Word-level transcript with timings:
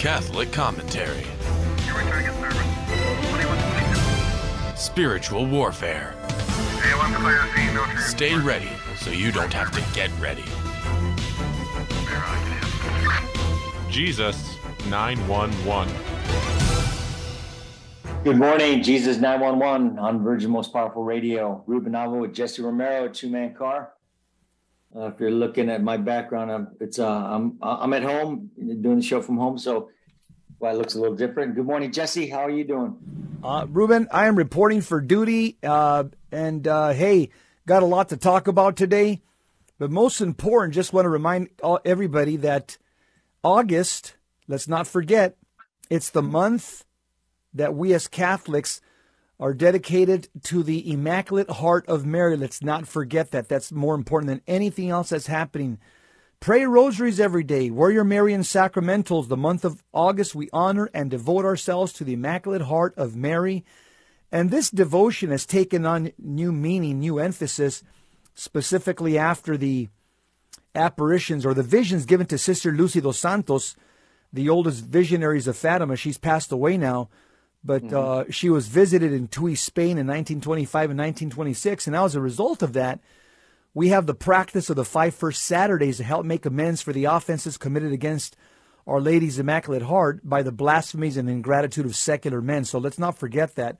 Catholic 0.00 0.50
commentary. 0.50 1.26
Spiritual 4.74 5.44
warfare. 5.44 6.14
Stay 7.98 8.34
ready 8.34 8.70
so 8.96 9.10
you 9.10 9.30
don't 9.30 9.52
have 9.52 9.70
to 9.72 9.82
get 9.94 10.10
ready. 10.18 10.42
Jesus 13.90 14.56
911. 14.88 15.94
Good 18.24 18.38
morning, 18.38 18.82
Jesus 18.82 19.18
911 19.18 19.98
on 19.98 20.24
Virgin 20.24 20.50
Most 20.50 20.72
Powerful 20.72 21.04
Radio. 21.04 21.62
Ruben 21.66 21.92
Nava 21.92 22.18
with 22.18 22.32
Jesse 22.32 22.62
Romero, 22.62 23.08
two 23.08 23.28
man 23.28 23.52
car. 23.54 23.92
Uh, 24.94 25.06
if 25.06 25.20
you're 25.20 25.30
looking 25.30 25.70
at 25.70 25.82
my 25.82 25.96
background, 25.96 26.50
I'm, 26.50 26.68
it's 26.80 26.98
uh, 26.98 27.08
I'm 27.08 27.58
I'm 27.62 27.92
at 27.92 28.02
home 28.02 28.50
doing 28.58 28.96
the 28.96 29.02
show 29.02 29.22
from 29.22 29.36
home, 29.36 29.56
so 29.56 29.90
why 30.58 30.72
it 30.72 30.76
looks 30.76 30.94
a 30.94 31.00
little 31.00 31.14
different. 31.14 31.54
Good 31.54 31.64
morning, 31.64 31.92
Jesse. 31.92 32.28
How 32.28 32.40
are 32.40 32.50
you 32.50 32.64
doing? 32.64 32.96
Uh, 33.42 33.66
Ruben, 33.68 34.08
I 34.10 34.26
am 34.26 34.34
reporting 34.34 34.80
for 34.80 35.00
duty, 35.00 35.58
uh, 35.62 36.04
and 36.32 36.66
uh, 36.66 36.88
hey, 36.90 37.30
got 37.66 37.84
a 37.84 37.86
lot 37.86 38.08
to 38.08 38.16
talk 38.16 38.48
about 38.48 38.76
today. 38.76 39.22
But 39.78 39.92
most 39.92 40.20
important, 40.20 40.74
just 40.74 40.92
want 40.92 41.06
to 41.06 41.08
remind 41.08 41.50
everybody 41.84 42.36
that 42.38 42.76
August, 43.44 44.14
let's 44.48 44.68
not 44.68 44.86
forget, 44.86 45.36
it's 45.88 46.10
the 46.10 46.20
month 46.20 46.84
that 47.54 47.74
we 47.74 47.94
as 47.94 48.08
Catholics 48.08 48.80
are 49.40 49.54
dedicated 49.54 50.28
to 50.42 50.62
the 50.62 50.92
Immaculate 50.92 51.48
Heart 51.48 51.88
of 51.88 52.04
Mary. 52.04 52.36
Let's 52.36 52.62
not 52.62 52.86
forget 52.86 53.30
that. 53.30 53.48
That's 53.48 53.72
more 53.72 53.94
important 53.94 54.28
than 54.28 54.42
anything 54.46 54.90
else 54.90 55.08
that's 55.08 55.28
happening. 55.28 55.78
Pray 56.40 56.66
rosaries 56.66 57.18
every 57.18 57.42
day. 57.42 57.70
Wear 57.70 57.90
your 57.90 58.04
Marian 58.04 58.42
sacramentals. 58.42 59.28
The 59.28 59.38
month 59.38 59.64
of 59.64 59.82
August, 59.92 60.34
we 60.34 60.50
honor 60.52 60.90
and 60.92 61.10
devote 61.10 61.46
ourselves 61.46 61.92
to 61.94 62.04
the 62.04 62.12
Immaculate 62.12 62.62
Heart 62.62 62.94
of 62.98 63.16
Mary. 63.16 63.64
And 64.30 64.50
this 64.50 64.70
devotion 64.70 65.30
has 65.30 65.46
taken 65.46 65.86
on 65.86 66.12
new 66.18 66.52
meaning, 66.52 67.00
new 67.00 67.18
emphasis, 67.18 67.82
specifically 68.34 69.16
after 69.16 69.56
the 69.56 69.88
apparitions 70.74 71.46
or 71.46 71.54
the 71.54 71.62
visions 71.62 72.04
given 72.04 72.26
to 72.26 72.38
Sister 72.38 72.72
Lucy 72.72 73.00
dos 73.00 73.18
Santos, 73.18 73.74
the 74.32 74.50
oldest 74.50 74.84
visionaries 74.84 75.48
of 75.48 75.56
Fatima. 75.56 75.96
She's 75.96 76.18
passed 76.18 76.52
away 76.52 76.76
now 76.76 77.08
but 77.62 77.82
mm-hmm. 77.82 77.96
uh, 77.96 78.24
she 78.30 78.48
was 78.48 78.68
visited 78.68 79.12
in 79.12 79.28
Tui, 79.28 79.54
Spain 79.54 79.98
in 79.98 80.06
1925 80.06 80.90
and 80.90 80.98
1926. 80.98 81.86
And 81.86 81.96
as 81.96 82.14
a 82.14 82.20
result 82.20 82.62
of 82.62 82.72
that, 82.72 83.00
we 83.74 83.88
have 83.88 84.06
the 84.06 84.14
practice 84.14 84.70
of 84.70 84.76
the 84.76 84.84
five 84.84 85.14
first 85.14 85.44
Saturdays 85.44 85.98
to 85.98 86.04
help 86.04 86.24
make 86.24 86.46
amends 86.46 86.82
for 86.82 86.92
the 86.92 87.04
offenses 87.04 87.56
committed 87.56 87.92
against 87.92 88.36
Our 88.86 89.00
Lady's 89.00 89.38
Immaculate 89.38 89.82
Heart 89.82 90.28
by 90.28 90.42
the 90.42 90.52
blasphemies 90.52 91.16
and 91.16 91.28
ingratitude 91.28 91.86
of 91.86 91.94
secular 91.94 92.40
men. 92.40 92.64
So 92.64 92.78
let's 92.78 92.98
not 92.98 93.18
forget 93.18 93.54
that. 93.56 93.76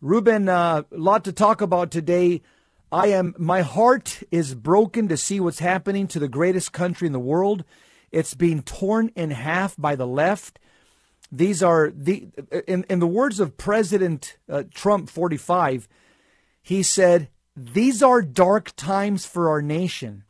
Ruben, 0.00 0.48
a 0.48 0.52
uh, 0.52 0.82
lot 0.90 1.24
to 1.24 1.32
talk 1.32 1.60
about 1.60 1.90
today. 1.90 2.42
I 2.90 3.08
am, 3.08 3.34
my 3.38 3.62
heart 3.62 4.22
is 4.30 4.54
broken 4.54 5.08
to 5.08 5.16
see 5.16 5.40
what's 5.40 5.58
happening 5.58 6.06
to 6.08 6.18
the 6.18 6.28
greatest 6.28 6.72
country 6.72 7.06
in 7.06 7.12
the 7.12 7.18
world. 7.18 7.64
It's 8.10 8.34
being 8.34 8.62
torn 8.62 9.10
in 9.14 9.30
half 9.30 9.76
by 9.76 9.94
the 9.94 10.06
left 10.06 10.58
these 11.30 11.62
are 11.62 11.90
the 11.94 12.28
in, 12.66 12.84
in 12.88 13.00
the 13.00 13.06
words 13.06 13.38
of 13.40 13.56
President 13.56 14.36
uh, 14.48 14.64
Trump 14.72 15.10
45, 15.10 15.88
he 16.62 16.82
said, 16.82 17.28
"These 17.56 18.02
are 18.02 18.22
dark 18.22 18.74
times 18.76 19.26
for 19.26 19.48
our 19.48 19.62
nation." 19.62 20.24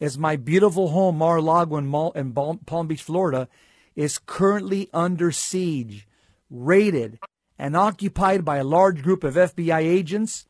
As 0.00 0.16
my 0.16 0.36
beautiful 0.36 0.90
home 0.90 1.18
Mar-a-Lago 1.18 1.76
in, 1.76 1.90
Mal- 1.90 2.12
in 2.12 2.32
Palm 2.32 2.86
Beach, 2.86 3.02
Florida, 3.02 3.48
is 3.96 4.18
currently 4.18 4.88
under 4.94 5.32
siege, 5.32 6.06
raided, 6.48 7.18
and 7.58 7.76
occupied 7.76 8.44
by 8.44 8.58
a 8.58 8.64
large 8.64 9.02
group 9.02 9.24
of 9.24 9.34
FBI 9.34 9.80
agents. 9.80 10.46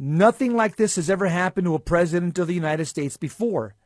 Nothing 0.00 0.56
like 0.56 0.74
this 0.74 0.96
has 0.96 1.08
ever 1.08 1.28
happened 1.28 1.66
to 1.66 1.76
a 1.76 1.78
president 1.78 2.40
of 2.40 2.48
the 2.48 2.54
United 2.54 2.86
States 2.86 3.16
before. 3.16 3.76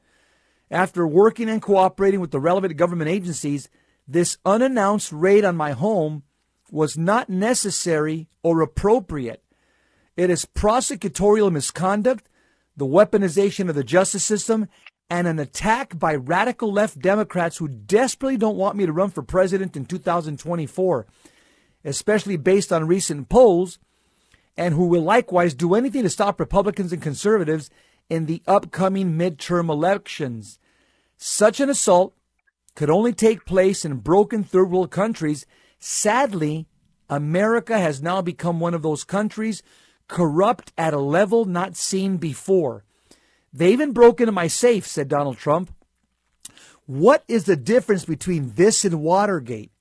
After 0.70 1.06
working 1.06 1.50
and 1.50 1.60
cooperating 1.60 2.20
with 2.20 2.30
the 2.30 2.40
relevant 2.40 2.78
government 2.78 3.10
agencies, 3.10 3.68
this 4.06 4.38
unannounced 4.44 5.12
raid 5.12 5.44
on 5.44 5.56
my 5.56 5.72
home 5.72 6.22
was 6.70 6.96
not 6.96 7.28
necessary 7.28 8.28
or 8.42 8.60
appropriate. 8.60 9.42
It 10.16 10.30
is 10.30 10.46
prosecutorial 10.46 11.52
misconduct, 11.52 12.28
the 12.76 12.86
weaponization 12.86 13.68
of 13.68 13.74
the 13.74 13.84
justice 13.84 14.24
system, 14.24 14.68
and 15.08 15.28
an 15.28 15.38
attack 15.38 15.98
by 15.98 16.14
radical 16.14 16.72
left 16.72 16.98
Democrats 16.98 17.58
who 17.58 17.68
desperately 17.68 18.36
don't 18.36 18.56
want 18.56 18.76
me 18.76 18.86
to 18.86 18.92
run 18.92 19.10
for 19.10 19.22
president 19.22 19.76
in 19.76 19.84
2024, 19.84 21.06
especially 21.84 22.36
based 22.36 22.72
on 22.72 22.86
recent 22.86 23.28
polls, 23.28 23.78
and 24.56 24.74
who 24.74 24.86
will 24.86 25.02
likewise 25.02 25.54
do 25.54 25.74
anything 25.74 26.02
to 26.02 26.10
stop 26.10 26.40
Republicans 26.40 26.92
and 26.92 27.02
conservatives 27.02 27.70
in 28.08 28.26
the 28.26 28.42
upcoming 28.46 29.12
midterm 29.12 29.68
elections. 29.68 30.58
Such 31.16 31.60
an 31.60 31.70
assault 31.70 32.15
could 32.76 32.90
only 32.90 33.12
take 33.12 33.44
place 33.44 33.84
in 33.84 33.96
broken 33.96 34.44
third 34.44 34.70
world 34.70 34.92
countries. 34.92 35.46
Sadly, 35.80 36.68
America 37.10 37.78
has 37.78 38.00
now 38.00 38.22
become 38.22 38.60
one 38.60 38.74
of 38.74 38.82
those 38.82 39.02
countries 39.02 39.62
corrupt 40.06 40.72
at 40.78 40.94
a 40.94 41.00
level 41.00 41.44
not 41.44 41.74
seen 41.74 42.18
before. 42.18 42.84
They 43.52 43.72
even 43.72 43.92
broke 43.92 44.20
into 44.20 44.32
my 44.32 44.46
safe, 44.46 44.86
said 44.86 45.08
Donald 45.08 45.38
Trump. 45.38 45.74
What 46.84 47.24
is 47.26 47.44
the 47.44 47.56
difference 47.56 48.04
between 48.04 48.52
this 48.54 48.84
and 48.84 49.00
Watergate, 49.00 49.72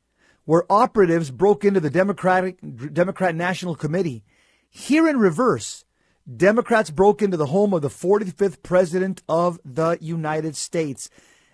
where 0.45 0.71
operatives 0.71 1.29
broke 1.29 1.63
into 1.63 1.79
the 1.79 1.89
Democratic 1.89 2.57
Democrat 2.93 3.35
National 3.35 3.75
Committee? 3.75 4.23
Here 4.69 5.07
in 5.07 5.19
reverse, 5.19 5.85
Democrats 6.35 6.89
broke 6.89 7.21
into 7.21 7.37
the 7.37 7.47
home 7.47 7.73
of 7.73 7.81
the 7.83 7.89
45th 7.89 8.63
President 8.63 9.21
of 9.29 9.59
the 9.63 9.97
United 10.01 10.55
States. 10.55 11.09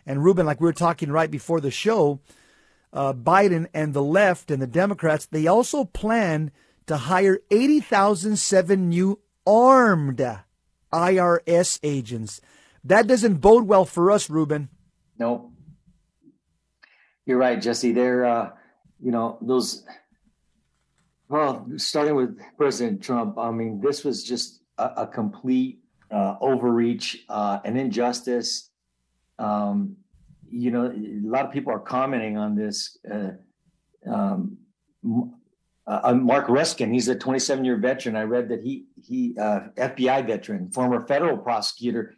And 0.06 0.24
Ruben, 0.24 0.46
like 0.46 0.60
we 0.60 0.66
were 0.66 0.74
talking 0.74 1.12
right 1.12 1.30
before 1.30 1.62
the 1.62 1.72
show, 1.72 2.20
uh, 2.94 3.14
Biden 3.14 3.68
and 3.74 3.94
the 3.94 4.04
left 4.04 4.52
and 4.52 4.62
the 4.62 4.68
Democrats, 4.68 5.26
they 5.26 5.48
also 5.48 5.86
plan 5.86 6.52
to 6.88 6.98
hire 6.98 7.40
80,007 7.50 8.90
new 8.90 9.20
armed 9.46 10.40
IRS 10.92 11.80
agents. 11.84 12.42
That 12.84 13.08
doesn't 13.08 13.36
bode 13.36 13.68
well 13.68 13.86
for 13.86 14.12
us, 14.12 14.30
Ruben. 14.30 14.70
No. 15.18 15.52
You're 17.26 17.38
right, 17.38 17.62
Jesse. 17.62 17.92
They're, 17.92 18.26
uh, 18.26 18.50
you 19.00 19.12
know, 19.12 19.38
those, 19.42 19.86
well, 21.30 21.68
starting 21.78 22.16
with 22.16 22.40
President 22.58 23.04
Trump, 23.04 23.38
I 23.38 23.52
mean, 23.52 23.80
this 23.80 24.04
was 24.04 24.24
just 24.24 24.62
a, 24.78 24.86
a 24.98 25.08
complete 25.08 25.80
uh, 26.10 26.36
overreach, 26.42 27.24
uh, 27.30 27.60
an 27.64 27.78
injustice 27.78 28.71
um, 29.42 29.98
you 30.50 30.70
know, 30.72 30.86
a 30.86 31.28
lot 31.28 31.46
of 31.46 31.52
people 31.52 31.74
are 31.74 31.80
commenting 31.80 32.38
on 32.38 32.56
this. 32.56 32.98
Uh, 33.10 33.32
um, 34.10 34.58
uh, 35.06 36.02
uh 36.04 36.14
Mark 36.14 36.48
Ruskin, 36.48 36.94
he's 36.94 37.08
a 37.08 37.16
27 37.16 37.66
year 37.66 37.78
veteran. 37.78 38.16
I 38.16 38.24
read 38.24 38.50
that 38.50 38.62
he 38.62 38.86
he 39.02 39.36
uh, 39.40 39.62
FBI 39.76 40.28
veteran, 40.28 40.70
former 40.72 41.06
federal 41.08 41.38
prosecutor. 41.38 42.16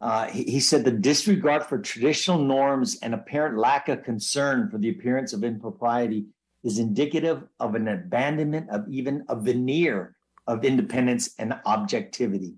Uh, 0.00 0.26
he, 0.28 0.44
he, 0.44 0.60
said 0.60 0.82
the 0.82 0.90
disregard 0.90 1.62
for 1.64 1.78
traditional 1.78 2.38
norms 2.38 2.98
and 3.02 3.12
apparent 3.12 3.58
lack 3.58 3.90
of 3.90 4.02
concern 4.02 4.70
for 4.70 4.78
the 4.78 4.88
appearance 4.88 5.34
of 5.34 5.44
impropriety 5.44 6.24
is 6.64 6.78
indicative 6.78 7.42
of 7.58 7.74
an 7.74 7.86
abandonment 7.86 8.70
of 8.70 8.88
even 8.88 9.22
a 9.28 9.36
veneer 9.36 10.16
of 10.46 10.64
independence 10.64 11.34
and 11.38 11.54
objectivity. 11.66 12.54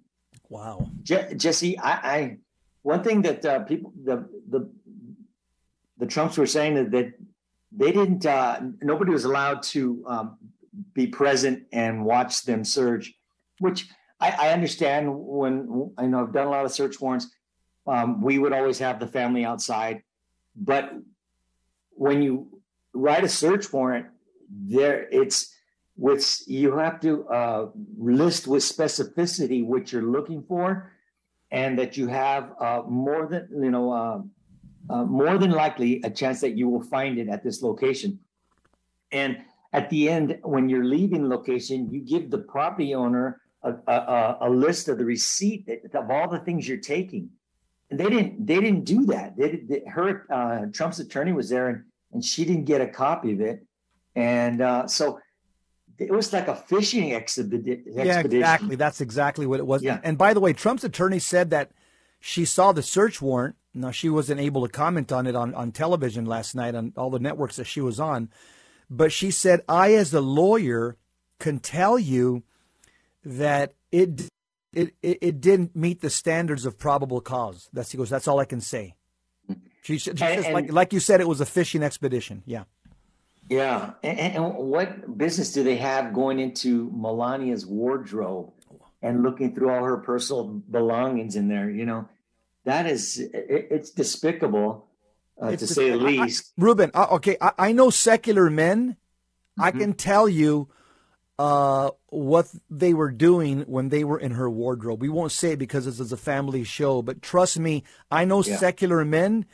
Wow, 0.49 0.89
Je- 1.03 1.35
Jesse, 1.35 1.77
I, 1.79 1.91
I 1.91 2.37
one 2.83 3.03
thing 3.03 3.23
that 3.23 3.45
uh, 3.45 3.61
people 3.61 3.93
the 4.05 4.29
the 4.49 4.69
the 5.99 6.07
Trumps 6.07 6.37
were 6.37 6.47
saying 6.47 6.75
that, 6.75 6.91
that 6.91 7.15
they 7.71 7.93
didn't 7.93 8.27
uh, 8.27 8.61
nobody 8.81 9.13
was 9.13 9.25
allowed 9.25 9.63
to 9.63 10.05
um, 10.07 10.39
be 10.95 11.07
present 11.07 11.65
and 11.73 12.05
watch 12.05 12.45
them 12.45 12.65
search, 12.65 13.13
which 13.61 13.89
I, 14.21 14.31
I, 14.31 14.53
understand. 14.53 15.09
When 15.15 15.93
I 15.97 16.07
know 16.07 16.23
I've 16.23 16.33
done 16.33 16.49
a 16.49 16.51
lot 16.51 16.65
of 16.65 16.73
search 16.73 17.01
warrants, 17.01 17.29
um, 17.87 18.21
we 18.21 18.39
would 18.39 18.53
always 18.53 18.79
have 18.79 18.99
the 18.99 19.07
family 19.07 19.45
outside, 19.45 20.03
but 20.57 20.93
when 21.91 22.23
you 22.23 22.61
write 22.93 23.25
a 23.25 23.29
search 23.29 23.73
warrant, 23.73 24.07
there 24.51 25.09
it's 25.11 25.55
with 25.97 26.43
you 26.47 26.77
have 26.79 27.01
to 27.01 27.29
uh, 27.29 27.69
list 27.97 28.47
with 28.49 28.63
specificity 28.63 29.65
what 29.65 29.93
you're 29.93 30.03
looking 30.03 30.43
for 30.43 30.91
and 31.53 31.79
that 31.79 31.97
you 31.97 32.09
have 32.09 32.55
uh, 32.59 32.83
more 32.89 33.27
than 33.27 33.47
you 33.63 33.71
know 33.71 33.93
uh, 33.93 34.21
uh, 34.93 35.05
more 35.05 35.39
than 35.39 35.53
likely 35.53 36.01
a 36.03 36.11
chance 36.11 36.41
that 36.41 36.57
you 36.57 36.69
will 36.69 36.83
find 36.83 37.19
it 37.19 37.29
at 37.29 37.45
this 37.45 37.63
location. 37.63 38.19
And 39.13 39.39
at 39.73 39.89
the 39.91 40.09
end 40.09 40.39
when 40.43 40.69
you're 40.69 40.85
leaving 40.85 41.29
location 41.29 41.89
you 41.91 42.01
give 42.01 42.31
the 42.31 42.39
property 42.39 42.95
owner 42.95 43.41
a, 43.63 43.75
a, 43.87 44.39
a 44.41 44.51
list 44.51 44.89
of 44.89 44.99
the 44.99 45.05
receipt 45.05 45.69
of 45.95 46.11
all 46.11 46.29
the 46.29 46.41
things 46.41 46.67
you're 46.67 46.79
taking. 46.79 47.31
And 47.91 48.01
they 48.01 48.09
didn't 48.09 48.47
they 48.47 48.59
didn't 48.59 48.85
do 48.85 49.05
that. 49.07 49.37
They, 49.37 49.63
they 49.69 49.83
her 49.87 50.27
uh, 50.33 50.67
trump's 50.73 50.99
attorney 50.99 51.33
was 51.33 51.51
there 51.51 51.69
and 51.69 51.85
and 52.13 52.25
she 52.25 52.45
didn't 52.45 52.65
get 52.65 52.81
a 52.81 52.89
copy 52.89 53.33
of 53.33 53.41
it, 53.41 53.65
and 54.15 54.61
uh, 54.61 54.87
so 54.87 55.19
it 56.03 56.13
was 56.13 56.33
like 56.33 56.49
a 56.49 56.57
fishing 56.57 57.13
expedition. 57.15 57.85
Yeah, 57.95 58.21
exactly. 58.21 58.77
That's 58.77 59.01
exactly 59.01 59.47
what 59.47 59.61
it 59.61 59.67
was. 59.67 59.83
Yeah. 59.83 60.01
And 60.03 60.17
by 60.19 60.35
the 60.35 60.41
way, 60.41 60.53
Trump's 60.53 60.85
attorney 60.85 61.19
said 61.19 61.51
that 61.51 61.71
she 62.21 62.45
saw 62.45 62.73
the 62.73 62.83
search 62.83 63.21
warrant. 63.23 63.57
Now 63.75 63.91
she 63.91 64.09
wasn't 64.09 64.41
able 64.41 64.67
to 64.67 64.73
comment 64.73 65.11
on 65.13 65.27
it 65.27 65.35
on, 65.35 65.55
on 65.55 65.73
television 65.73 66.27
last 66.27 66.55
night 66.55 66.75
on 66.75 66.93
all 66.97 67.11
the 67.11 67.19
networks 67.19 67.57
that 67.57 67.65
she 67.67 67.81
was 67.81 67.99
on, 67.99 68.29
but 68.91 69.13
she 69.13 69.31
said, 69.31 69.61
"I, 69.69 69.95
as 69.95 70.13
a 70.13 70.21
lawyer, 70.21 70.97
can 71.39 71.59
tell 71.59 71.99
you 71.99 72.43
that 73.25 73.75
it 73.91 74.29
it 74.75 74.95
it, 75.03 75.19
it 75.23 75.41
didn't 75.41 75.75
meet 75.75 76.01
the 76.03 76.11
standards 76.11 76.67
of 76.67 76.79
probable 76.79 77.21
cause." 77.23 77.71
That's 77.73 77.91
he 77.93 77.97
goes. 77.99 78.11
That's 78.11 78.29
all 78.29 78.39
I 78.41 78.45
can 78.45 78.61
say. 78.61 78.95
She, 79.83 79.99
she 79.99 80.11
And- 80.11 80.19
says, 80.19 80.45
and- 80.45 80.55
like 80.55 80.71
like 80.73 80.93
you 80.93 81.01
said, 81.01 81.21
it 81.21 81.27
was 81.29 81.41
a 81.41 81.47
fishing 81.47 81.83
expedition. 81.83 82.43
Yeah. 82.47 82.65
Yeah, 83.49 83.93
and, 84.03 84.19
and 84.19 84.55
what 84.55 85.19
business 85.19 85.53
do 85.53 85.63
they 85.63 85.77
have 85.77 86.15
going 86.15 86.39
into 86.39 86.91
Melania's 86.91 87.67
wardrobe 87.67 88.53
and 89.03 89.23
looking 89.23 89.55
through 89.55 89.71
all 89.71 89.85
her 89.85 89.99
personal 89.99 90.45
belongings 90.71 91.37
in 91.37 91.49
there? 91.49 91.69
You 91.69 91.85
know, 91.85 92.09
that 92.65 92.87
is 92.87 93.19
it, 93.19 93.33
it's 93.71 93.91
despicable 93.91 94.87
uh, 95.43 95.49
It's 95.49 95.67
to 95.67 95.75
say 95.75 95.91
the 95.91 95.97
I- 95.97 95.99
I- 95.99 96.25
least. 96.25 96.53
Ruben, 96.57 96.91
uh, 96.95 97.09
okay, 97.13 97.37
I, 97.41 97.53
I 97.59 97.73
know 97.73 97.91
secular 97.91 98.49
men. 98.49 98.97
I 99.59 99.71
Mhm. 99.73 99.79
can 99.79 99.93
tell 99.95 100.29
you 100.29 100.69
uh, 101.39 101.91
what 102.09 102.49
they 102.71 102.95
were 102.95 103.11
doing 103.11 103.63
when 103.63 103.89
they 103.89 104.05
were 104.05 104.19
in 104.19 104.33
her 104.33 104.49
wardrobe. 104.49 105.01
We 105.03 105.09
won't 105.09 105.33
say 105.33 105.53
it 105.53 105.59
because 105.59 105.85
this 105.87 105.99
is 105.99 106.13
a 106.13 106.17
family 106.17 106.63
show, 106.63 107.03
but 107.03 107.21
trust 107.21 107.59
me, 107.59 107.83
I 108.11 108.25
know 108.25 108.43
Yeah. 108.43 108.57
secular 108.57 109.05
men. 109.05 109.47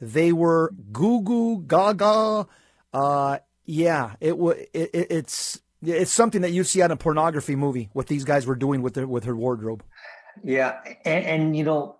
They 0.00 0.32
were 0.32 0.72
goo 0.92 1.22
goo 1.22 1.62
gaga. 1.66 2.46
Uh, 2.96 3.38
yeah, 3.66 4.14
it 4.20 4.38
was. 4.38 4.56
It, 4.72 4.90
it, 4.94 5.06
it's 5.10 5.60
it's 5.82 6.10
something 6.10 6.40
that 6.40 6.52
you 6.52 6.64
see 6.64 6.80
on 6.80 6.90
a 6.90 6.96
pornography 6.96 7.54
movie. 7.54 7.90
What 7.92 8.06
these 8.06 8.24
guys 8.24 8.46
were 8.46 8.54
doing 8.54 8.80
with 8.80 8.94
their 8.94 9.06
with 9.06 9.24
her 9.24 9.36
wardrobe. 9.36 9.82
Yeah, 10.42 10.80
and, 11.04 11.24
and 11.26 11.56
you 11.56 11.64
know, 11.64 11.96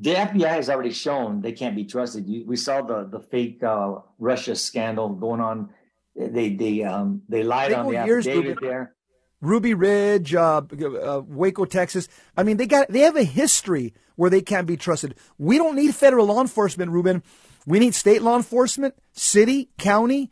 the 0.00 0.14
FBI 0.14 0.48
has 0.48 0.70
already 0.70 0.92
shown 0.92 1.42
they 1.42 1.52
can't 1.52 1.76
be 1.76 1.84
trusted. 1.84 2.26
You, 2.26 2.46
we 2.46 2.56
saw 2.56 2.80
the 2.80 3.04
the 3.04 3.20
fake 3.20 3.62
uh, 3.62 3.96
Russia 4.18 4.56
scandal 4.56 5.10
going 5.10 5.42
on. 5.42 5.68
They 6.16 6.54
they 6.54 6.84
um 6.84 7.20
they 7.28 7.42
lied 7.42 7.72
They 7.72 7.74
on 7.74 7.90
the 7.90 7.98
affidavit 7.98 8.60
there. 8.62 8.94
Ruby 9.42 9.74
Ridge, 9.74 10.34
uh, 10.34 10.62
uh, 10.62 11.22
Waco, 11.26 11.66
Texas. 11.66 12.08
I 12.34 12.44
mean, 12.44 12.56
they 12.56 12.66
got 12.66 12.88
they 12.88 13.00
have 13.00 13.16
a 13.16 13.24
history 13.24 13.92
where 14.16 14.30
they 14.30 14.40
can't 14.40 14.66
be 14.66 14.78
trusted. 14.78 15.16
We 15.36 15.58
don't 15.58 15.76
need 15.76 15.94
federal 15.94 16.26
law 16.26 16.40
enforcement, 16.40 16.92
Ruben. 16.92 17.22
We 17.68 17.78
need 17.80 17.94
state 17.94 18.22
law 18.22 18.34
enforcement, 18.34 18.94
city, 19.12 19.68
county. 19.76 20.30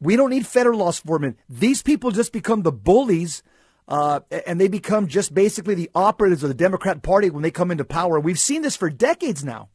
We 0.00 0.16
don't 0.16 0.30
need 0.30 0.46
federal 0.46 0.78
law 0.78 0.86
enforcement. 0.86 1.36
These 1.46 1.82
people 1.82 2.10
just 2.12 2.32
become 2.32 2.62
the 2.62 2.72
bullies, 2.72 3.42
uh, 3.88 4.20
and 4.46 4.58
they 4.58 4.68
become 4.68 5.06
just 5.06 5.34
basically 5.34 5.74
the 5.74 5.90
operatives 5.94 6.42
of 6.42 6.48
the 6.48 6.54
Democrat 6.54 7.02
Party 7.02 7.28
when 7.28 7.42
they 7.42 7.50
come 7.50 7.70
into 7.70 7.84
power. 7.84 8.18
We've 8.18 8.38
seen 8.38 8.62
this 8.62 8.74
for 8.74 8.88
decades 8.88 9.44
now. 9.44 9.68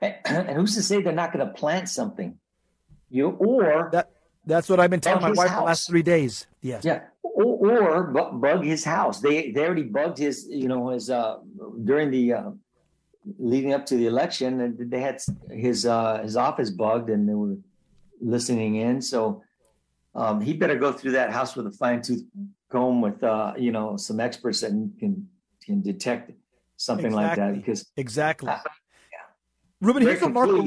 And, 0.00 0.14
and 0.24 0.50
who's 0.50 0.76
to 0.76 0.84
say 0.84 1.02
they're 1.02 1.12
not 1.12 1.32
going 1.32 1.44
to 1.44 1.52
plant 1.52 1.88
something? 1.88 2.38
You 3.10 3.30
or 3.30 3.88
That 3.90 4.12
that's 4.44 4.68
what 4.68 4.78
I've 4.78 4.90
been 4.90 5.00
telling 5.00 5.22
my 5.22 5.32
wife 5.32 5.50
the 5.50 5.62
last 5.62 5.88
three 5.88 6.02
days. 6.02 6.46
Yes. 6.60 6.84
Yeah, 6.84 7.00
or, 7.22 7.82
or 7.82 8.04
bug 8.04 8.64
his 8.64 8.84
house. 8.84 9.18
They 9.18 9.50
they 9.50 9.64
already 9.64 9.82
bugged 9.82 10.18
his, 10.18 10.46
you 10.48 10.68
know, 10.68 10.90
his 10.90 11.10
uh 11.10 11.38
during 11.82 12.12
the 12.12 12.34
uh, 12.34 12.50
leading 13.38 13.72
up 13.72 13.86
to 13.86 13.96
the 13.96 14.06
election, 14.06 14.60
and 14.60 14.90
they 14.90 15.00
had 15.00 15.20
his 15.50 15.86
uh 15.86 16.22
his 16.22 16.36
office 16.36 16.70
bugged, 16.70 17.10
and 17.10 17.28
they 17.28 17.34
were 17.34 17.56
listening 18.20 18.76
in. 18.76 19.02
So 19.02 19.42
um, 20.14 20.40
he 20.40 20.52
better 20.52 20.76
go 20.76 20.92
through 20.92 21.12
that 21.12 21.30
house 21.30 21.56
with 21.56 21.66
a 21.66 21.70
fine 21.72 22.02
tooth 22.02 22.24
comb 22.70 23.00
with 23.00 23.22
uh 23.22 23.54
you 23.56 23.70
know 23.70 23.96
some 23.96 24.18
experts 24.20 24.60
that 24.60 24.70
can 24.98 25.28
can 25.62 25.82
detect 25.82 26.32
something 26.76 27.12
like 27.12 27.36
that 27.36 27.54
because 27.54 27.86
Exactly. 27.96 28.48
Uh, 28.48 28.58
Ruben, 29.80 30.02
they're 30.02 30.12
here's 30.12 30.22
what 30.22 30.32
Marco. 30.32 30.64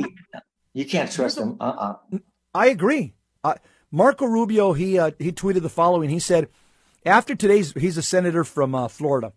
you 0.74 0.86
can't 0.86 1.12
trust 1.12 1.38
them. 1.38 1.58
Uh 1.60 1.96
uh 2.12 2.18
I 2.54 2.68
agree. 2.68 3.14
Uh, 3.44 3.56
Marco 3.92 4.26
Rubio 4.26 4.74
he 4.74 5.00
uh, 5.00 5.12
he 5.18 5.32
tweeted 5.32 5.62
the 5.62 5.70
following. 5.70 6.10
He 6.10 6.20
said, 6.20 6.48
"After 7.06 7.36
today's, 7.36 7.74
he's 7.74 7.98
a 7.98 8.04
senator 8.04 8.44
from 8.44 8.76
uh, 8.76 8.88
Florida. 8.88 9.34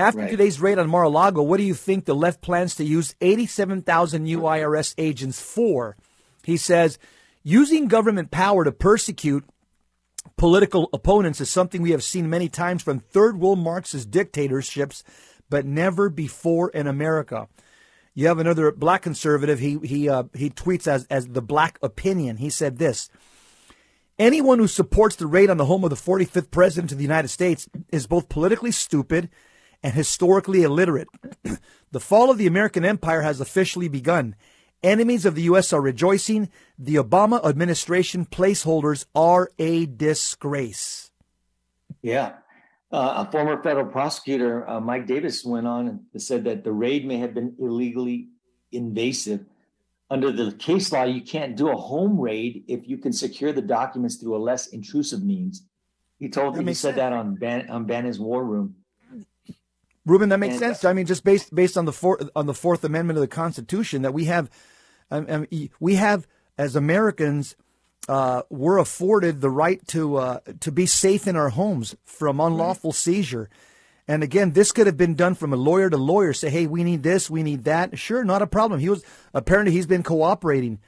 After 0.00 0.20
Right. 0.20 0.30
today's 0.30 0.60
raid 0.60 0.78
on 0.78 0.88
Mar-a-Lago, 0.88 1.42
what 1.42 1.58
do 1.58 1.62
you 1.62 1.74
think 1.74 2.04
the 2.04 2.14
left 2.14 2.40
plans 2.40 2.74
to 2.76 2.84
use 2.84 3.14
87,000 3.20 4.24
new 4.24 4.46
IRS 4.46 4.94
agents 4.96 5.40
for?" 5.40 5.96
He 6.42 6.56
says, 6.56 6.98
"Using 7.42 7.86
government 7.86 8.30
power 8.30 8.64
to 8.64 8.72
persecute." 8.72 9.44
Political 10.36 10.88
opponents 10.92 11.40
is 11.40 11.50
something 11.50 11.80
we 11.82 11.92
have 11.92 12.04
seen 12.04 12.28
many 12.28 12.48
times 12.48 12.82
from 12.82 12.98
third 13.00 13.38
world 13.38 13.58
Marxist 13.58 14.10
dictatorships, 14.10 15.02
but 15.48 15.66
never 15.66 16.08
before 16.08 16.70
in 16.70 16.86
America. 16.86 17.48
You 18.14 18.26
have 18.26 18.38
another 18.38 18.70
black 18.72 19.02
conservative. 19.02 19.58
He 19.58 19.78
he 19.82 20.08
uh, 20.08 20.24
he 20.34 20.50
tweets 20.50 20.86
as 20.86 21.04
as 21.10 21.26
the 21.26 21.42
black 21.42 21.78
opinion. 21.82 22.38
He 22.38 22.50
said 22.50 22.78
this: 22.78 23.08
Anyone 24.18 24.58
who 24.58 24.66
supports 24.68 25.16
the 25.16 25.26
raid 25.26 25.48
on 25.48 25.56
the 25.56 25.64
home 25.66 25.84
of 25.84 25.90
the 25.90 25.96
45th 25.96 26.50
president 26.50 26.92
of 26.92 26.98
the 26.98 27.04
United 27.04 27.28
States 27.28 27.68
is 27.90 28.06
both 28.06 28.28
politically 28.28 28.72
stupid 28.72 29.30
and 29.82 29.94
historically 29.94 30.62
illiterate. 30.62 31.08
the 31.92 32.00
fall 32.00 32.30
of 32.30 32.38
the 32.38 32.46
American 32.46 32.84
empire 32.84 33.22
has 33.22 33.40
officially 33.40 33.88
begun. 33.88 34.34
Enemies 34.82 35.26
of 35.26 35.34
the 35.34 35.42
U.S. 35.42 35.72
are 35.72 35.80
rejoicing. 35.80 36.48
The 36.78 36.94
Obama 36.96 37.44
administration 37.44 38.24
placeholders 38.26 39.04
are 39.14 39.50
a 39.58 39.86
disgrace. 39.86 41.10
Yeah. 42.02 42.34
Uh, 42.92 43.24
a 43.26 43.30
former 43.30 43.62
federal 43.62 43.86
prosecutor, 43.86 44.68
uh, 44.68 44.80
Mike 44.80 45.06
Davis, 45.06 45.44
went 45.44 45.66
on 45.66 46.00
and 46.12 46.22
said 46.22 46.44
that 46.44 46.64
the 46.64 46.72
raid 46.72 47.06
may 47.06 47.18
have 47.18 47.34
been 47.34 47.54
illegally 47.58 48.28
invasive. 48.72 49.44
Under 50.08 50.32
the 50.32 50.50
case 50.52 50.90
law, 50.90 51.04
you 51.04 51.20
can't 51.22 51.56
do 51.56 51.68
a 51.68 51.76
home 51.76 52.18
raid 52.18 52.64
if 52.66 52.88
you 52.88 52.98
can 52.98 53.12
secure 53.12 53.52
the 53.52 53.62
documents 53.62 54.16
through 54.16 54.34
a 54.34 54.38
less 54.42 54.66
intrusive 54.68 55.22
means. 55.22 55.62
He 56.18 56.28
told 56.28 56.54
That 56.54 56.66
he 56.66 56.74
said 56.74 56.94
sense. 56.94 56.96
that 56.96 57.12
on 57.12 57.36
Ban 57.36 57.70
on 57.70 57.84
Bannon's 57.84 58.18
War 58.18 58.44
Room. 58.44 58.74
Ruben, 60.06 60.28
that 60.30 60.38
makes 60.38 60.54
And- 60.54 60.64
uh, 60.64 60.66
sense. 60.68 60.84
I 60.84 60.92
mean, 60.92 61.06
just 61.06 61.24
based 61.24 61.54
based 61.54 61.76
on 61.76 61.84
the 61.84 61.92
fourth 61.92 62.28
on 62.34 62.46
the 62.46 62.54
Fourth 62.54 62.84
Amendment 62.84 63.18
of 63.18 63.20
the 63.20 63.28
Constitution, 63.28 64.02
that 64.02 64.14
we 64.14 64.24
have, 64.26 64.50
um, 65.10 65.26
um, 65.28 65.46
we 65.78 65.96
have 65.96 66.26
as 66.56 66.74
Americans, 66.76 67.54
uh, 68.08 68.42
we're 68.50 68.78
afforded 68.78 69.40
the 69.40 69.50
right 69.50 69.86
to 69.88 70.16
uh, 70.16 70.40
to 70.60 70.72
be 70.72 70.86
safe 70.86 71.26
in 71.28 71.36
our 71.36 71.50
homes 71.50 71.94
from 72.04 72.40
unlawful 72.40 72.92
seizure. 72.92 73.48
And 74.08 74.24
again, 74.24 74.52
this 74.52 74.72
could 74.72 74.86
have 74.88 74.96
been 74.96 75.14
done 75.14 75.34
from 75.36 75.52
a 75.52 75.56
lawyer 75.56 75.88
to 75.88 75.96
lawyer. 75.96 76.32
Say, 76.32 76.50
hey, 76.50 76.66
we 76.66 76.82
need 76.82 77.04
this, 77.04 77.30
we 77.30 77.44
need 77.44 77.62
that. 77.64 77.96
Sure, 77.96 78.24
not 78.24 78.42
a 78.42 78.46
problem. 78.46 78.80
He 78.80 78.88
was 78.88 79.04
apparently 79.34 79.72
he's 79.72 79.86
been 79.86 80.02
cooperating. 80.02 80.80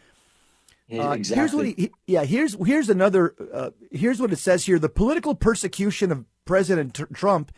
Uh, 0.92 1.10
exactly. 1.12 1.36
Here's 1.40 1.54
what 1.54 1.66
he, 1.66 1.74
he- 1.76 1.92
yeah. 2.06 2.24
Here's 2.24 2.54
here's 2.66 2.88
another. 2.88 3.34
Uh, 3.52 3.70
here's 3.90 4.20
what 4.20 4.32
it 4.32 4.38
says 4.38 4.64
here. 4.66 4.78
The 4.78 4.88
political 4.88 5.34
persecution 5.34 6.10
of 6.10 6.24
President 6.44 6.94
Tr- 6.94 7.04
Trump 7.14 7.52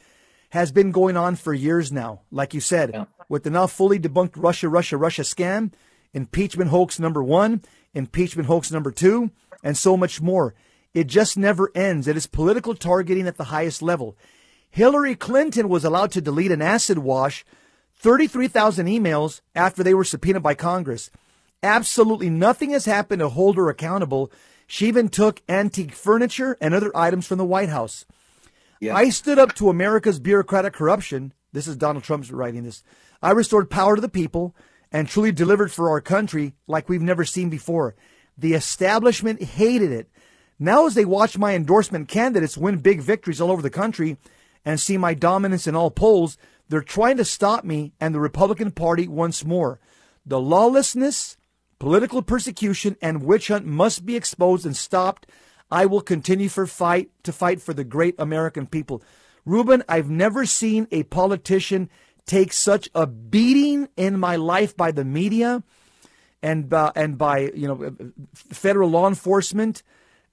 has 0.54 0.70
been 0.70 0.92
going 0.92 1.16
on 1.16 1.34
for 1.34 1.52
years 1.52 1.90
now. 1.90 2.20
Like 2.30 2.54
you 2.54 2.60
said, 2.60 2.90
Yeah. 2.94 3.04
with 3.28 3.42
the 3.42 3.50
now 3.50 3.66
fully 3.66 3.98
debunked 3.98 4.34
Russia, 4.36 4.68
Russia, 4.68 4.96
Russia 4.96 5.22
scam, 5.22 5.72
impeachment 6.12 6.70
hoax 6.70 7.00
number 7.00 7.24
one, 7.24 7.60
impeachment 7.92 8.46
hoax 8.46 8.70
number 8.70 8.92
two, 8.92 9.30
and 9.64 9.76
so 9.76 9.96
much 9.96 10.20
more. 10.20 10.54
It 10.94 11.08
just 11.08 11.36
never 11.36 11.72
ends. 11.74 12.06
It 12.06 12.16
is 12.16 12.28
political 12.28 12.76
targeting 12.76 13.26
at 13.26 13.36
the 13.36 13.50
highest 13.50 13.82
level. 13.82 14.16
Hillary 14.70 15.16
Clinton 15.16 15.68
was 15.68 15.84
allowed 15.84 16.12
to 16.12 16.20
delete 16.20 16.52
an 16.52 16.62
acid 16.62 16.98
wash 16.98 17.44
33,000 17.96 18.86
emails 18.86 19.40
after 19.56 19.82
they 19.82 19.94
were 19.94 20.04
subpoenaed 20.04 20.42
by 20.42 20.54
Congress. 20.54 21.10
Absolutely 21.64 22.30
nothing 22.30 22.70
has 22.70 22.84
happened 22.84 23.18
to 23.18 23.28
hold 23.28 23.56
her 23.56 23.68
accountable. 23.68 24.30
She 24.68 24.86
even 24.86 25.08
took 25.08 25.42
antique 25.48 25.94
furniture 25.94 26.56
and 26.60 26.74
other 26.74 26.96
items 26.96 27.26
from 27.26 27.38
the 27.38 27.44
White 27.44 27.70
House. 27.70 28.04
I 28.92 29.10
stood 29.10 29.38
up 29.38 29.54
to 29.54 29.70
America's 29.70 30.18
bureaucratic 30.18 30.72
corruption. 30.72 31.32
This 31.52 31.66
is 31.66 31.76
Donald 31.76 32.04
Trump's 32.04 32.30
writing 32.30 32.64
this. 32.64 32.82
I 33.22 33.30
restored 33.30 33.70
power 33.70 33.94
to 33.94 34.00
the 34.00 34.08
people 34.08 34.54
and 34.92 35.08
truly 35.08 35.32
delivered 35.32 35.72
for 35.72 35.88
our 35.88 36.00
country 36.00 36.54
like 36.66 36.88
we've 36.88 37.02
never 37.02 37.24
seen 37.24 37.50
before. 37.50 37.94
The 38.36 38.54
establishment 38.54 39.42
hated 39.42 39.90
it. 39.92 40.08
Now, 40.58 40.86
as 40.86 40.94
they 40.94 41.04
watch 41.04 41.36
my 41.38 41.54
endorsement 41.54 42.08
candidates 42.08 42.56
win 42.56 42.78
big 42.78 43.00
victories 43.00 43.40
all 43.40 43.50
over 43.50 43.62
the 43.62 43.70
country 43.70 44.16
and 44.64 44.78
see 44.78 44.96
my 44.96 45.14
dominance 45.14 45.66
in 45.66 45.74
all 45.74 45.90
polls, 45.90 46.38
they're 46.68 46.80
trying 46.80 47.16
to 47.18 47.24
stop 47.24 47.64
me 47.64 47.92
and 48.00 48.14
the 48.14 48.20
Republican 48.20 48.70
Party 48.70 49.08
once 49.08 49.44
more. 49.44 49.80
The 50.24 50.40
lawlessness, 50.40 51.36
political 51.78 52.22
persecution, 52.22 52.96
and 53.02 53.24
witch 53.24 53.48
hunt 53.48 53.66
must 53.66 54.06
be 54.06 54.16
exposed 54.16 54.64
and 54.64 54.76
stopped. 54.76 55.26
I 55.70 55.86
will 55.86 56.00
continue 56.00 56.48
for 56.48 56.66
fight 56.66 57.10
to 57.24 57.32
fight 57.32 57.60
for 57.60 57.74
the 57.74 57.84
great 57.84 58.14
American 58.18 58.66
people. 58.66 59.02
Ruben, 59.44 59.82
I've 59.88 60.10
never 60.10 60.46
seen 60.46 60.88
a 60.90 61.02
politician 61.04 61.90
take 62.26 62.52
such 62.52 62.88
a 62.94 63.06
beating 63.06 63.88
in 63.96 64.18
my 64.18 64.36
life 64.36 64.76
by 64.76 64.90
the 64.90 65.04
media 65.04 65.62
and 66.42 66.72
uh, 66.72 66.92
and 66.94 67.18
by 67.18 67.50
you 67.54 67.66
know 67.66 67.96
federal 68.34 68.90
law 68.90 69.08
enforcement. 69.08 69.82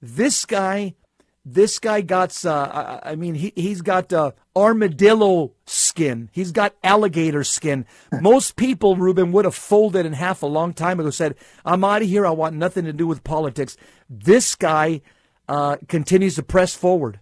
This 0.00 0.44
guy, 0.44 0.94
this 1.44 1.78
guy 1.78 2.02
got. 2.02 2.44
Uh, 2.44 3.00
I 3.02 3.16
mean, 3.16 3.34
he 3.34 3.52
he's 3.54 3.82
got 3.82 4.12
uh, 4.12 4.32
armadillo 4.54 5.52
skin. 5.66 6.28
He's 6.32 6.52
got 6.52 6.74
alligator 6.82 7.44
skin. 7.44 7.86
Most 8.20 8.56
people, 8.56 8.96
Ruben, 8.96 9.32
would 9.32 9.44
have 9.44 9.54
folded 9.54 10.06
in 10.06 10.12
half 10.12 10.42
a 10.42 10.46
long 10.46 10.74
time 10.74 11.00
ago. 11.00 11.10
Said, 11.10 11.34
"I'm 11.64 11.84
out 11.84 12.02
of 12.02 12.08
here. 12.08 12.26
I 12.26 12.30
want 12.30 12.56
nothing 12.56 12.84
to 12.84 12.92
do 12.92 13.06
with 13.06 13.24
politics." 13.24 13.76
This 14.08 14.54
guy 14.54 15.00
uh, 15.52 15.76
continues 15.86 16.36
to 16.36 16.42
press 16.42 16.74
forward. 16.74 17.20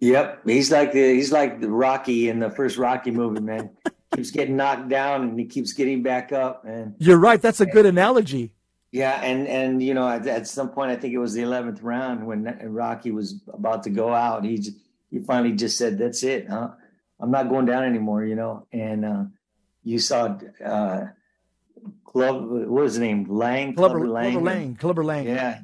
Yep, 0.00 0.42
he's 0.44 0.70
like 0.70 0.92
the 0.92 1.14
he's 1.14 1.32
like 1.32 1.60
the 1.60 1.70
Rocky 1.70 2.28
in 2.28 2.40
the 2.40 2.50
first 2.50 2.76
Rocky 2.76 3.10
movie, 3.10 3.40
man. 3.40 3.70
keeps 4.14 4.30
getting 4.30 4.56
knocked 4.56 4.90
down 4.90 5.22
and 5.22 5.38
he 5.38 5.46
keeps 5.46 5.72
getting 5.72 6.02
back 6.02 6.32
up. 6.32 6.66
And 6.66 6.94
you're 6.98 7.18
right. 7.18 7.40
That's 7.40 7.62
a 7.62 7.66
good 7.66 7.86
analogy. 7.86 8.52
Yeah, 8.90 9.18
and 9.22 9.48
and 9.48 9.82
you 9.82 9.94
know 9.94 10.06
at, 10.06 10.26
at 10.26 10.46
some 10.46 10.68
point 10.68 10.90
I 10.90 10.96
think 10.96 11.14
it 11.14 11.18
was 11.18 11.32
the 11.32 11.40
eleventh 11.40 11.80
round 11.80 12.26
when 12.26 12.44
Rocky 12.64 13.10
was 13.10 13.40
about 13.50 13.84
to 13.84 13.90
go 13.90 14.12
out. 14.12 14.44
He 14.44 14.62
he 15.10 15.20
finally 15.20 15.52
just 15.52 15.78
said, 15.78 15.96
"That's 15.96 16.22
it, 16.24 16.50
huh? 16.50 16.72
I'm 17.18 17.30
not 17.30 17.48
going 17.48 17.64
down 17.64 17.84
anymore." 17.84 18.26
You 18.26 18.34
know, 18.34 18.66
and 18.72 19.04
uh, 19.06 19.24
you 19.82 19.98
saw 19.98 20.36
uh, 20.62 21.06
Club. 22.04 22.44
What 22.44 22.68
was 22.68 22.92
his 22.94 23.00
name? 23.00 23.24
Lang. 23.30 23.74
Clubber, 23.74 24.00
Clubber 24.00 24.12
Lang. 24.12 24.32
Clubber 24.32 24.44
Lang. 24.44 24.74
Clubber 24.76 25.04
Lang. 25.04 25.26
Yeah, 25.26 25.60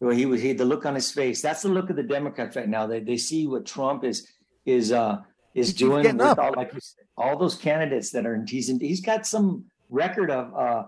well, 0.00 0.14
he 0.14 0.26
was 0.26 0.42
he 0.42 0.52
the 0.52 0.64
look 0.64 0.84
on 0.84 0.94
his 0.94 1.10
face. 1.10 1.40
That's 1.42 1.62
the 1.62 1.68
look 1.68 1.90
of 1.90 1.96
the 1.96 2.02
Democrats 2.02 2.56
right 2.56 2.68
now. 2.68 2.86
They 2.86 3.00
they 3.00 3.16
see 3.16 3.46
what 3.46 3.66
Trump 3.66 4.04
is 4.04 4.28
is 4.64 4.92
uh 4.92 5.18
is 5.54 5.72
doing 5.72 6.04
with 6.04 6.20
up. 6.20 6.38
all 6.38 6.52
like 6.54 6.72
all 7.16 7.38
those 7.38 7.54
candidates 7.54 8.10
that 8.10 8.26
are 8.26 8.44
he's 8.46 8.68
in, 8.68 8.78
he's 8.78 9.00
got 9.00 9.26
some 9.26 9.64
record 9.88 10.30
of 10.30 10.54
uh 10.54 10.84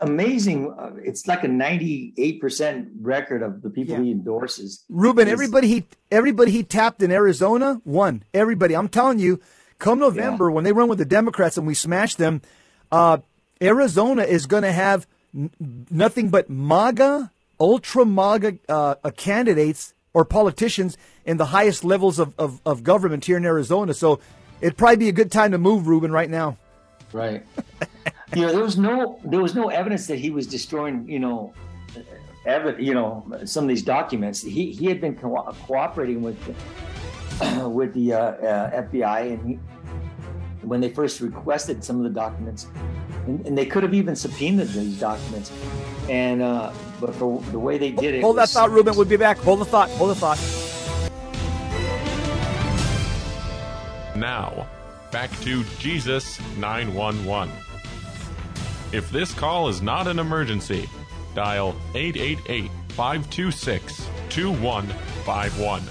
amazing 0.00 0.72
uh, 0.78 0.92
it's 1.04 1.26
like 1.26 1.44
a 1.44 1.46
98% 1.46 2.88
record 3.00 3.42
of 3.42 3.60
the 3.60 3.68
people 3.68 3.96
yeah. 3.96 4.02
he 4.02 4.10
endorses 4.10 4.82
ruben 4.88 5.28
everybody 5.28 5.68
he 5.68 5.84
everybody 6.10 6.50
he 6.50 6.62
tapped 6.62 7.02
in 7.02 7.12
arizona 7.12 7.80
won 7.84 8.24
everybody 8.32 8.74
i'm 8.74 8.88
telling 8.88 9.18
you 9.18 9.38
come 9.78 9.98
november 9.98 10.48
yeah. 10.48 10.54
when 10.54 10.64
they 10.64 10.72
run 10.72 10.88
with 10.88 10.98
the 10.98 11.04
democrats 11.04 11.58
and 11.58 11.66
we 11.66 11.74
smash 11.74 12.14
them 12.14 12.40
uh 12.90 13.18
arizona 13.60 14.22
is 14.22 14.46
going 14.46 14.62
to 14.62 14.72
have 14.72 15.06
n- 15.34 15.50
nothing 15.90 16.30
but 16.30 16.48
maga 16.48 17.30
ultra 17.62 18.04
MAGA 18.04 18.58
uh, 18.68 18.96
uh, 19.04 19.10
candidates 19.10 19.94
or 20.12 20.24
politicians 20.24 20.98
in 21.24 21.36
the 21.36 21.46
highest 21.46 21.84
levels 21.84 22.18
of, 22.18 22.34
of, 22.36 22.60
of, 22.66 22.82
government 22.82 23.24
here 23.24 23.36
in 23.36 23.44
Arizona. 23.46 23.94
So 23.94 24.18
it'd 24.60 24.76
probably 24.76 24.96
be 24.96 25.08
a 25.08 25.12
good 25.12 25.30
time 25.30 25.52
to 25.52 25.58
move, 25.58 25.86
Ruben, 25.86 26.10
right 26.10 26.28
now. 26.28 26.58
Right. 27.12 27.46
you 28.34 28.42
know, 28.42 28.52
there 28.52 28.64
was 28.64 28.76
no 28.76 29.20
there 29.24 29.40
was 29.40 29.54
no 29.54 29.68
evidence 29.68 30.08
that 30.08 30.18
he 30.18 30.30
was 30.30 30.46
destroying, 30.48 31.08
you 31.08 31.20
know, 31.20 31.54
ev- 32.46 32.80
you 32.80 32.94
know, 32.94 33.24
some 33.44 33.64
of 33.64 33.68
these 33.68 33.84
documents. 33.84 34.42
He 34.42 34.72
he 34.72 34.86
had 34.86 35.00
been 35.00 35.14
co- 35.14 35.54
cooperating 35.66 36.20
with 36.20 36.38
with 37.62 37.94
the 37.94 38.14
uh, 38.14 38.18
uh, 38.18 38.82
FBI, 38.82 39.34
and 39.34 39.48
he, 39.48 39.54
when 40.62 40.80
they 40.80 40.88
first 40.88 41.20
requested 41.20 41.84
some 41.84 41.96
of 41.98 42.02
the 42.02 42.10
documents, 42.10 42.66
and, 43.26 43.46
and, 43.46 43.58
they 43.58 43.66
could 43.66 43.82
have 43.82 43.94
even 43.94 44.16
subpoenaed 44.16 44.68
these 44.68 44.98
documents. 44.98 45.52
And 46.08 46.40
uh, 46.40 46.72
but 47.02 47.14
for 47.16 47.42
the 47.50 47.58
way 47.58 47.76
they 47.76 47.90
did 47.90 48.14
it, 48.14 48.22
hold 48.22 48.38
that 48.38 48.48
thought, 48.48 48.70
Ruben. 48.70 48.94
We'll 48.96 49.04
be 49.04 49.16
back. 49.16 49.36
Hold 49.38 49.60
the 49.60 49.64
thought. 49.64 49.90
Hold 49.90 50.10
the 50.10 50.14
thought. 50.14 50.38
Now, 54.16 54.68
back 55.10 55.30
to 55.40 55.64
Jesus 55.78 56.40
911. 56.58 57.52
If 58.92 59.10
this 59.10 59.34
call 59.34 59.68
is 59.68 59.82
not 59.82 60.06
an 60.06 60.18
emergency, 60.18 60.88
dial 61.34 61.74
888 61.94 62.70
526 62.90 64.08
2151. 64.28 65.82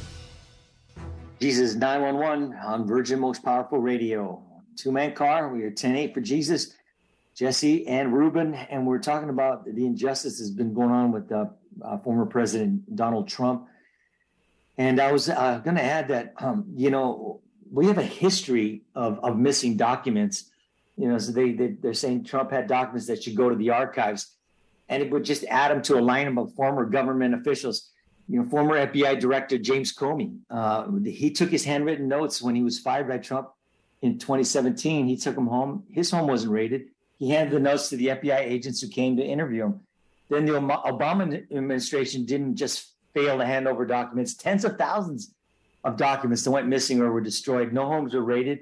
Jesus 1.41 1.75
911 1.75 2.53
on 2.63 2.87
Virgin 2.87 3.19
Most 3.19 3.43
Powerful 3.43 3.79
Radio. 3.79 4.41
Two 4.77 4.91
man 4.91 5.13
car. 5.13 5.49
We 5.49 5.63
are 5.63 5.71
10 5.71 5.97
8 5.97 6.13
for 6.13 6.21
Jesus. 6.21 6.75
Jesse 7.41 7.87
and 7.87 8.13
Ruben, 8.13 8.53
and 8.53 8.85
we're 8.85 8.99
talking 8.99 9.29
about 9.29 9.65
the 9.65 9.83
injustice 9.83 10.37
that's 10.37 10.51
been 10.51 10.75
going 10.75 10.91
on 10.91 11.11
with 11.11 11.31
uh, 11.31 11.45
uh, 11.83 11.97
former 11.97 12.27
President 12.27 12.95
Donald 12.95 13.27
Trump. 13.27 13.67
And 14.77 14.99
I 15.01 15.11
was 15.11 15.27
uh, 15.27 15.59
going 15.63 15.75
to 15.75 15.83
add 15.83 16.09
that, 16.09 16.35
um, 16.37 16.65
you 16.75 16.91
know, 16.91 17.41
we 17.71 17.87
have 17.87 17.97
a 17.97 18.03
history 18.03 18.83
of, 18.93 19.17
of 19.23 19.39
missing 19.39 19.75
documents. 19.75 20.51
You 20.97 21.07
know, 21.07 21.17
so 21.17 21.31
they, 21.31 21.53
they 21.53 21.69
they're 21.69 21.95
saying 21.95 22.25
Trump 22.25 22.51
had 22.51 22.67
documents 22.67 23.07
that 23.07 23.23
should 23.23 23.35
go 23.35 23.49
to 23.49 23.55
the 23.55 23.71
archives, 23.71 24.35
and 24.87 25.01
it 25.01 25.09
would 25.09 25.25
just 25.25 25.43
add 25.45 25.71
them 25.71 25.81
to 25.81 25.95
a 25.95 26.01
lineup 26.01 26.39
of 26.39 26.53
former 26.53 26.85
government 26.85 27.33
officials. 27.33 27.89
You 28.29 28.43
know, 28.43 28.49
former 28.49 28.75
FBI 28.85 29.19
Director 29.19 29.57
James 29.57 29.95
Comey, 29.95 30.37
uh, 30.51 30.85
he 31.03 31.31
took 31.31 31.49
his 31.49 31.65
handwritten 31.65 32.07
notes 32.07 32.39
when 32.39 32.53
he 32.53 32.61
was 32.61 32.77
fired 32.77 33.07
by 33.07 33.17
Trump 33.17 33.49
in 34.03 34.19
2017. 34.19 35.07
He 35.07 35.17
took 35.17 35.33
them 35.33 35.47
home. 35.47 35.85
His 35.91 36.11
home 36.11 36.27
wasn't 36.27 36.51
raided 36.51 36.83
he 37.21 37.29
handed 37.29 37.53
the 37.53 37.59
notes 37.59 37.89
to 37.89 37.97
the 37.97 38.07
FBI 38.07 38.39
agents 38.39 38.81
who 38.81 38.87
came 38.87 39.15
to 39.15 39.23
interview 39.23 39.65
him. 39.65 39.81
Then 40.27 40.45
the 40.45 40.53
Obama 40.53 41.45
administration 41.51 42.25
didn't 42.25 42.55
just 42.55 42.93
fail 43.13 43.37
to 43.37 43.45
hand 43.45 43.67
over 43.67 43.85
documents, 43.85 44.33
tens 44.33 44.65
of 44.65 44.75
thousands 44.79 45.31
of 45.83 45.97
documents 45.97 46.43
that 46.43 46.49
went 46.49 46.67
missing 46.67 46.99
or 46.99 47.11
were 47.11 47.21
destroyed. 47.21 47.73
No 47.73 47.85
homes 47.85 48.15
were 48.15 48.23
raided. 48.23 48.61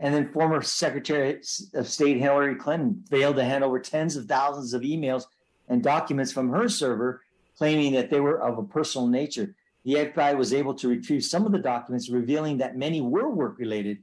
And 0.00 0.14
then 0.14 0.32
former 0.32 0.62
Secretary 0.62 1.38
of 1.74 1.86
State 1.86 2.16
Hillary 2.16 2.54
Clinton 2.54 3.04
failed 3.10 3.36
to 3.36 3.44
hand 3.44 3.62
over 3.62 3.78
tens 3.78 4.16
of 4.16 4.24
thousands 4.24 4.72
of 4.72 4.80
emails 4.80 5.24
and 5.68 5.82
documents 5.82 6.32
from 6.32 6.48
her 6.48 6.70
server, 6.70 7.20
claiming 7.58 7.92
that 7.92 8.08
they 8.08 8.20
were 8.20 8.40
of 8.40 8.56
a 8.56 8.62
personal 8.62 9.06
nature. 9.06 9.54
The 9.84 9.96
FBI 9.96 10.34
was 10.34 10.54
able 10.54 10.72
to 10.76 10.88
retrieve 10.88 11.26
some 11.26 11.44
of 11.44 11.52
the 11.52 11.58
documents, 11.58 12.08
revealing 12.08 12.56
that 12.58 12.74
many 12.74 13.02
were 13.02 13.28
work 13.28 13.58
related 13.58 13.98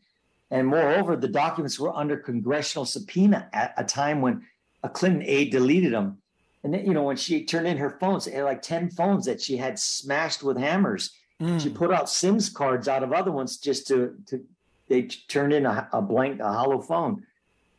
and 0.56 0.68
moreover, 0.68 1.18
the 1.18 1.28
documents 1.28 1.78
were 1.78 1.94
under 1.94 2.16
congressional 2.16 2.86
subpoena 2.86 3.50
at 3.52 3.74
a 3.76 3.84
time 3.84 4.22
when 4.22 4.46
a 4.84 4.90
Clinton 4.90 5.22
aide 5.26 5.52
deleted 5.52 5.92
them. 5.92 6.20
And 6.64 6.74
then, 6.74 6.86
you 6.86 6.94
know, 6.94 7.04
when 7.04 7.18
she 7.18 7.44
turned 7.44 7.68
in 7.68 7.76
her 7.78 7.98
phones, 8.00 8.26
like 8.26 8.62
10 8.62 8.92
phones 8.92 9.26
that 9.26 9.42
she 9.42 9.58
had 9.58 9.78
smashed 9.78 10.44
with 10.44 10.58
hammers. 10.58 11.12
Mm. 11.42 11.62
She 11.62 11.70
put 11.70 11.92
out 11.92 12.10
Sims 12.10 12.50
cards 12.50 12.88
out 12.88 13.04
of 13.04 13.12
other 13.12 13.34
ones 13.34 13.58
just 13.58 13.86
to, 13.88 14.16
to 14.28 14.46
they 14.88 15.04
turned 15.04 15.52
in 15.52 15.66
a, 15.66 15.90
a 15.92 16.02
blank, 16.02 16.40
a 16.40 16.54
hollow 16.54 16.80
phone. 16.80 17.26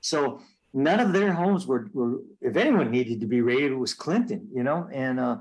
So 0.03 0.43
none 0.75 1.01
of 1.01 1.15
their 1.15 1.33
homes 1.33 1.67
were, 1.67 1.89
were, 1.95 2.21
if 2.43 2.57
anyone 2.57 2.91
needed 2.91 3.21
to 3.21 3.27
be 3.27 3.41
raided, 3.41 3.73
it 3.73 3.77
was 3.77 3.95
Clinton, 3.95 4.49
you 4.53 4.63
know, 4.63 4.87
and, 4.93 5.19
uh, 5.19 5.39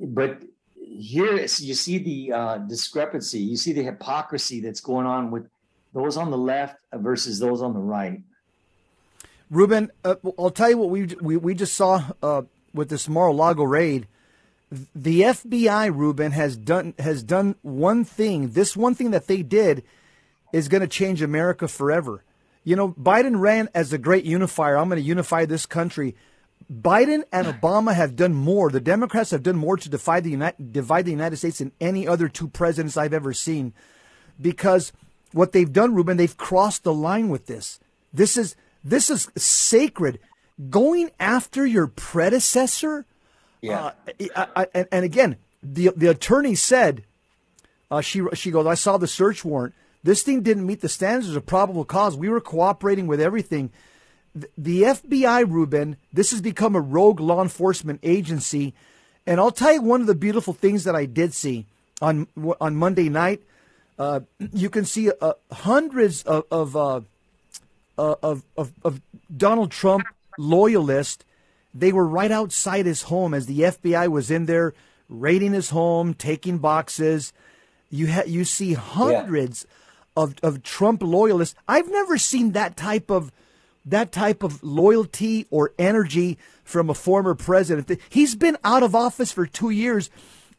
but 0.00 0.42
here 0.82 1.36
you 1.36 1.74
see 1.74 1.98
the 1.98 2.32
uh, 2.32 2.58
discrepancy, 2.58 3.38
you 3.38 3.56
see 3.56 3.72
the 3.72 3.84
hypocrisy 3.84 4.60
that's 4.60 4.80
going 4.80 5.06
on 5.06 5.30
with 5.30 5.46
those 5.92 6.16
on 6.16 6.30
the 6.30 6.38
left 6.38 6.76
versus 6.92 7.38
those 7.38 7.62
on 7.62 7.72
the 7.72 7.80
right. 7.80 8.20
Ruben, 9.50 9.90
uh, 10.04 10.14
I'll 10.38 10.50
tell 10.50 10.70
you 10.70 10.78
what 10.78 10.90
we 10.90 11.06
we, 11.20 11.36
we 11.36 11.54
just 11.54 11.74
saw 11.74 12.04
uh, 12.22 12.42
with 12.72 12.88
this 12.88 13.08
Mar-a-Lago 13.08 13.64
raid. 13.64 14.06
The 14.94 15.22
FBI, 15.22 15.94
Ruben, 15.94 16.30
has 16.30 16.56
done 16.56 16.94
has 16.98 17.24
done 17.24 17.56
one 17.62 18.04
thing. 18.04 18.50
This 18.50 18.76
one 18.76 18.94
thing 18.94 19.10
that 19.10 19.26
they 19.26 19.42
did 19.42 19.82
is 20.52 20.68
going 20.68 20.82
to 20.82 20.88
change 20.88 21.22
America 21.22 21.66
forever. 21.66 22.22
You 22.62 22.76
know, 22.76 22.90
Biden 22.92 23.40
ran 23.40 23.68
as 23.74 23.92
a 23.92 23.98
great 23.98 24.24
unifier. 24.24 24.76
I'm 24.76 24.88
going 24.88 25.02
to 25.02 25.08
unify 25.08 25.46
this 25.46 25.66
country. 25.66 26.14
Biden 26.72 27.24
and 27.32 27.46
Obama 27.46 27.94
have 27.94 28.14
done 28.14 28.34
more. 28.34 28.70
The 28.70 28.80
Democrats 28.80 29.30
have 29.32 29.42
done 29.42 29.56
more 29.56 29.76
to 29.76 29.88
divide 29.88 30.22
the 30.22 30.30
United, 30.30 30.72
divide 30.72 31.06
the 31.06 31.10
United 31.10 31.36
States 31.36 31.58
than 31.58 31.72
any 31.80 32.06
other 32.06 32.28
two 32.28 32.46
presidents 32.46 32.96
I've 32.96 33.14
ever 33.14 33.32
seen, 33.32 33.72
because 34.40 34.92
what 35.32 35.52
they've 35.52 35.72
done, 35.72 35.94
Ruben, 35.94 36.16
they've 36.16 36.36
crossed 36.36 36.84
the 36.84 36.94
line 36.94 37.28
with 37.28 37.46
this. 37.46 37.80
This 38.12 38.36
is 38.36 38.56
this 38.82 39.10
is 39.10 39.28
sacred. 39.36 40.18
Going 40.68 41.10
after 41.18 41.64
your 41.64 41.86
predecessor. 41.86 43.06
Yeah. 43.62 43.92
Uh, 44.06 44.26
I, 44.36 44.48
I, 44.56 44.66
and, 44.74 44.88
and, 44.92 45.04
again, 45.04 45.36
the 45.62 45.90
the 45.96 46.10
attorney 46.10 46.54
said, 46.54 47.04
uh, 47.90 48.00
she 48.00 48.22
she 48.34 48.50
goes, 48.50 48.66
I 48.66 48.74
saw 48.74 48.96
the 48.96 49.06
search 49.06 49.44
warrant. 49.44 49.74
This 50.02 50.22
thing 50.22 50.42
didn't 50.42 50.66
meet 50.66 50.80
the 50.80 50.88
standards 50.88 51.36
of 51.36 51.46
probable 51.46 51.84
cause. 51.84 52.16
We 52.16 52.28
were 52.28 52.40
cooperating 52.40 53.06
with 53.06 53.20
everything. 53.20 53.70
The, 54.34 54.48
the 54.56 54.82
FBI, 54.82 55.50
Ruben, 55.50 55.96
this 56.12 56.30
has 56.30 56.40
become 56.40 56.74
a 56.74 56.80
rogue 56.80 57.20
law 57.20 57.42
enforcement 57.42 58.00
agency. 58.02 58.74
And 59.26 59.38
I'll 59.38 59.50
tell 59.50 59.74
you 59.74 59.82
one 59.82 60.00
of 60.00 60.06
the 60.06 60.14
beautiful 60.14 60.54
things 60.54 60.84
that 60.84 60.96
I 60.96 61.04
did 61.04 61.34
see 61.34 61.66
on 62.00 62.26
on 62.60 62.76
Monday 62.76 63.08
night 63.08 63.42
uh, 64.00 64.20
you 64.54 64.70
can 64.70 64.86
see 64.86 65.10
uh, 65.20 65.34
hundreds 65.52 66.22
of 66.22 66.44
of, 66.50 66.74
uh, 66.74 67.02
uh, 67.98 68.14
of, 68.22 68.44
of, 68.56 68.72
of 68.82 69.02
Donald 69.36 69.70
Trump 69.70 70.04
loyalists. 70.38 71.22
They 71.74 71.92
were 71.92 72.06
right 72.06 72.30
outside 72.30 72.86
his 72.86 73.02
home 73.02 73.34
as 73.34 73.44
the 73.44 73.60
FBI 73.60 74.08
was 74.08 74.30
in 74.30 74.46
there 74.46 74.72
raiding 75.10 75.52
his 75.52 75.68
home, 75.68 76.14
taking 76.14 76.56
boxes. 76.58 77.34
You 77.90 78.10
ha- 78.10 78.22
you 78.26 78.44
see 78.46 78.72
hundreds 78.72 79.66
yeah. 79.68 80.22
of 80.22 80.34
of 80.42 80.62
Trump 80.62 81.02
loyalists. 81.02 81.54
I've 81.68 81.90
never 81.90 82.16
seen 82.16 82.52
that 82.52 82.78
type 82.78 83.10
of 83.10 83.30
that 83.84 84.12
type 84.12 84.42
of 84.42 84.62
loyalty 84.62 85.46
or 85.50 85.72
energy 85.78 86.38
from 86.64 86.88
a 86.88 86.94
former 86.94 87.34
president. 87.34 88.00
He's 88.08 88.34
been 88.34 88.56
out 88.64 88.82
of 88.82 88.94
office 88.94 89.30
for 89.30 89.44
two 89.44 89.70
years, 89.70 90.08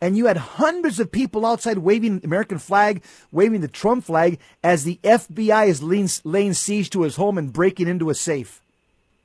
and 0.01 0.17
you 0.17 0.25
had 0.25 0.37
hundreds 0.37 0.99
of 0.99 1.11
people 1.11 1.45
outside 1.45 1.77
waving 1.77 2.19
the 2.19 2.25
American 2.25 2.57
flag, 2.57 3.03
waving 3.31 3.61
the 3.61 3.67
Trump 3.67 4.03
flag, 4.03 4.39
as 4.63 4.83
the 4.83 4.99
FBI 5.03 5.67
is 5.67 5.83
laying, 5.83 6.09
laying 6.23 6.53
siege 6.53 6.89
to 6.89 7.03
his 7.03 7.15
home 7.15 7.37
and 7.37 7.53
breaking 7.53 7.87
into 7.87 8.09
a 8.09 8.15
safe. 8.15 8.61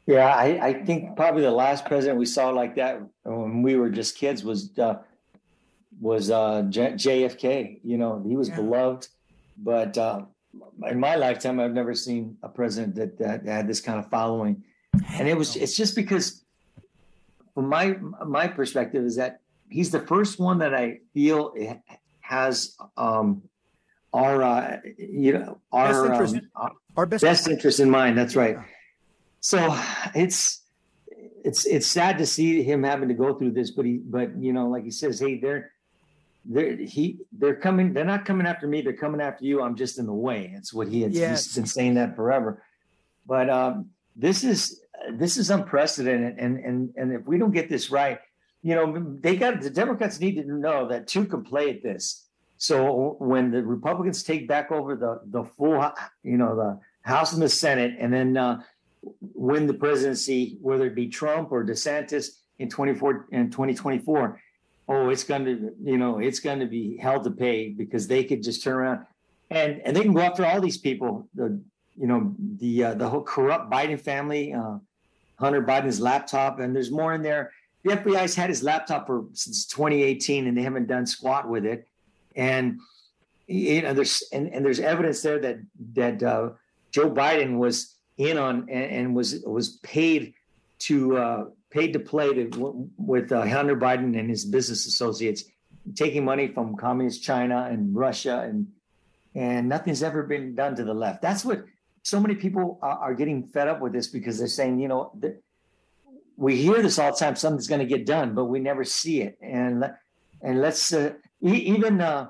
Yeah, 0.06 0.28
I, 0.28 0.68
I 0.68 0.85
think 0.85 1.16
probably 1.16 1.42
the 1.42 1.50
last 1.50 1.87
president 1.87 2.18
we 2.18 2.26
saw 2.26 2.50
like 2.50 2.76
that 2.76 3.00
when 3.25 3.62
we 3.62 3.75
were 3.75 3.90
just 3.90 4.16
kids 4.16 4.45
was 4.45 4.78
uh, 4.78 4.99
was 6.00 6.30
uh, 6.30 6.62
J- 6.68 6.92
JFK. 6.92 7.80
You 7.83 7.99
know, 7.99 8.23
he 8.25 8.37
was 8.37 8.49
yeah. 8.49 8.56
beloved, 8.56 9.09
but 9.59 9.99
uh, 9.99 10.23
in 10.88 11.00
my 11.00 11.16
lifetime, 11.16 11.59
I've 11.59 11.73
never 11.73 11.95
seen 11.95 12.37
a 12.42 12.49
president 12.49 12.95
that, 12.97 13.18
that 13.18 13.47
had 13.47 13.66
this 13.66 13.80
kind 13.80 13.99
of 13.99 14.09
following. 14.09 14.62
And 15.09 15.26
it 15.28 15.37
was 15.37 15.56
it's 15.56 15.76
just 15.76 15.97
because 15.97 16.45
from 17.54 17.68
my 17.68 17.97
my 18.25 18.47
perspective 18.47 19.04
is 19.04 19.16
that 19.16 19.40
he's 19.68 19.90
the 19.90 20.00
first 20.00 20.38
one 20.38 20.58
that 20.58 20.75
I 20.75 21.00
feel 21.14 21.54
has 22.20 22.76
um 22.96 23.42
our 24.12 24.42
uh, 24.42 24.80
you 24.96 25.32
know 25.32 25.61
our 25.73 25.92
best 25.92 26.11
interest, 26.11 26.46
um, 26.56 26.70
our 26.96 27.06
best, 27.06 27.23
best 27.23 27.49
interest 27.49 27.80
in 27.80 27.90
mind. 27.90 28.16
That's 28.16 28.37
right. 28.37 28.56
So 29.40 29.78
it's 30.14 30.62
it's 31.44 31.66
it's 31.66 31.87
sad 31.87 32.18
to 32.18 32.26
see 32.26 32.62
him 32.62 32.82
having 32.82 33.08
to 33.08 33.14
go 33.14 33.35
through 33.35 33.52
this, 33.52 33.70
but 33.70 33.85
he 33.85 33.99
but 33.99 34.37
you 34.37 34.52
know 34.52 34.68
like 34.68 34.85
he 34.85 34.90
says, 34.90 35.20
hey, 35.20 35.38
they're 35.38 35.73
they're 36.49 36.76
he 36.76 37.18
they're 37.32 37.56
coming 37.56 37.92
they're 37.92 38.04
not 38.04 38.25
coming 38.25 38.46
after 38.46 38.66
me 38.66 38.80
they're 38.80 38.92
coming 38.92 39.20
after 39.20 39.44
you 39.44 39.61
i'm 39.62 39.75
just 39.75 39.99
in 39.99 40.06
the 40.06 40.12
way 40.12 40.52
it's 40.54 40.73
what 40.73 40.87
he 40.88 41.02
had 41.02 41.12
yes. 41.12 41.44
he's 41.44 41.54
been 41.56 41.66
saying 41.66 41.94
that 41.94 42.14
forever 42.14 42.62
but 43.26 43.50
um 43.50 43.87
this 44.14 44.44
is 44.44 44.80
this 45.12 45.37
is 45.37 45.50
unprecedented 45.50 46.38
and 46.38 46.58
and 46.58 46.94
and 46.96 47.12
if 47.12 47.26
we 47.26 47.37
don't 47.37 47.50
get 47.50 47.68
this 47.68 47.90
right 47.90 48.20
you 48.66 48.75
know 48.75 48.87
they 49.20 49.37
got 49.37 49.61
the 49.61 49.70
democrats 49.70 50.18
need 50.18 50.35
to 50.37 50.44
know 50.44 50.88
that 50.88 51.06
two 51.06 51.25
can 51.25 51.42
play 51.42 51.70
at 51.70 51.82
this 51.82 52.26
so 52.56 53.16
when 53.18 53.50
the 53.50 53.62
republicans 53.62 54.23
take 54.23 54.49
back 54.49 54.73
over 54.73 54.96
the 54.96 55.20
the 55.26 55.44
full 55.56 55.92
you 56.23 56.37
know 56.37 56.56
the 56.56 56.78
house 57.02 57.32
and 57.32 57.42
the 57.42 57.49
senate 57.49 57.94
and 57.99 58.12
then 58.12 58.37
uh 58.37 58.61
win 59.35 59.66
the 59.66 59.75
presidency 59.75 60.58
whether 60.61 60.87
it 60.87 60.94
be 60.94 61.08
trump 61.08 61.52
or 61.52 61.64
desantis 61.64 62.38
in 62.58 62.68
24 62.68 63.26
in 63.30 63.50
2024 63.50 64.40
oh, 64.88 65.08
it's 65.08 65.25
going 65.25 65.44
to, 65.44 65.75
you 65.82 65.99
know, 65.99 66.18
it's 66.18 66.40
going 66.40 66.61
to 66.61 66.66
be 66.66 66.96
hell 66.96 67.23
to 67.23 67.30
pay 67.30 67.70
because 67.70 68.06
they 68.06 68.25
could 68.25 68.42
just 68.42 68.62
turn 68.62 68.75
around 68.75 69.06
and 69.50 69.80
and 69.85 69.96
they 69.96 70.02
can 70.02 70.12
go 70.12 70.20
after 70.20 70.44
all 70.44 70.61
these 70.61 70.78
people. 70.78 71.28
The 71.35 71.61
you 71.99 72.06
know 72.06 72.35
the 72.38 72.85
uh, 72.85 72.94
the 72.94 73.08
whole 73.08 73.23
corrupt 73.23 73.70
Biden 73.70 74.00
family, 74.00 74.52
uh, 74.52 74.78
Hunter 75.38 75.62
Biden's 75.62 76.00
laptop, 76.00 76.58
and 76.58 76.75
there's 76.75 76.90
more 76.90 77.14
in 77.14 77.23
there. 77.23 77.52
The 77.87 77.93
FBI's 77.93 78.35
had 78.35 78.50
his 78.50 78.64
laptop 78.64 79.07
for 79.07 79.26
since 79.33 79.64
2018, 79.66 80.49
and 80.49 80.59
they 80.59 80.62
haven't 80.62 80.88
done 80.88 81.07
squat 81.07 81.49
with 81.49 81.64
it. 81.64 81.87
And 82.35 82.81
you 83.47 83.81
know, 83.81 83.95
there's 83.95 84.25
and, 84.33 84.52
and 84.52 84.64
there's 84.64 84.81
evidence 84.81 85.23
there 85.23 85.38
that 85.38 85.59
that 85.95 86.21
uh, 86.21 86.50
Joe 86.90 87.09
Biden 87.09 87.59
was 87.59 87.95
in 88.19 88.38
on 88.38 88.69
and, 88.69 88.85
and 88.85 89.14
was 89.14 89.40
was 89.47 89.76
paid 89.85 90.35
to 90.81 91.16
uh, 91.16 91.45
paid 91.71 91.93
to 91.93 92.00
play 92.00 92.35
to, 92.35 92.90
with 92.99 93.31
uh, 93.31 93.47
Hunter 93.47 93.76
Biden 93.76 94.19
and 94.19 94.28
his 94.28 94.45
business 94.45 94.87
associates, 94.87 95.45
taking 95.95 96.25
money 96.25 96.49
from 96.49 96.75
communist 96.75 97.23
China 97.23 97.69
and 97.71 97.95
Russia, 97.95 98.40
and 98.40 98.66
and 99.37 99.69
nothing's 99.69 100.02
ever 100.02 100.25
been 100.25 100.57
done 100.57 100.75
to 100.75 100.83
the 100.83 100.95
left. 100.95 101.23
That's 101.23 101.45
what 101.45 101.64
so 102.03 102.18
many 102.18 102.35
people 102.35 102.81
are, 102.83 102.99
are 102.99 103.14
getting 103.14 103.46
fed 103.46 103.68
up 103.68 103.81
with 103.81 103.92
this 103.92 104.09
because 104.09 104.40
they're 104.40 104.49
saying, 104.49 104.81
you 104.81 104.88
know, 104.88 105.12
we 106.37 106.57
hear 106.57 106.83
this 106.83 106.99
all 106.99 107.12
the 107.12 107.18
time. 107.18 107.37
Something's 107.37 107.68
going 107.68 107.81
to 107.81 107.87
get 107.87 108.07
done, 108.07 108.35
but 108.35 108.46
we 108.46 108.59
never 108.59 108.85
see 108.85 109.22
it. 109.22 109.38
And 109.40 109.90
and 110.42 110.61
let's 110.61 110.92
uh, 110.92 111.14
even 111.40 112.01
uh, 112.01 112.29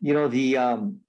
you 0.00 0.14
know 0.14 0.28
the 0.28 0.56
um, 0.56 1.00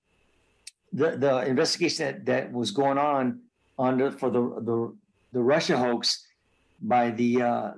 the 0.91 1.17
the 1.17 1.45
investigation 1.45 2.06
that, 2.06 2.25
that 2.25 2.51
was 2.51 2.71
going 2.71 2.97
on 2.97 3.39
the, 3.77 4.12
for 4.12 4.29
the 4.29 4.41
the 4.62 4.95
the 5.32 5.41
Russia 5.41 5.77
hoax 5.77 6.25
by 6.82 7.10
the 7.12 7.41
uh, 7.41 7.71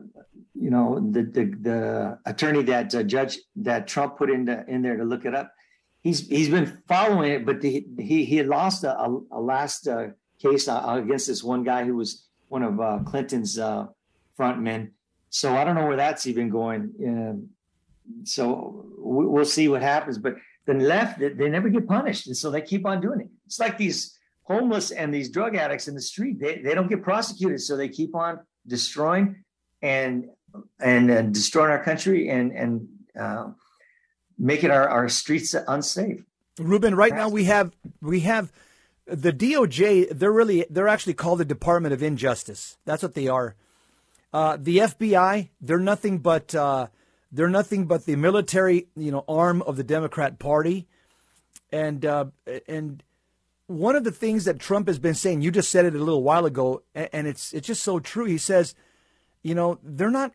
you 0.54 0.69
know 0.69 0.99
the 0.99 1.23
the, 1.23 1.45
the 1.62 2.19
attorney 2.25 2.63
that 2.63 2.93
uh, 2.95 3.04
judge 3.04 3.39
that 3.56 3.88
Trump 3.88 4.17
put 4.17 4.30
in 4.30 4.45
the, 4.45 4.65
in 4.67 4.82
there 4.82 4.97
to 4.97 5.04
look 5.04 5.25
it 5.25 5.36
up. 5.36 5.51
He's 6.01 6.28
he's 6.28 6.49
been 6.49 6.82
following 6.88 7.32
it, 7.32 7.45
but 7.45 7.62
the, 7.62 7.86
he 7.97 8.25
he 8.25 8.43
lost 8.43 8.84
a, 8.84 8.99
a, 8.99 9.19
a 9.32 9.41
last 9.41 9.88
uh, 9.88 10.08
case 10.39 10.67
uh, 10.67 10.84
against 11.04 11.28
this 11.28 11.43
one 11.43 11.63
guy 11.63 11.86
who 11.86 11.95
was 11.95 12.25
one 12.49 12.63
of 12.63 12.80
uh, 12.80 12.99
Clinton's 13.06 13.58
uh, 13.58 13.88
frontmen. 14.38 14.91
So 15.30 15.56
I 15.56 15.63
don't 15.63 15.76
know 15.76 15.86
where 15.86 15.98
that's 15.98 16.28
even 16.28 16.50
going. 16.50 16.93
Um, 17.06 17.50
so 18.24 18.86
we'll 18.98 19.45
see 19.45 19.67
what 19.67 19.82
happens. 19.82 20.17
But 20.17 20.36
the 20.65 20.74
left, 20.74 21.19
they 21.19 21.50
never 21.50 21.69
get 21.69 21.88
punished, 21.88 22.28
and 22.28 22.36
so 22.36 22.50
they 22.50 22.62
keep 22.62 22.86
on 22.86 23.02
doing 23.02 23.21
it. 23.21 23.28
It's 23.45 23.60
like 23.60 23.78
these 23.78 24.17
homeless 24.43 24.91
and 24.91 25.13
these 25.13 25.30
drug 25.30 25.56
addicts 25.56 25.88
in 25.88 25.95
the 25.95 26.02
street. 26.02 26.39
They 26.39 26.60
they 26.60 26.74
don't 26.74 26.88
get 26.88 27.04
prosecuted, 27.04 27.62
so 27.62 27.78
they 27.78 27.89
keep 27.89 28.15
on 28.15 28.39
destroying 28.65 29.43
and 29.82 30.30
and 30.80 31.12
uh, 31.12 31.21
destroying 31.24 31.71
our 31.71 31.84
country 31.84 32.30
and 32.30 32.52
and 32.52 32.88
uh, 33.19 33.48
making 34.38 34.71
our, 34.71 34.88
our 34.88 35.10
streets 35.10 35.56
unsafe. 35.67 36.24
Ruben, 36.58 36.95
right 36.95 37.13
now 37.13 37.30
we 37.30 37.45
have 37.45 37.76
we 38.02 38.21
have 38.21 38.52
the 39.06 39.34
DOJ. 39.34 40.10
They're 40.12 40.32
really 40.32 40.65
they're 40.69 40.88
actually 40.88 41.13
called 41.13 41.39
the 41.39 41.45
Department 41.45 41.93
of 41.93 42.02
Injustice. 42.02 42.78
That's 42.86 43.04
what 43.04 43.13
they 43.13 43.28
are. 43.28 43.56
Uh, 44.36 44.58
the 44.60 44.80
FBI. 44.80 45.48
They're 45.62 45.80
nothing 45.80 46.17
but 46.17 46.54
uh, 46.54 46.88
they're 47.32 47.48
nothing 47.48 47.86
but 47.86 48.06
the 48.06 48.17
military, 48.17 48.89
you 48.93 49.10
know, 49.10 49.24
arm 49.30 49.62
of 49.62 49.78
the 49.78 49.84
Democrat 49.84 50.39
Party, 50.39 50.89
and 51.71 52.06
uh, 52.06 52.26
and 52.67 53.02
one 53.67 53.95
of 53.95 54.04
the 54.04 54.12
things 54.12 54.43
that 54.43 54.60
Trump 54.60 54.89
has 54.89 55.00
been 55.00 55.13
saying, 55.13 55.41
you 55.41 55.52
just 55.52 55.71
said 55.71 55.86
it 55.86 55.95
a 55.95 56.00
little 56.00 56.21
while 56.21 56.45
ago, 56.45 56.84
and 56.93 57.28
it's 57.28 57.54
it's 57.54 57.65
just 57.65 57.82
so 57.82 57.98
true. 57.98 58.26
He 58.26 58.38
says, 58.38 58.76
you 59.41 59.56
know, 59.56 59.80
they're 59.82 60.10
not 60.10 60.34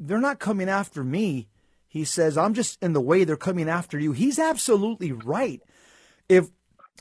they're 0.00 0.18
not 0.18 0.40
coming 0.40 0.68
after 0.68 1.04
me. 1.04 1.46
He 1.86 2.04
says, 2.04 2.36
I'm 2.36 2.54
just 2.54 2.82
in 2.82 2.92
the 2.92 3.00
way 3.00 3.22
they're 3.22 3.36
coming 3.36 3.68
after 3.68 4.00
you. 4.00 4.10
He's 4.10 4.40
absolutely 4.40 5.12
right. 5.12 5.62
If 6.28 6.48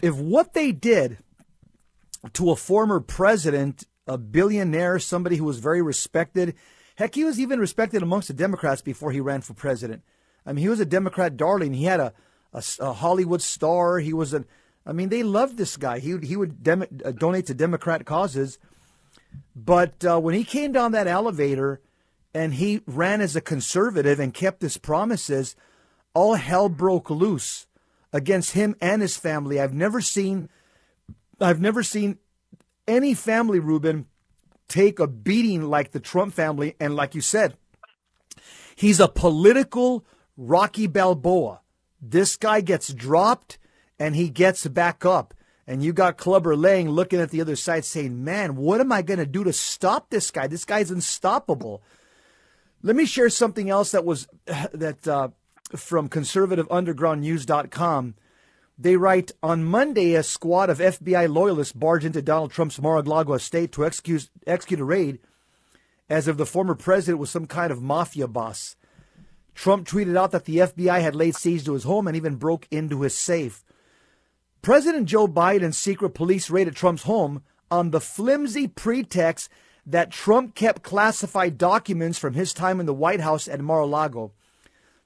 if 0.03 0.15
what 0.17 0.53
they 0.53 0.71
did 0.71 1.17
to 2.33 2.51
a 2.51 2.55
former 2.55 2.99
president, 2.99 3.85
a 4.07 4.17
billionaire, 4.17 4.99
somebody 4.99 5.37
who 5.37 5.45
was 5.45 5.59
very 5.59 5.81
respected, 5.81 6.55
heck, 6.95 7.15
he 7.15 7.23
was 7.23 7.39
even 7.39 7.59
respected 7.59 8.01
amongst 8.01 8.27
the 8.27 8.33
Democrats 8.33 8.81
before 8.81 9.11
he 9.11 9.19
ran 9.19 9.41
for 9.41 9.53
president. 9.53 10.03
I 10.45 10.53
mean, 10.53 10.63
he 10.63 10.69
was 10.69 10.79
a 10.79 10.85
Democrat 10.85 11.37
darling. 11.37 11.73
He 11.73 11.85
had 11.85 11.99
a, 11.99 12.13
a, 12.53 12.63
a 12.79 12.93
Hollywood 12.93 13.41
star. 13.41 13.99
He 13.99 14.13
was 14.13 14.33
an 14.33 14.45
I 14.85 14.93
mean, 14.93 15.09
they 15.09 15.23
loved 15.23 15.57
this 15.57 15.77
guy. 15.77 15.99
He 15.99 16.17
he 16.17 16.35
would 16.35 16.63
dem- 16.63 16.85
uh, 17.05 17.11
donate 17.11 17.45
to 17.47 17.53
Democrat 17.53 18.05
causes, 18.05 18.57
but 19.55 20.03
uh, 20.03 20.19
when 20.19 20.33
he 20.33 20.43
came 20.43 20.71
down 20.71 20.91
that 20.93 21.07
elevator 21.07 21.81
and 22.33 22.55
he 22.55 22.81
ran 22.87 23.21
as 23.21 23.35
a 23.35 23.41
conservative 23.41 24.19
and 24.19 24.33
kept 24.33 24.61
his 24.61 24.77
promises, 24.77 25.55
all 26.13 26.35
hell 26.35 26.69
broke 26.69 27.09
loose 27.09 27.67
against 28.11 28.53
him 28.53 28.75
and 28.81 29.01
his 29.01 29.17
family. 29.17 29.59
I've 29.59 29.73
never 29.73 30.01
seen, 30.01 30.49
I've 31.39 31.61
never 31.61 31.83
seen 31.83 32.17
any 32.87 33.13
family, 33.13 33.59
Ruben, 33.59 34.05
take 34.67 34.99
a 34.99 35.07
beating 35.07 35.63
like 35.63 35.91
the 35.91 35.99
Trump 35.99 36.33
family. 36.33 36.75
And 36.79 36.95
like 36.95 37.15
you 37.15 37.21
said, 37.21 37.55
he's 38.75 38.99
a 38.99 39.07
political 39.07 40.05
Rocky 40.37 40.87
Balboa. 40.87 41.61
This 42.01 42.35
guy 42.35 42.61
gets 42.61 42.93
dropped 42.93 43.57
and 43.99 44.15
he 44.15 44.29
gets 44.29 44.65
back 44.67 45.05
up. 45.05 45.33
And 45.67 45.83
you 45.83 45.93
got 45.93 46.17
Clubber 46.17 46.55
Lang 46.55 46.89
looking 46.89 47.21
at 47.21 47.29
the 47.29 47.39
other 47.39 47.55
side 47.55 47.85
saying, 47.85 48.23
Man, 48.23 48.55
what 48.55 48.81
am 48.81 48.91
I 48.91 49.03
going 49.03 49.19
to 49.19 49.25
do 49.25 49.43
to 49.43 49.53
stop 49.53 50.09
this 50.09 50.31
guy? 50.31 50.47
This 50.47 50.65
guy's 50.65 50.91
unstoppable. 50.91 51.81
Let 52.81 52.95
me 52.95 53.05
share 53.05 53.29
something 53.29 53.69
else 53.69 53.91
that 53.91 54.03
was 54.03 54.27
that 54.73 55.07
uh, 55.07 55.29
from 55.75 56.09
conservativeundergroundnews.com. 56.09 58.15
They 58.81 58.95
write 58.95 59.31
on 59.43 59.63
Monday, 59.63 60.15
a 60.15 60.23
squad 60.23 60.71
of 60.71 60.79
FBI 60.79 61.31
loyalists 61.31 61.71
barged 61.71 62.03
into 62.03 62.19
Donald 62.23 62.49
Trump's 62.49 62.81
Mar-a-Lago 62.81 63.33
estate 63.33 63.71
to 63.73 63.85
execute, 63.85 64.27
execute 64.47 64.79
a 64.79 64.83
raid, 64.83 65.19
as 66.09 66.27
if 66.27 66.35
the 66.35 66.47
former 66.47 66.73
president 66.73 67.19
was 67.19 67.29
some 67.29 67.45
kind 67.45 67.71
of 67.71 67.83
mafia 67.83 68.27
boss. 68.27 68.75
Trump 69.53 69.87
tweeted 69.87 70.17
out 70.17 70.31
that 70.31 70.45
the 70.45 70.57
FBI 70.57 70.99
had 70.99 71.15
laid 71.15 71.35
siege 71.35 71.63
to 71.65 71.73
his 71.73 71.83
home 71.83 72.07
and 72.07 72.17
even 72.17 72.37
broke 72.37 72.67
into 72.71 73.03
his 73.03 73.13
safe. 73.13 73.63
President 74.63 75.05
Joe 75.05 75.27
Biden's 75.27 75.77
secret 75.77 76.15
police 76.15 76.49
raided 76.49 76.75
Trump's 76.75 77.03
home 77.03 77.43
on 77.69 77.91
the 77.91 78.01
flimsy 78.01 78.67
pretext 78.67 79.51
that 79.85 80.09
Trump 80.09 80.55
kept 80.55 80.81
classified 80.81 81.59
documents 81.59 82.17
from 82.17 82.33
his 82.33 82.51
time 82.51 82.79
in 82.79 82.87
the 82.87 82.95
White 82.95 83.21
House 83.21 83.47
at 83.47 83.61
Mar 83.61 83.81
a 83.81 83.85
Lago. 83.85 84.31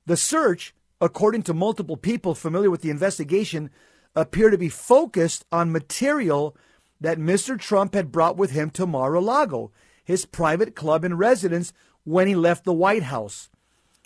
The 0.05 0.15
search, 0.15 0.73
according 1.01 1.43
to 1.43 1.53
multiple 1.53 1.97
people 1.97 2.36
familiar 2.36 2.71
with 2.71 2.81
the 2.81 2.89
investigation, 2.89 3.69
appear 4.15 4.49
to 4.49 4.58
be 4.58 4.69
focused 4.69 5.45
on 5.51 5.71
material 5.71 6.55
that 7.01 7.19
Mr. 7.19 7.60
Trump 7.60 7.93
had 7.93 8.12
brought 8.12 8.38
with 8.38 8.51
him 8.51 8.69
to 8.71 8.88
Mar 8.88 9.13
a 9.13 9.19
Lago, 9.21 9.71
his 10.03 10.25
private 10.25 10.75
club 10.75 11.03
and 11.03 11.19
residence, 11.19 11.73
when 12.03 12.27
he 12.27 12.36
left 12.36 12.63
the 12.63 12.73
White 12.73 13.03
House. 13.03 13.49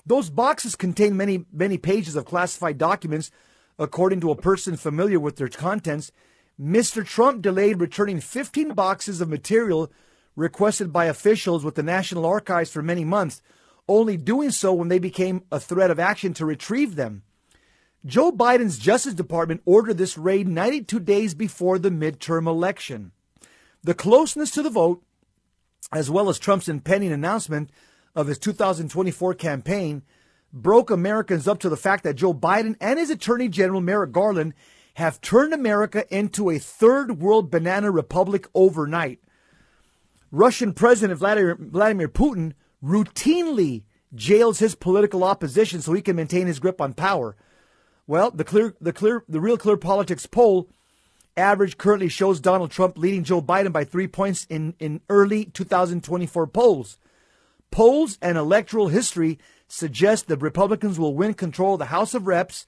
Those 0.06 0.30
boxes 0.30 0.75
contain 0.75 1.15
many, 1.15 1.45
many 1.52 1.78
pages 1.78 2.15
of 2.15 2.25
classified 2.25 2.78
documents, 2.78 3.30
according 3.78 4.21
to 4.21 4.32
a 4.32 4.36
person 4.36 4.75
familiar 4.75 5.19
with 5.19 5.36
their 5.36 5.49
contents. 5.49 6.12
Mr. 6.60 7.06
Trump 7.06 7.41
delayed 7.41 7.80
returning 7.80 8.19
15 8.19 8.73
boxes 8.73 9.21
of 9.21 9.30
material 9.30 9.91
requested 10.36 10.91
by 10.91 11.06
officials 11.06 11.63
with 11.63 11.75
the 11.75 11.84
National 11.84 12.25
Archives 12.25 12.71
for 12.71 12.82
many 12.82 13.04
months, 13.04 13.41
only 13.89 14.15
doing 14.15 14.52
so 14.52 14.73
when 14.73 14.88
they 14.88 14.99
became 14.99 15.43
a 15.52 15.60
threat 15.60 15.91
of 15.91 15.99
action 15.99 16.34
to 16.36 16.45
retrieve 16.45 16.95
them. 16.95 17.23
Joe 18.06 18.32
Biden's 18.32 18.80
Justice 18.80 19.13
Department 19.13 19.62
ordered 19.65 19.97
this 19.97 20.17
raid 20.17 20.47
92 20.47 20.99
days 21.02 21.34
before 21.34 21.78
the 21.78 21.89
midterm 21.89 22.47
election. 22.47 23.12
The 23.84 23.93
closeness 23.93 24.52
to 24.52 24.62
the 24.62 24.69
vote, 24.69 25.04
as 25.91 26.10
well 26.10 26.30
as 26.30 26.39
Trump's 26.39 26.69
impending 26.69 27.12
announcement 27.12 27.71
of 28.15 28.28
his 28.28 28.38
2024 28.38 29.34
campaign, 29.34 30.04
broke 30.54 30.89
Americans 30.89 31.47
up 31.47 31.60
to 31.60 31.69
the 31.69 31.78
fact 31.78 32.04
that 32.04 32.15
Joe 32.15 32.34
Biden 32.34 32.75
and 32.80 32.97
his 32.97 33.10
Attorney 33.10 33.49
General 33.49 33.82
Merrick 33.82 34.12
Garland 34.12 34.54
have 34.95 35.21
turned 35.21 35.54
America 35.54 36.06
into 36.13 36.49
a 36.49 36.60
third 36.60 37.19
world 37.19 37.52
banana 37.52 37.91
republic 37.91 38.47
overnight. 38.54 39.19
Russian 40.32 40.73
President 40.73 41.19
Vladimir, 41.19 41.58
Vladimir 41.60 42.08
Putin 42.08 42.54
routinely 42.84 43.84
jails 44.13 44.60
his 44.60 44.76
political 44.76 45.24
opposition 45.24 45.82
so 45.82 45.94
he 45.94 46.02
can 46.02 46.15
maintain 46.15 46.48
his 46.48 46.60
grip 46.60 46.82
on 46.82 46.94
power. 46.94 47.36
Well, 48.08 48.32
the 48.32 48.44
clear, 48.44 48.76
the 48.82 48.94
clear, 48.94 49.24
the 49.30 49.39
real 49.39 49.58
clear 49.58 49.78
politics 49.78 50.26
poll 50.26 50.70
average 51.38 51.78
currently 51.78 52.10
shows 52.10 52.39
Donald 52.39 52.72
Trump 52.72 52.98
leading 52.98 53.24
Joe 53.24 53.42
Biden 53.42 53.72
by 53.72 53.84
three 53.84 54.08
points 54.08 54.46
in, 54.50 54.76
in 54.80 55.02
early 55.10 55.46
2024 55.46 56.48
polls. 56.48 56.98
Polls 57.72 58.18
and 58.22 58.38
electoral 58.38 58.88
history 58.88 59.39
suggest 59.68 60.28
that 60.28 60.42
Republicans 60.42 61.00
will 61.00 61.15
win 61.15 61.34
control 61.34 61.74
of 61.74 61.80
the 61.80 61.86
House 61.86 62.13
of 62.13 62.28
Reps 62.28 62.65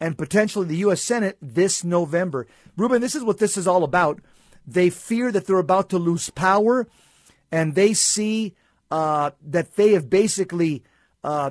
and 0.00 0.18
potentially 0.18 0.66
the 0.66 0.76
U.S. 0.76 1.02
Senate 1.02 1.36
this 1.42 1.84
November. 1.84 2.46
Ruben, 2.76 3.00
this 3.00 3.14
is 3.14 3.24
what 3.24 3.38
this 3.38 3.56
is 3.56 3.66
all 3.66 3.84
about. 3.84 4.20
They 4.66 4.90
fear 4.90 5.30
that 5.32 5.46
they're 5.46 5.58
about 5.58 5.90
to 5.90 5.98
lose 5.98 6.30
power, 6.30 6.86
and 7.52 7.74
they 7.74 7.94
see 7.94 8.54
uh, 8.90 9.30
that 9.46 9.76
they 9.76 9.92
have 9.92 10.08
basically, 10.10 10.82
uh, 11.22 11.50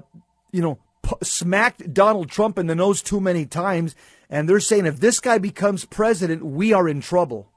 you 0.52 0.62
know, 0.62 0.80
p- 1.04 1.16
smacked 1.22 1.94
Donald 1.94 2.30
Trump 2.30 2.58
in 2.58 2.68
the 2.68 2.76
nose 2.76 3.02
too 3.02 3.20
many 3.20 3.46
times, 3.46 3.96
and 4.30 4.48
they're 4.48 4.60
saying 4.60 4.86
if 4.86 5.00
this 5.00 5.20
guy 5.20 5.38
becomes 5.38 5.86
president, 5.86 6.46
we 6.46 6.74
are 6.74 6.88
in 6.88 7.02
trouble. 7.02 7.52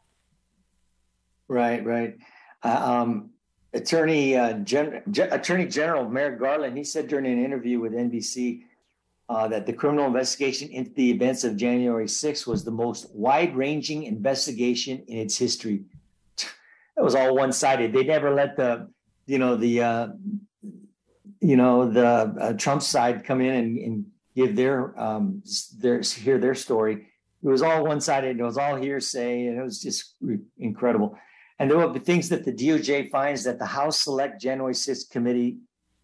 Right, 1.48 1.84
right. 1.84 2.16
Uh, 2.62 3.02
um, 3.02 3.30
Attorney 3.72 4.36
uh, 4.36 4.54
Gen- 4.54 5.02
Gen- 5.10 5.32
Attorney 5.32 5.66
General 5.66 6.08
Merrick 6.08 6.40
Garland, 6.40 6.76
he 6.76 6.84
said 6.84 7.08
during 7.08 7.26
an 7.26 7.44
interview 7.44 7.78
with 7.78 7.92
NBC 7.92 8.62
uh, 9.28 9.48
that 9.48 9.66
the 9.66 9.72
criminal 9.72 10.06
investigation 10.06 10.70
into 10.70 10.92
the 10.94 11.10
events 11.10 11.44
of 11.44 11.56
January 11.56 12.06
6th 12.06 12.46
was 12.46 12.64
the 12.64 12.70
most 12.70 13.14
wide-ranging 13.14 14.04
investigation 14.04 15.04
in 15.08 15.18
its 15.18 15.36
history. 15.36 15.84
It 16.38 17.02
was 17.02 17.14
all 17.14 17.34
one-sided. 17.36 17.92
They 17.92 18.04
never 18.04 18.32
let 18.32 18.56
the, 18.56 18.88
you 19.26 19.38
know, 19.38 19.56
the, 19.56 19.82
uh, 19.82 20.08
you 21.40 21.56
know, 21.56 21.90
the 21.90 22.06
uh, 22.06 22.52
Trump 22.54 22.82
side 22.82 23.24
come 23.24 23.40
in 23.40 23.54
and, 23.54 23.78
and 23.78 24.06
give 24.34 24.56
their, 24.56 24.98
um, 25.00 25.42
their 25.78 26.00
hear 26.00 26.38
their 26.38 26.54
story. 26.54 27.08
It 27.42 27.48
was 27.48 27.62
all 27.62 27.84
one-sided. 27.84 28.38
It 28.38 28.42
was 28.42 28.58
all 28.58 28.76
hearsay, 28.76 29.46
and 29.46 29.58
it 29.58 29.62
was 29.62 29.80
just 29.80 30.16
incredible. 30.58 31.16
And 31.58 31.70
there 31.70 31.78
will 31.78 31.90
be 31.90 32.00
things 32.00 32.28
that 32.30 32.44
the 32.44 32.52
DOJ 32.52 33.10
finds 33.10 33.44
that 33.44 33.58
the 33.58 33.66
House 33.66 34.00
Select 34.00 34.40
January 34.40 34.74
6th 34.74 35.10
committee 35.10 35.58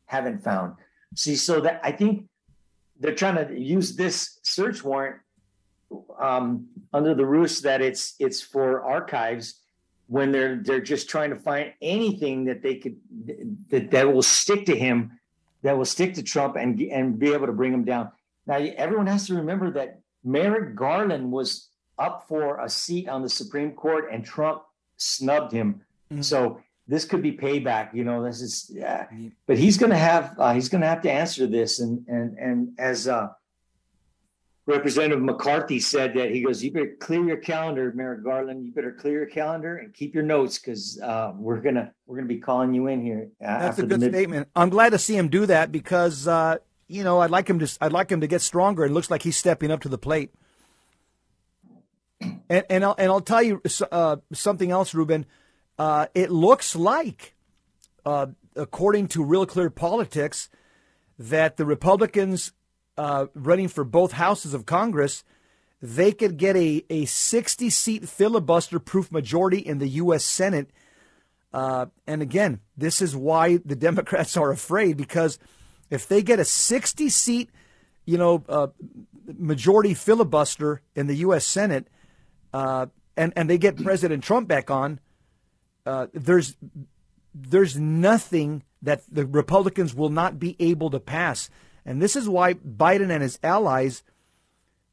haven't 0.07 0.43
found. 0.43 0.75
See, 1.15 1.37
so 1.37 1.61
that 1.61 1.81
I 1.83 1.93
think 1.93 2.27
they're 2.99 3.15
trying 3.15 3.47
to 3.47 3.59
use 3.59 3.97
this 3.97 4.39
search 4.43 4.83
warrant 4.85 5.17
um, 6.19 6.69
under 6.93 7.15
the 7.15 7.27
ruse 7.27 7.61
that 7.63 7.83
it's 7.83 8.15
it's 8.19 8.41
for 8.41 8.83
archives 8.83 9.62
when 10.13 10.31
they're 10.31 10.57
they're 10.57 10.87
just 10.95 11.09
trying 11.09 11.31
to 11.31 11.37
find 11.37 11.73
anything 11.81 12.45
that 12.45 12.63
they 12.63 12.75
could 12.77 12.97
that 13.71 13.91
that 13.91 14.13
will 14.13 14.23
stick 14.23 14.67
to 14.67 14.77
him 14.77 15.19
that 15.63 15.79
will 15.79 15.87
stick 15.87 16.13
to 16.13 16.23
Trump 16.23 16.55
and 16.57 16.79
and 16.83 17.19
be 17.19 17.33
able 17.33 17.47
to 17.47 17.53
bring 17.53 17.73
him 17.73 17.85
down. 17.85 18.13
Now 18.47 18.57
everyone 18.57 19.07
has 19.07 19.27
to 19.29 19.35
remember 19.35 19.71
that 19.71 20.01
Merrick 20.23 20.75
Garland 20.75 21.33
was 21.33 21.71
up 21.99 22.27
for 22.29 22.61
a 22.61 22.69
seat 22.69 23.09
on 23.09 23.23
the 23.23 23.29
Supreme 23.31 23.73
Court 23.73 24.09
and 24.13 24.23
Trump 24.23 24.63
snubbed 24.99 25.51
him. 25.51 25.81
Mm-hmm. 26.13 26.21
So 26.21 26.61
this 26.87 27.07
could 27.07 27.23
be 27.23 27.33
payback. 27.33 27.95
You 27.95 28.05
know, 28.05 28.23
this 28.23 28.43
is, 28.43 28.71
yeah. 28.71 29.07
but 29.47 29.57
he's 29.57 29.79
going 29.79 29.93
to 29.93 30.05
have 30.11 30.35
uh, 30.39 30.53
he's 30.53 30.69
going 30.69 30.83
to 30.83 30.89
have 30.89 31.01
to 31.03 31.11
answer 31.11 31.47
this. 31.47 31.81
And 31.81 32.07
and 32.07 32.37
and 32.37 32.75
as 32.79 33.09
uh, 33.09 33.29
Representative 34.67 35.21
McCarthy 35.23 35.81
said 35.81 36.15
that 36.15 36.31
he 36.31 36.43
goes, 36.43 36.63
you 36.63 36.71
better 36.71 36.95
clear 37.01 37.25
your 37.25 37.37
calendar, 37.39 37.93
Merrick 37.97 38.23
Garland. 38.23 38.65
You 38.65 38.71
better 38.73 38.93
clear 38.93 39.15
your 39.15 39.27
calendar 39.27 39.79
and 39.79 39.93
keep 39.93 40.15
your 40.15 40.23
notes 40.23 40.59
because 40.59 41.01
uh, 41.01 41.33
we're 41.35 41.61
gonna 41.61 41.93
we're 42.07 42.17
gonna 42.17 42.29
be 42.29 42.39
calling 42.39 42.73
you 42.73 42.87
in 42.87 43.03
here. 43.03 43.29
That's 43.41 43.81
a 43.81 43.87
good 43.87 44.01
mid- 44.01 44.13
statement. 44.13 44.49
I'm 44.55 44.71
glad 44.71 44.91
to 44.91 44.99
see 44.99 45.17
him 45.17 45.29
do 45.29 45.47
that 45.47 45.73
because 45.73 46.29
uh, 46.29 46.59
you 46.87 47.03
know 47.03 47.19
I'd 47.19 47.31
like 47.31 47.51
him 47.51 47.59
to 47.59 47.79
I'd 47.81 47.93
like 47.93 48.11
him 48.11 48.21
to 48.21 48.29
get 48.29 48.41
stronger. 48.41 48.85
It 48.85 48.93
looks 48.93 49.11
like 49.11 49.23
he's 49.23 49.37
stepping 49.37 49.73
up 49.73 49.81
to 49.81 49.89
the 49.89 49.99
plate. 49.99 50.31
And 52.49 52.65
and 52.71 52.85
I'll, 52.85 52.95
and 52.99 53.11
I'll 53.11 53.21
tell 53.21 53.43
you 53.43 53.61
uh, 53.91 54.17
something 54.33 54.71
else, 54.71 54.95
Ruben. 54.95 55.27
Uh, 55.77 56.07
it 56.15 56.31
looks 56.31 56.77
like, 56.77 57.35
uh, 58.07 58.27
according 58.55 59.09
to 59.09 59.25
Real 59.25 59.45
Clear 59.45 59.71
Politics, 59.71 60.49
that 61.19 61.57
the 61.57 61.65
Republicans 61.65 62.53
uh, 63.03 63.27
running 63.35 63.67
for 63.67 63.83
both 63.83 64.13
houses 64.13 64.55
of 64.55 64.65
Congress, 64.65 65.25
they 65.81 66.13
could 66.13 66.37
get 66.37 66.55
a, 66.55 66.85
a 66.89 67.05
60 67.05 67.69
seat 67.69 68.09
filibuster 68.09 68.79
proof 68.79 69.11
majority 69.11 69.59
in 69.59 69.79
the 69.79 69.89
U.S. 69.89 70.25
Senate. 70.25 70.71
Uh, 71.53 71.87
and 72.07 72.23
again, 72.23 72.61
this 72.77 73.03
is 73.03 73.17
why 73.17 73.57
the 73.57 73.75
Democrats 73.89 74.37
are 74.37 74.53
afraid 74.53 74.97
because 74.97 75.41
if 75.91 76.07
they 76.07 76.23
get 76.23 76.39
a 76.39 76.45
60 76.45 77.09
seat, 77.09 77.51
you 78.05 78.19
know, 78.19 78.45
uh, 78.49 78.69
majority 79.37 79.95
filibuster 79.95 80.81
in 80.95 81.09
the 81.09 81.17
U.S. 81.17 81.45
Senate, 81.45 81.89
uh, 82.55 82.87
and 83.17 83.33
and 83.35 83.51
they 83.51 83.59
get 83.59 83.83
President 83.83 84.23
Trump 84.23 84.47
back 84.47 84.71
on, 84.71 85.01
uh, 85.87 86.07
there's 86.15 86.57
there's 87.35 87.77
nothing 87.77 88.63
that 88.81 89.03
the 89.11 89.27
Republicans 89.27 89.93
will 89.93 90.09
not 90.09 90.39
be 90.39 90.55
able 90.61 90.91
to 90.91 91.01
pass, 91.01 91.51
and 91.85 92.01
this 92.01 92.17
is 92.17 92.29
why 92.29 92.55
Biden 92.55 93.11
and 93.11 93.23
his 93.23 93.39
allies. 93.43 94.03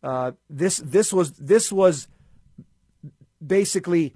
Uh, 0.02 0.32
this 0.50 0.78
this 0.78 1.12
was 1.12 1.34
this 1.34 1.72
was 1.72 2.08
basically 3.46 4.16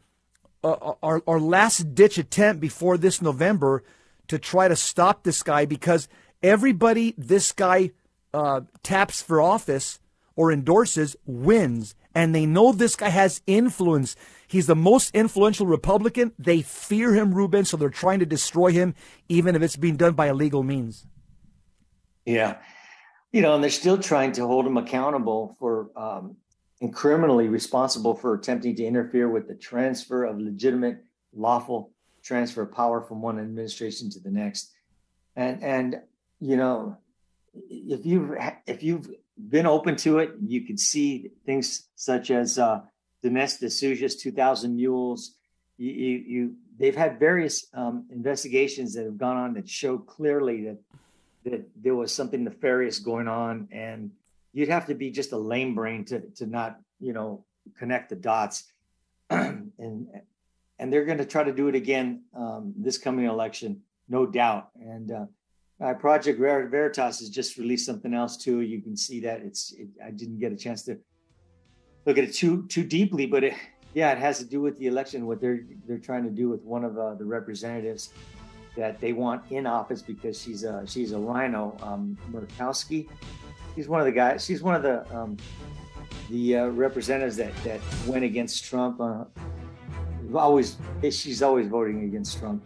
our 0.64 1.22
our 1.28 1.40
last 1.40 1.94
ditch 1.94 2.18
attempt 2.18 2.62
before 2.62 2.98
this 2.98 3.22
November 3.22 3.84
to 4.28 4.40
try 4.40 4.68
to 4.68 4.76
stop 4.76 5.24
this 5.24 5.44
guy 5.44 5.66
because 5.66 6.08
everybody 6.42 7.14
this 7.18 7.52
guy 7.52 7.92
uh, 8.34 8.62
taps 8.82 9.22
for 9.22 9.42
office 9.42 10.00
or 10.36 10.52
endorses 10.52 11.16
wins 11.26 11.96
and 12.16 12.34
they 12.34 12.46
know 12.46 12.72
this 12.72 12.96
guy 12.96 13.10
has 13.10 13.42
influence. 13.48 14.16
He's 14.48 14.68
the 14.68 14.76
most 14.76 15.14
influential 15.16 15.66
Republican. 15.66 16.32
They 16.38 16.62
fear 16.62 17.14
him, 17.14 17.34
Ruben, 17.34 17.66
so 17.66 17.76
they're 17.76 17.90
trying 17.90 18.20
to 18.20 18.26
destroy 18.26 18.72
him, 18.72 18.94
even 19.28 19.56
if 19.56 19.62
it's 19.62 19.76
being 19.76 19.98
done 19.98 20.14
by 20.14 20.30
illegal 20.30 20.64
means. 20.64 21.08
Yeah. 22.26 22.58
You 23.32 23.42
know, 23.42 23.56
and 23.56 23.64
they're 23.64 23.72
still 23.72 23.98
trying 23.98 24.32
to 24.34 24.46
hold 24.46 24.68
him 24.68 24.78
accountable 24.78 25.56
for 25.60 25.90
um, 25.96 26.38
and 26.82 26.94
criminally 26.94 27.48
responsible 27.48 28.14
for 28.14 28.34
attempting 28.34 28.76
to 28.76 28.84
interfere 28.84 29.30
with 29.30 29.48
the 29.48 29.56
transfer 29.56 30.26
of 30.26 30.38
legitimate, 30.40 31.04
lawful 31.34 31.92
transfer 32.22 32.62
of 32.62 32.72
power 32.72 33.02
from 33.02 33.22
one 33.22 33.40
administration 33.40 34.10
to 34.12 34.20
the 34.20 34.30
next. 34.30 34.72
And 35.36 35.64
and 35.64 36.02
you 36.40 36.58
know, 36.58 36.98
if 37.54 38.06
you've 38.06 38.38
if 38.68 38.84
you've 38.84 39.10
been 39.38 39.66
open 39.66 39.96
to 39.98 40.20
it. 40.20 40.32
You 40.46 40.62
can 40.62 40.78
see 40.78 41.32
things 41.46 41.88
such 41.96 42.32
as 42.32 42.58
uh, 42.58 42.82
Dinesh 43.24 43.60
D'Souza's 43.60 44.16
2,000 44.16 44.76
Mules. 44.76 45.36
You, 45.78 45.92
you, 45.92 46.18
you, 46.26 46.56
they've 46.78 46.96
had 46.96 47.20
various 47.20 47.68
um, 47.74 48.06
investigations 48.12 48.94
that 48.94 49.06
have 49.06 49.18
gone 49.18 49.38
on 49.38 49.54
that 49.56 49.68
show 49.68 49.98
clearly 49.98 50.66
that 50.66 50.78
that 51.46 51.68
there 51.76 51.96
was 51.96 52.12
something 52.12 52.44
nefarious 52.44 53.00
going 53.00 53.28
on, 53.28 53.68
and 53.72 54.12
you'd 54.54 54.70
have 54.70 54.88
to 54.88 54.96
be 54.96 55.12
just 55.12 55.32
a 55.32 55.38
lame 55.38 55.76
brain 55.76 56.06
to 56.06 56.22
to 56.38 56.46
not 56.46 56.80
you 57.00 57.14
know 57.14 57.44
connect 57.78 58.10
the 58.10 58.16
dots. 58.16 58.66
and 59.30 60.08
and 60.80 60.92
they're 60.92 61.06
going 61.06 61.18
to 61.18 61.26
try 61.26 61.44
to 61.44 61.54
do 61.54 61.68
it 61.68 61.76
again 61.76 62.24
um, 62.36 62.74
this 62.78 62.98
coming 62.98 63.26
election, 63.26 63.82
no 64.10 64.26
doubt. 64.26 64.70
And 64.76 65.12
uh, 65.82 65.94
Project 65.96 66.40
Veritas 66.40 67.20
has 67.20 67.30
just 67.30 67.58
released 67.58 67.86
something 67.86 68.14
else 68.14 68.38
too. 68.38 68.62
You 68.62 68.82
can 68.82 68.96
see 68.96 69.20
that 69.22 69.42
it's. 69.42 69.74
It, 69.74 69.90
I 70.04 70.12
didn't 70.12 70.40
get 70.40 70.52
a 70.52 70.56
chance 70.56 70.84
to 70.84 70.98
look 72.06 72.18
at 72.18 72.24
it 72.24 72.34
too 72.34 72.68
too 72.68 72.84
deeply, 72.84 73.26
but 73.26 73.44
it, 73.44 73.54
Yeah, 73.94 74.12
it 74.12 74.18
has 74.18 74.40
to 74.40 74.46
do 74.46 74.62
with 74.62 74.78
the 74.78 74.88
election. 74.88 75.28
What 75.28 75.42
they're 75.42 75.62
they're 75.88 76.00
trying 76.00 76.24
to 76.24 76.30
do 76.30 76.50
with 76.50 76.64
one 76.64 76.84
of 76.84 76.98
uh, 76.98 77.16
the 77.16 77.26
representatives 77.26 78.10
that 78.76 79.00
they 79.00 79.14
want 79.14 79.44
in 79.52 79.68
office 79.68 80.02
because 80.02 80.42
she's 80.42 80.64
a 80.64 80.86
she's 80.88 81.12
a 81.12 81.20
RINO, 81.20 81.78
um, 81.82 82.18
Murkowski. 82.32 83.08
She's 83.76 83.88
one 83.88 84.00
of 84.00 84.06
the 84.06 84.12
guys. 84.12 84.44
She's 84.46 84.62
one 84.62 84.76
of 84.76 84.84
the 84.84 85.16
um, 85.16 85.38
the 86.30 86.58
uh, 86.58 86.68
representatives 86.68 87.38
that 87.38 87.56
that 87.64 87.82
went 88.08 88.24
against 88.24 88.66
Trump. 88.66 89.00
Uh, 89.00 89.26
always, 90.34 90.78
she's 91.04 91.42
always 91.42 91.68
voting 91.68 92.04
against 92.04 92.40
Trump. 92.40 92.66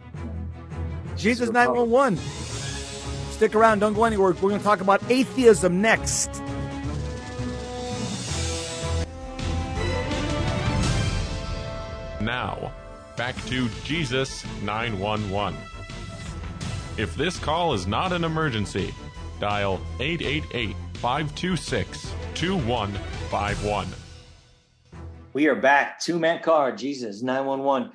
Jesus 1.16 1.50
nine 1.50 1.72
one 1.72 1.90
one. 1.90 2.16
Stick 3.38 3.54
around. 3.54 3.78
Don't 3.80 3.94
go 3.94 4.04
anywhere. 4.04 4.32
We're 4.32 4.40
going 4.40 4.58
to 4.58 4.64
talk 4.64 4.80
about 4.80 5.02
atheism 5.10 5.80
next. 5.80 6.42
Now, 12.20 12.72
back 13.16 13.36
to 13.46 13.68
Jesus 13.84 14.44
911. 14.62 15.56
If 16.98 17.14
this 17.14 17.38
call 17.38 17.74
is 17.74 17.86
not 17.86 18.12
an 18.12 18.24
emergency, 18.24 18.92
dial 19.38 19.80
888 20.00 20.74
526 20.94 22.12
2151. 22.34 23.86
We 25.32 25.46
are 25.46 25.54
back. 25.54 26.00
Two 26.00 26.18
man 26.18 26.42
car, 26.42 26.74
Jesus 26.74 27.22
911. 27.22 27.92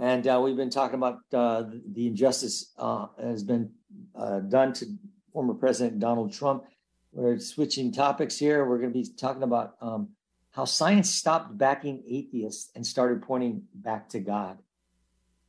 And 0.00 0.26
uh, 0.26 0.40
we've 0.42 0.56
been 0.56 0.70
talking 0.70 0.96
about 0.96 1.20
uh, 1.32 1.70
the 1.92 2.08
injustice 2.08 2.72
uh, 2.76 3.06
has 3.22 3.44
been 3.44 3.70
uh, 4.16 4.40
done 4.40 4.72
to 4.72 4.86
former 5.32 5.54
President 5.54 6.00
Donald 6.00 6.32
Trump. 6.32 6.64
We're 7.12 7.38
switching 7.38 7.92
topics 7.92 8.36
here. 8.36 8.68
We're 8.68 8.78
going 8.78 8.92
to 8.92 8.98
be 8.98 9.08
talking 9.16 9.44
about 9.44 9.76
um, 9.80 10.08
how 10.50 10.64
science 10.64 11.10
stopped 11.10 11.56
backing 11.56 12.02
atheists 12.08 12.72
and 12.74 12.84
started 12.84 13.22
pointing 13.22 13.62
back 13.72 14.08
to 14.08 14.18
God. 14.18 14.58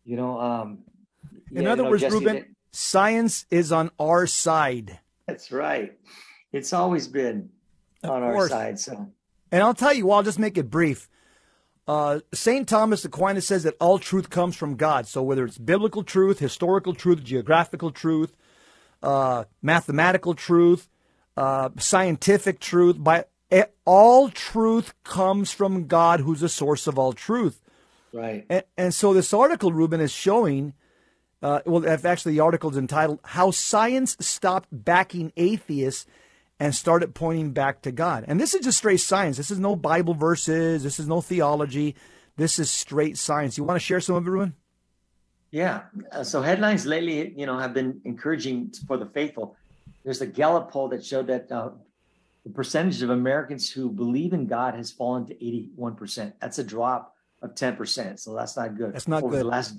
You 0.05 0.15
know, 0.15 0.39
um, 0.39 0.83
in 1.51 1.63
yeah, 1.63 1.71
other 1.71 1.81
you 1.81 1.85
know, 1.85 1.89
words, 1.89 2.01
Jesse, 2.03 2.13
Ruben, 2.13 2.35
that, 2.35 2.45
science 2.71 3.45
is 3.49 3.71
on 3.71 3.91
our 3.99 4.27
side. 4.27 4.99
That's 5.27 5.51
right. 5.51 5.97
It's 6.51 6.73
always 6.73 7.07
been 7.07 7.49
of 8.03 8.11
on 8.11 8.21
course. 8.31 8.51
our 8.51 8.59
side. 8.59 8.79
So, 8.79 9.11
and 9.51 9.63
I'll 9.63 9.73
tell 9.73 9.93
you, 9.93 10.09
I'll 10.11 10.23
just 10.23 10.39
make 10.39 10.57
it 10.57 10.69
brief. 10.69 11.09
Uh, 11.87 12.19
St. 12.33 12.67
Thomas 12.67 13.05
Aquinas 13.05 13.47
says 13.47 13.63
that 13.63 13.75
all 13.79 13.97
truth 13.97 14.29
comes 14.29 14.55
from 14.55 14.75
God. 14.75 15.07
So 15.07 15.23
whether 15.23 15.45
it's 15.45 15.57
biblical 15.57 16.03
truth, 16.03 16.39
historical 16.39 16.93
truth, 16.93 17.23
geographical 17.23 17.91
truth, 17.91 18.35
uh, 19.01 19.45
mathematical 19.61 20.33
truth, 20.33 20.89
uh, 21.37 21.69
scientific 21.77 22.59
truth, 22.59 22.97
by 23.01 23.25
all 23.85 24.29
truth 24.29 24.93
comes 25.05 25.53
from 25.53 25.87
God, 25.87 26.19
who's 26.19 26.41
the 26.41 26.49
source 26.49 26.87
of 26.87 26.99
all 26.99 27.13
truth. 27.13 27.61
Right. 28.11 28.45
And, 28.49 28.63
and 28.77 28.93
so 28.93 29.13
this 29.13 29.33
article, 29.33 29.71
Ruben, 29.71 30.01
is 30.01 30.11
showing. 30.11 30.73
Uh, 31.41 31.59
well, 31.65 31.87
actually, 31.87 32.33
the 32.33 32.39
article 32.39 32.69
is 32.69 32.77
entitled 32.77 33.19
"How 33.23 33.51
Science 33.51 34.17
Stopped 34.19 34.69
Backing 34.71 35.31
Atheists 35.37 36.05
and 36.59 36.73
Started 36.73 37.13
Pointing 37.13 37.51
Back 37.51 37.81
to 37.83 37.91
God." 37.91 38.25
And 38.27 38.39
this 38.39 38.53
is 38.53 38.61
just 38.65 38.79
straight 38.79 38.99
science. 38.99 39.37
This 39.37 39.51
is 39.51 39.59
no 39.59 39.75
Bible 39.75 40.13
verses. 40.13 40.83
This 40.83 40.99
is 40.99 41.07
no 41.07 41.21
theology. 41.21 41.95
This 42.37 42.59
is 42.59 42.69
straight 42.69 43.17
science. 43.17 43.57
You 43.57 43.63
want 43.63 43.79
to 43.79 43.85
share 43.85 43.99
some 43.99 44.15
of 44.15 44.27
it, 44.27 44.29
Ruben? 44.29 44.55
Yeah. 45.51 45.83
Uh, 46.11 46.23
so 46.23 46.41
headlines 46.41 46.85
lately, 46.85 47.33
you 47.37 47.45
know, 47.45 47.57
have 47.57 47.73
been 47.73 48.01
encouraging 48.05 48.73
for 48.85 48.97
the 48.97 49.05
faithful. 49.05 49.55
There's 50.03 50.21
a 50.21 50.27
Gallup 50.27 50.71
poll 50.71 50.89
that 50.89 51.05
showed 51.05 51.27
that 51.27 51.51
uh, 51.51 51.69
the 52.43 52.51
percentage 52.51 53.01
of 53.01 53.09
Americans 53.09 53.69
who 53.69 53.89
believe 53.89 54.33
in 54.33 54.47
God 54.47 54.75
has 54.75 54.91
fallen 54.91 55.25
to 55.27 55.35
81%. 55.35 56.33
That's 56.39 56.59
a 56.59 56.63
drop 56.63 57.15
of 57.41 57.55
10%. 57.55 58.19
So 58.19 58.33
that's 58.33 58.55
not 58.55 58.77
good. 58.77 58.93
That's 58.93 59.07
not 59.07 59.23
over 59.23 59.31
good. 59.31 59.39
The 59.41 59.49
last, 59.49 59.75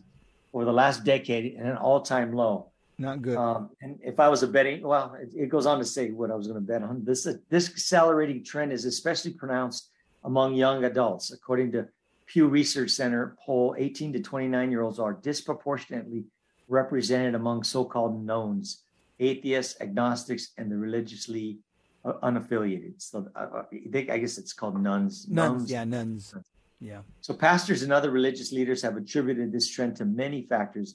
over 0.53 0.65
the 0.65 0.73
last 0.73 1.05
decade 1.05 1.55
and 1.55 1.69
an 1.69 1.77
all 1.77 2.01
time 2.01 2.33
low. 2.33 2.71
Not 2.99 3.23
good. 3.23 3.37
Um, 3.37 3.71
and 3.81 3.99
if 4.03 4.19
I 4.19 4.29
was 4.29 4.43
a 4.43 4.49
betting, 4.49 4.83
well, 4.83 5.15
it, 5.21 5.31
it 5.35 5.49
goes 5.49 5.67
on 5.67 5.79
to 5.79 5.85
say 5.85 6.11
what 6.11 6.31
I 6.31 6.35
was 6.35 6.49
going 6.49 6.61
to 6.61 6.67
bet 6.67 6.83
on. 6.83 7.05
This, 7.05 7.29
this 7.49 7.71
accelerating 7.71 8.43
trend 8.43 8.73
is 8.73 8.85
especially 8.85 9.33
pronounced 9.33 9.91
among 10.25 10.55
young 10.55 10.85
adults. 10.85 11.31
According 11.31 11.73
to 11.73 11.87
Pew 12.27 12.49
Research 12.49 12.91
Center 12.91 13.37
poll, 13.45 13.77
18 13.79 14.13
to 14.15 14.21
29 14.21 14.71
year 14.71 14.83
olds 14.83 14.99
are 14.99 15.13
disproportionately 15.13 16.25
represented 16.69 17.35
among 17.35 17.63
so 17.63 17.85
called 17.85 18.25
nones, 18.25 18.83
atheists, 19.21 19.81
agnostics, 19.81 20.51
and 20.59 20.71
the 20.71 20.77
religiously 20.77 21.59
uh, 22.05 22.15
unaffiliated. 22.23 22.95
So 22.99 23.29
uh, 23.35 23.39
uh, 23.39 23.63
I 23.73 23.91
think 23.91 24.11
I 24.11 24.19
guess 24.19 24.39
it's 24.39 24.53
called 24.53 24.81
nuns. 24.81 25.27
Nuns, 25.29 25.71
yeah, 25.71 25.85
nuns. 25.85 26.35
Yeah. 26.81 27.01
So 27.21 27.35
pastors 27.35 27.83
and 27.83 27.93
other 27.93 28.11
religious 28.11 28.53
leaders 28.53 28.83
have 28.83 28.97
attributed 28.97 29.53
this 29.53 29.69
trend 29.69 29.97
to 29.97 30.05
many 30.05 30.43
factors. 30.43 30.95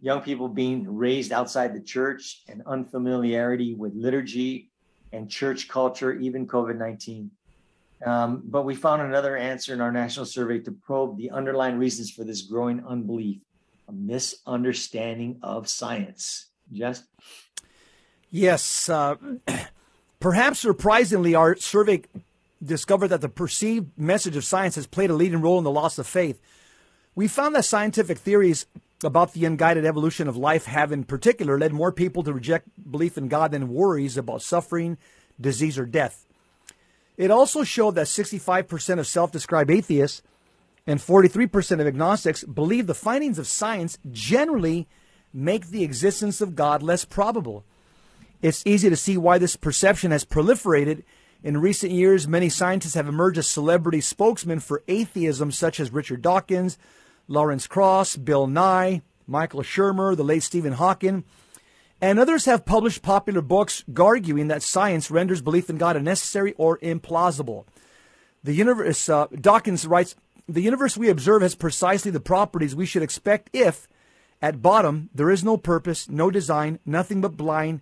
Young 0.00 0.22
people 0.22 0.48
being 0.48 0.96
raised 0.96 1.32
outside 1.32 1.74
the 1.74 1.80
church 1.80 2.42
and 2.48 2.62
unfamiliarity 2.66 3.74
with 3.74 3.94
liturgy 3.94 4.70
and 5.12 5.28
church 5.30 5.68
culture, 5.68 6.12
even 6.12 6.46
COVID 6.46 6.76
19. 6.78 7.30
Um, 8.06 8.42
but 8.44 8.62
we 8.64 8.76
found 8.76 9.02
another 9.02 9.36
answer 9.36 9.74
in 9.74 9.80
our 9.80 9.90
national 9.90 10.26
survey 10.26 10.60
to 10.60 10.70
probe 10.70 11.18
the 11.18 11.30
underlying 11.30 11.78
reasons 11.78 12.10
for 12.10 12.22
this 12.24 12.42
growing 12.42 12.84
unbelief 12.86 13.40
a 13.88 13.92
misunderstanding 13.92 15.38
of 15.42 15.68
science. 15.68 16.50
Just 16.72 17.04
Yes. 18.30 18.88
Uh, 18.88 19.16
Perhaps 20.20 20.58
surprisingly, 20.58 21.36
our 21.36 21.54
survey 21.56 22.02
discovered 22.62 23.08
that 23.08 23.20
the 23.20 23.28
perceived 23.28 23.98
message 23.98 24.36
of 24.36 24.44
science 24.44 24.74
has 24.74 24.86
played 24.86 25.10
a 25.10 25.14
leading 25.14 25.40
role 25.40 25.58
in 25.58 25.64
the 25.64 25.70
loss 25.70 25.98
of 25.98 26.06
faith. 26.06 26.40
We 27.14 27.28
found 27.28 27.54
that 27.54 27.64
scientific 27.64 28.18
theories 28.18 28.66
about 29.04 29.32
the 29.32 29.44
unguided 29.44 29.84
evolution 29.84 30.28
of 30.28 30.36
life 30.36 30.66
have, 30.66 30.90
in 30.90 31.04
particular, 31.04 31.58
led 31.58 31.72
more 31.72 31.92
people 31.92 32.22
to 32.24 32.32
reject 32.32 32.68
belief 32.90 33.16
in 33.16 33.28
God 33.28 33.52
than 33.52 33.72
worries 33.72 34.16
about 34.16 34.42
suffering, 34.42 34.98
disease, 35.40 35.78
or 35.78 35.86
death. 35.86 36.26
It 37.16 37.30
also 37.30 37.64
showed 37.64 37.94
that 37.96 38.06
65% 38.06 38.98
of 38.98 39.06
self 39.06 39.32
described 39.32 39.70
atheists 39.70 40.22
and 40.86 41.00
43% 41.00 41.80
of 41.80 41.86
agnostics 41.86 42.44
believe 42.44 42.86
the 42.86 42.94
findings 42.94 43.38
of 43.38 43.46
science 43.46 43.98
generally 44.10 44.88
make 45.32 45.66
the 45.66 45.84
existence 45.84 46.40
of 46.40 46.56
God 46.56 46.82
less 46.82 47.04
probable. 47.04 47.64
It's 48.40 48.62
easy 48.64 48.88
to 48.88 48.96
see 48.96 49.16
why 49.16 49.38
this 49.38 49.56
perception 49.56 50.12
has 50.12 50.24
proliferated. 50.24 51.02
In 51.42 51.58
recent 51.58 51.92
years, 51.92 52.26
many 52.26 52.48
scientists 52.48 52.94
have 52.94 53.06
emerged 53.06 53.38
as 53.38 53.46
celebrity 53.46 54.00
spokesmen 54.00 54.58
for 54.58 54.82
atheism, 54.88 55.52
such 55.52 55.78
as 55.78 55.92
Richard 55.92 56.20
Dawkins, 56.20 56.78
Lawrence 57.28 57.68
Krauss, 57.68 58.16
Bill 58.16 58.48
Nye, 58.48 59.02
Michael 59.26 59.62
Shermer, 59.62 60.16
the 60.16 60.24
late 60.24 60.42
Stephen 60.42 60.72
Hawking, 60.72 61.22
and 62.00 62.18
others 62.18 62.46
have 62.46 62.64
published 62.64 63.02
popular 63.02 63.40
books 63.40 63.84
arguing 63.96 64.48
that 64.48 64.62
science 64.62 65.10
renders 65.10 65.40
belief 65.40 65.70
in 65.70 65.78
God 65.78 65.96
unnecessary 65.96 66.54
or 66.56 66.78
implausible. 66.78 67.66
The 68.42 68.54
universe, 68.54 69.08
uh, 69.08 69.26
Dawkins 69.40 69.86
writes, 69.86 70.16
the 70.48 70.62
universe 70.62 70.96
we 70.96 71.08
observe 71.08 71.42
has 71.42 71.54
precisely 71.54 72.10
the 72.10 72.20
properties 72.20 72.74
we 72.74 72.86
should 72.86 73.02
expect 73.02 73.50
if, 73.52 73.86
at 74.40 74.62
bottom, 74.62 75.10
there 75.14 75.30
is 75.30 75.44
no 75.44 75.56
purpose, 75.56 76.08
no 76.08 76.30
design, 76.30 76.78
nothing 76.86 77.20
but 77.20 77.36
blind, 77.36 77.80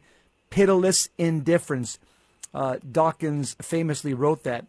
pitiless 0.51 1.09
indifference. 1.16 1.99
Uh, 2.57 2.79
Dawkins 2.90 3.55
famously 3.61 4.14
wrote 4.14 4.42
that. 4.45 4.64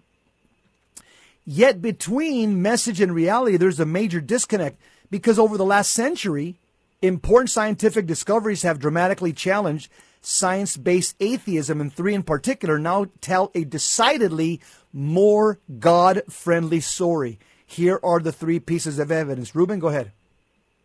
Yet 1.45 1.81
between 1.81 2.61
message 2.61 2.99
and 2.99 3.15
reality, 3.15 3.55
there's 3.55 3.79
a 3.79 3.85
major 3.85 4.19
disconnect 4.19 4.77
because 5.09 5.39
over 5.39 5.57
the 5.57 5.63
last 5.63 5.91
century, 5.91 6.57
important 7.01 7.49
scientific 7.49 8.05
discoveries 8.05 8.63
have 8.63 8.79
dramatically 8.79 9.31
challenged 9.31 9.89
science 10.19 10.75
based 10.75 11.15
atheism, 11.21 11.79
and 11.79 11.93
three 11.93 12.13
in 12.13 12.23
particular 12.23 12.77
now 12.77 13.05
tell 13.21 13.51
a 13.55 13.63
decidedly 13.63 14.59
more 14.91 15.57
God 15.79 16.23
friendly 16.29 16.81
story. 16.81 17.39
Here 17.65 18.01
are 18.03 18.19
the 18.19 18.33
three 18.33 18.59
pieces 18.59 18.99
of 18.99 19.13
evidence. 19.13 19.55
Ruben, 19.55 19.79
go 19.79 19.87
ahead. 19.87 20.11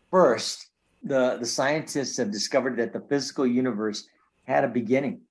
First, 0.09 0.69
the, 1.03 1.37
the 1.39 1.47
scientists 1.47 2.17
have 2.19 2.31
discovered 2.31 2.77
that 2.77 2.93
the 2.93 3.01
physical 3.01 3.45
universe 3.45 4.07
had 4.45 4.63
a 4.63 4.69
beginning. 4.69 5.23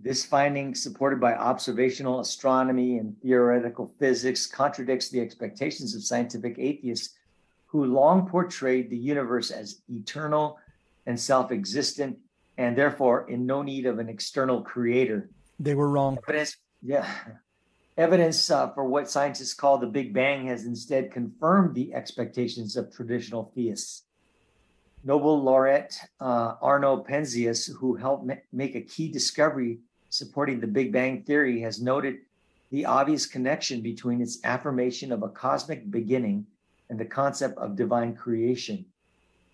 This 0.00 0.24
finding, 0.24 0.76
supported 0.76 1.20
by 1.20 1.34
observational 1.34 2.20
astronomy 2.20 2.98
and 2.98 3.20
theoretical 3.20 3.92
physics, 3.98 4.46
contradicts 4.46 5.08
the 5.08 5.20
expectations 5.20 5.96
of 5.96 6.04
scientific 6.04 6.56
atheists 6.58 7.16
who 7.66 7.84
long 7.84 8.28
portrayed 8.28 8.90
the 8.90 8.96
universe 8.96 9.50
as 9.50 9.82
eternal 9.88 10.58
and 11.06 11.18
self 11.18 11.50
existent 11.50 12.16
and 12.58 12.76
therefore 12.76 13.28
in 13.28 13.44
no 13.44 13.62
need 13.62 13.86
of 13.86 13.98
an 13.98 14.08
external 14.08 14.62
creator. 14.62 15.30
They 15.58 15.74
were 15.74 15.88
wrong. 15.88 16.18
Evidence, 16.28 16.56
yeah. 16.80 17.08
Evidence 17.96 18.50
uh, 18.50 18.70
for 18.74 18.84
what 18.84 19.10
scientists 19.10 19.54
call 19.54 19.78
the 19.78 19.86
Big 19.86 20.14
Bang 20.14 20.46
has 20.46 20.64
instead 20.64 21.10
confirmed 21.10 21.74
the 21.74 21.92
expectations 21.92 22.76
of 22.76 22.94
traditional 22.94 23.50
theists. 23.56 24.04
Nobel 25.02 25.42
laureate 25.42 25.98
uh, 26.20 26.54
Arno 26.62 27.02
Penzias, 27.02 27.68
who 27.78 27.96
helped 27.96 28.26
ma- 28.26 28.34
make 28.52 28.76
a 28.76 28.80
key 28.80 29.10
discovery 29.10 29.80
supporting 30.10 30.60
the 30.60 30.66
Big 30.66 30.92
Bang 30.92 31.22
Theory, 31.22 31.60
has 31.60 31.80
noted 31.80 32.18
the 32.70 32.84
obvious 32.84 33.26
connection 33.26 33.80
between 33.80 34.20
its 34.20 34.38
affirmation 34.44 35.12
of 35.12 35.22
a 35.22 35.28
cosmic 35.28 35.90
beginning 35.90 36.46
and 36.90 36.98
the 36.98 37.04
concept 37.04 37.58
of 37.58 37.76
divine 37.76 38.14
creation. 38.14 38.84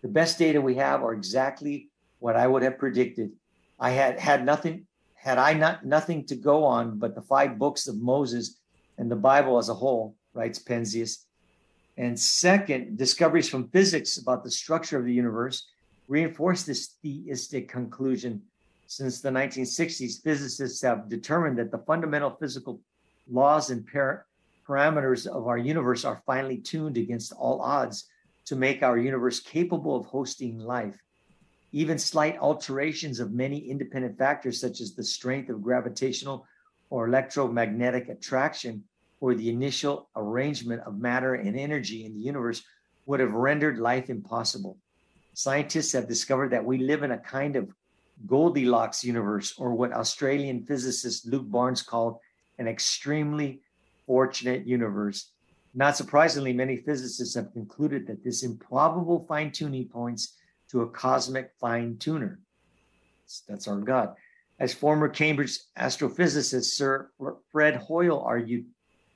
The 0.03 0.09
best 0.09 0.39
data 0.39 0.61
we 0.61 0.75
have 0.77 1.03
are 1.03 1.13
exactly 1.13 1.89
what 2.19 2.37
I 2.37 2.47
would 2.47 2.63
have 2.63 2.79
predicted. 2.79 3.33
I 3.79 3.91
had 3.91 4.19
had 4.19 4.45
nothing, 4.45 4.87
had 5.15 5.39
I 5.39 5.55
not 5.55 5.85
nothing 5.85 6.25
to 6.27 6.37
go 6.37 6.65
on 6.65 6.99
but 6.99 7.15
the 7.15 7.23
five 7.23 7.59
books 7.59 7.89
of 7.89 8.01
Moses 8.01 8.59
and 8.99 9.11
the 9.11 9.17
Bible 9.17 9.59
as 9.59 9.69
a 9.69 9.75
whole, 9.75 10.15
writes 10.35 10.59
Penzias. 10.59 11.25
And 11.97 12.19
second, 12.19 12.99
discoveries 12.99 13.49
from 13.49 13.69
physics 13.69 14.19
about 14.19 14.43
the 14.45 14.51
structure 14.51 14.99
of 14.99 15.05
the 15.05 15.13
universe 15.13 15.69
reinforce 16.09 16.65
this 16.65 16.97
theistic 17.03 17.69
conclusion. 17.69 18.43
Since 18.97 19.21
the 19.21 19.31
1960s, 19.31 20.23
physicists 20.23 20.81
have 20.83 21.09
determined 21.09 21.59
that 21.59 21.73
the 21.73 21.79
fundamental 21.79 22.31
physical 22.31 22.81
laws 23.29 23.71
and 23.71 23.85
par- 23.85 24.27
parameters 24.65 25.27
of 25.27 25.49
our 25.49 25.59
universe 25.59 26.05
are 26.05 26.23
finely 26.25 26.59
tuned 26.59 26.97
against 26.97 27.33
all 27.33 27.61
odds 27.61 28.09
to 28.45 28.55
make 28.55 28.85
our 28.85 28.97
universe 28.97 29.41
capable 29.41 29.97
of 29.97 30.07
hosting 30.07 30.61
life. 30.61 30.95
Even 31.73 31.99
slight 31.99 32.39
alterations 32.39 33.19
of 33.19 33.33
many 33.33 33.59
independent 33.69 34.17
factors, 34.17 34.61
such 34.61 34.81
as 34.81 34.95
the 34.95 35.03
strength 35.03 35.51
of 35.51 35.61
gravitational 35.61 36.47
or 36.89 37.09
electromagnetic 37.09 38.09
attraction, 38.09 38.85
or 39.19 39.35
the 39.35 39.51
initial 39.51 40.09
arrangement 40.15 40.83
of 40.83 41.01
matter 41.01 41.35
and 41.35 41.59
energy 41.59 42.05
in 42.07 42.15
the 42.15 42.21
universe, 42.21 42.63
would 43.07 43.19
have 43.19 43.33
rendered 43.33 43.77
life 43.77 44.09
impossible. 44.09 44.79
Scientists 45.33 45.91
have 45.91 46.07
discovered 46.07 46.53
that 46.53 46.65
we 46.65 46.79
live 46.79 47.03
in 47.03 47.11
a 47.11 47.19
kind 47.19 47.57
of 47.57 47.75
Goldilocks 48.27 49.05
universe, 49.05 49.55
or 49.59 49.75
what 49.75 49.93
Australian 49.93 50.65
physicist 50.65 51.27
Luke 51.27 51.51
Barnes 51.51 51.83
called 51.83 52.19
an 52.59 52.69
extremely 52.69 53.61
fortunate 54.07 54.67
universe. 54.67 55.31
Not 55.75 55.97
surprisingly, 55.97 56.53
many 56.53 56.77
physicists 56.77 57.35
have 57.35 57.53
concluded 57.53 58.07
that 58.07 58.23
this 58.23 58.45
improbable 58.45 59.25
fine 59.29 59.51
tuning 59.51 59.89
points 59.89 60.35
to 60.71 60.83
a 60.83 60.91
cosmic 60.91 61.53
fine 61.61 61.97
tuner. 61.99 62.41
That's 63.49 63.67
our 63.67 63.79
God. 63.79 64.15
As 64.61 64.73
former 64.73 65.09
Cambridge 65.09 65.59
astrophysicist 65.77 66.75
Sir 66.75 67.11
Fred 67.51 67.77
Hoyle 67.77 68.21
argued, 68.21 68.67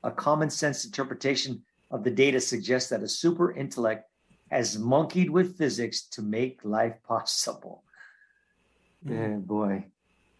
a 0.02 0.10
common 0.10 0.50
sense 0.50 0.84
interpretation 0.84 1.62
of 1.90 2.02
the 2.02 2.10
data 2.10 2.40
suggests 2.40 2.90
that 2.90 3.02
a 3.02 3.08
super 3.08 3.52
intellect 3.52 4.10
has 4.50 4.78
monkeyed 4.78 5.30
with 5.30 5.56
physics 5.56 6.02
to 6.08 6.22
make 6.22 6.64
life 6.64 6.94
possible. 7.06 7.84
Yeah, 9.10 9.36
boy. 9.36 9.86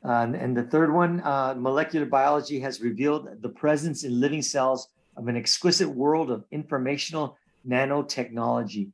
Uh, 0.04 0.33
and 0.35 0.57
the 0.57 0.62
third 0.62 0.92
one, 0.92 1.20
uh, 1.20 1.54
molecular 1.59 2.07
biology 2.07 2.61
has 2.61 2.81
revealed 2.81 3.42
the 3.42 3.48
presence 3.48 4.04
in 4.04 4.20
living 4.20 4.42
cells 4.42 4.88
of 5.16 5.26
an 5.26 5.37
exquisite 5.37 5.88
world 5.88 6.31
of 6.31 6.44
informational 6.50 7.37
nanotechnology. 7.66 8.90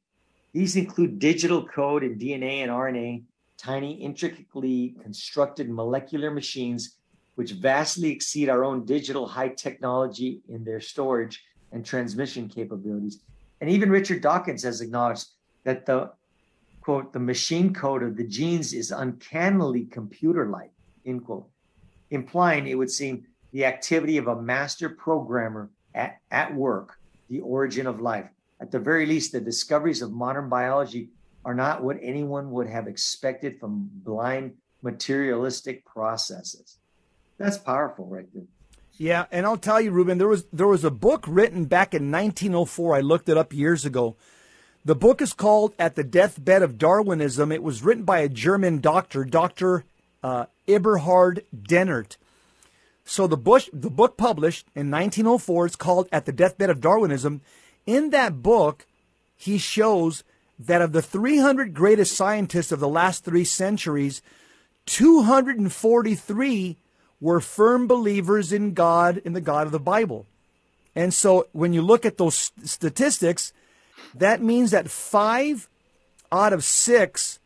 These 0.52 0.76
include 0.76 1.18
digital 1.18 1.66
code 1.66 2.04
in 2.04 2.18
DNA 2.18 2.62
and 2.62 2.70
RNA, 2.70 3.24
tiny, 3.58 3.94
intricately 3.94 4.94
constructed 5.02 5.68
molecular 5.68 6.30
machines 6.30 6.96
which 7.34 7.52
vastly 7.52 8.10
exceed 8.10 8.48
our 8.48 8.64
own 8.64 8.84
digital 8.84 9.26
high 9.26 9.48
technology 9.48 10.40
in 10.48 10.64
their 10.64 10.80
storage 10.80 11.42
and 11.72 11.84
transmission 11.84 12.48
capabilities. 12.48 13.20
And 13.60 13.68
even 13.70 13.90
Richard 13.90 14.22
Dawkins 14.22 14.62
has 14.62 14.80
acknowledged 14.80 15.26
that 15.64 15.86
the 15.86 16.12
quote, 16.84 17.12
the 17.12 17.18
machine 17.18 17.72
code 17.72 18.02
of 18.02 18.16
the 18.16 18.26
genes 18.26 18.72
is 18.72 18.90
uncannily 18.90 19.86
computer 19.86 20.46
like 20.46 20.70
end 21.06 21.24
quote, 21.24 21.48
implying 22.10 22.66
it 22.66 22.76
would 22.76 22.90
seem 22.90 23.26
the 23.52 23.64
activity 23.64 24.18
of 24.18 24.28
a 24.28 24.40
master 24.40 24.88
programmer 24.88 25.70
at, 25.94 26.18
at 26.30 26.54
work, 26.54 26.98
the 27.28 27.40
origin 27.40 27.86
of 27.86 28.00
life. 28.00 28.28
At 28.60 28.70
the 28.70 28.78
very 28.78 29.06
least, 29.06 29.32
the 29.32 29.40
discoveries 29.40 30.02
of 30.02 30.12
modern 30.12 30.48
biology 30.48 31.10
are 31.44 31.54
not 31.54 31.82
what 31.82 31.98
anyone 32.02 32.50
would 32.52 32.68
have 32.68 32.86
expected 32.86 33.58
from 33.58 33.90
blind 33.92 34.54
materialistic 34.82 35.84
processes. 35.84 36.78
That's 37.38 37.58
powerful, 37.58 38.06
right 38.06 38.26
there. 38.32 38.44
Yeah, 38.96 39.26
and 39.32 39.44
I'll 39.44 39.56
tell 39.56 39.80
you, 39.80 39.90
Ruben, 39.90 40.18
there 40.18 40.28
was 40.28 40.44
there 40.52 40.68
was 40.68 40.84
a 40.84 40.90
book 40.90 41.24
written 41.26 41.64
back 41.64 41.94
in 41.94 42.12
1904. 42.12 42.94
I 42.94 43.00
looked 43.00 43.28
it 43.28 43.36
up 43.36 43.52
years 43.52 43.84
ago. 43.84 44.16
The 44.84 44.94
book 44.94 45.22
is 45.22 45.32
called 45.32 45.74
"At 45.78 45.94
the 45.94 46.04
Deathbed 46.04 46.62
of 46.62 46.78
Darwinism." 46.78 47.50
It 47.50 47.62
was 47.62 47.82
written 47.82 48.04
by 48.04 48.18
a 48.18 48.28
German 48.28 48.80
doctor, 48.80 49.24
Doctor 49.24 49.84
uh, 50.22 50.46
Eberhard 50.68 51.44
Dennert. 51.56 52.16
So 53.04 53.26
the, 53.26 53.36
Bush, 53.36 53.68
the 53.72 53.90
book 53.90 54.16
published 54.16 54.66
in 54.74 54.90
1904 54.90 55.66
is 55.66 55.76
called 55.76 56.08
At 56.10 56.24
the 56.24 56.32
Deathbed 56.32 56.70
of 56.70 56.80
Darwinism. 56.80 57.42
In 57.86 58.10
that 58.10 58.42
book, 58.42 58.86
he 59.36 59.58
shows 59.58 60.24
that 60.58 60.80
of 60.80 60.92
the 60.92 61.02
300 61.02 61.74
greatest 61.74 62.16
scientists 62.16 62.72
of 62.72 62.80
the 62.80 62.88
last 62.88 63.24
three 63.24 63.44
centuries, 63.44 64.22
243 64.86 66.78
were 67.20 67.40
firm 67.40 67.86
believers 67.86 68.52
in 68.52 68.72
God, 68.72 69.18
in 69.18 69.34
the 69.34 69.40
God 69.40 69.66
of 69.66 69.72
the 69.72 69.80
Bible. 69.80 70.26
And 70.94 71.12
so 71.12 71.48
when 71.52 71.72
you 71.72 71.82
look 71.82 72.06
at 72.06 72.16
those 72.18 72.52
statistics, 72.64 73.52
that 74.14 74.42
means 74.42 74.70
that 74.70 74.90
five 74.90 75.68
out 76.30 76.52
of 76.52 76.64
six 76.64 77.38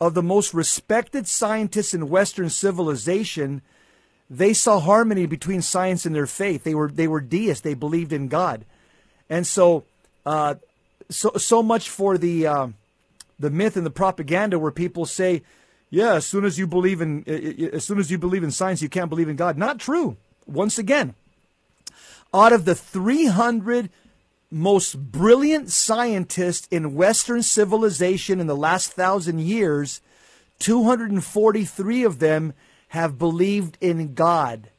of 0.00 0.14
the 0.14 0.22
most 0.22 0.52
respected 0.52 1.26
scientists 1.26 1.94
in 1.94 2.08
Western 2.08 2.50
civilization, 2.50 3.62
they 4.28 4.52
saw 4.52 4.80
harmony 4.80 5.26
between 5.26 5.62
science 5.62 6.04
and 6.04 6.14
their 6.14 6.26
faith. 6.26 6.64
They 6.64 6.74
were 6.74 6.90
they 6.90 7.08
were 7.08 7.20
deists. 7.20 7.62
They 7.62 7.74
believed 7.74 8.12
in 8.12 8.28
God, 8.28 8.64
and 9.28 9.46
so 9.46 9.84
uh, 10.26 10.56
so 11.10 11.32
so 11.36 11.62
much 11.62 11.88
for 11.88 12.18
the 12.18 12.46
uh, 12.46 12.68
the 13.38 13.50
myth 13.50 13.76
and 13.76 13.86
the 13.86 13.90
propaganda 13.90 14.58
where 14.58 14.70
people 14.70 15.06
say, 15.06 15.42
yeah, 15.90 16.14
as 16.14 16.26
soon 16.26 16.44
as 16.44 16.58
you 16.58 16.66
believe 16.66 17.00
in 17.00 17.24
as 17.72 17.84
soon 17.84 17.98
as 17.98 18.10
you 18.10 18.18
believe 18.18 18.42
in 18.42 18.50
science, 18.50 18.82
you 18.82 18.88
can't 18.88 19.10
believe 19.10 19.28
in 19.28 19.36
God. 19.36 19.56
Not 19.56 19.78
true. 19.78 20.16
Once 20.46 20.78
again, 20.78 21.14
out 22.32 22.52
of 22.52 22.64
the 22.64 22.74
300 22.74 23.90
most 24.54 25.10
brilliant 25.10 25.68
scientists 25.70 26.68
in 26.70 26.94
Western 26.94 27.42
civilization 27.42 28.40
in 28.40 28.46
the 28.46 28.56
last 28.56 28.92
thousand 28.92 29.40
years, 29.40 30.00
243 30.60 32.04
of 32.04 32.20
them 32.20 32.54
have 32.88 33.18
believed 33.18 33.76
in 33.80 34.14
God. 34.14 34.70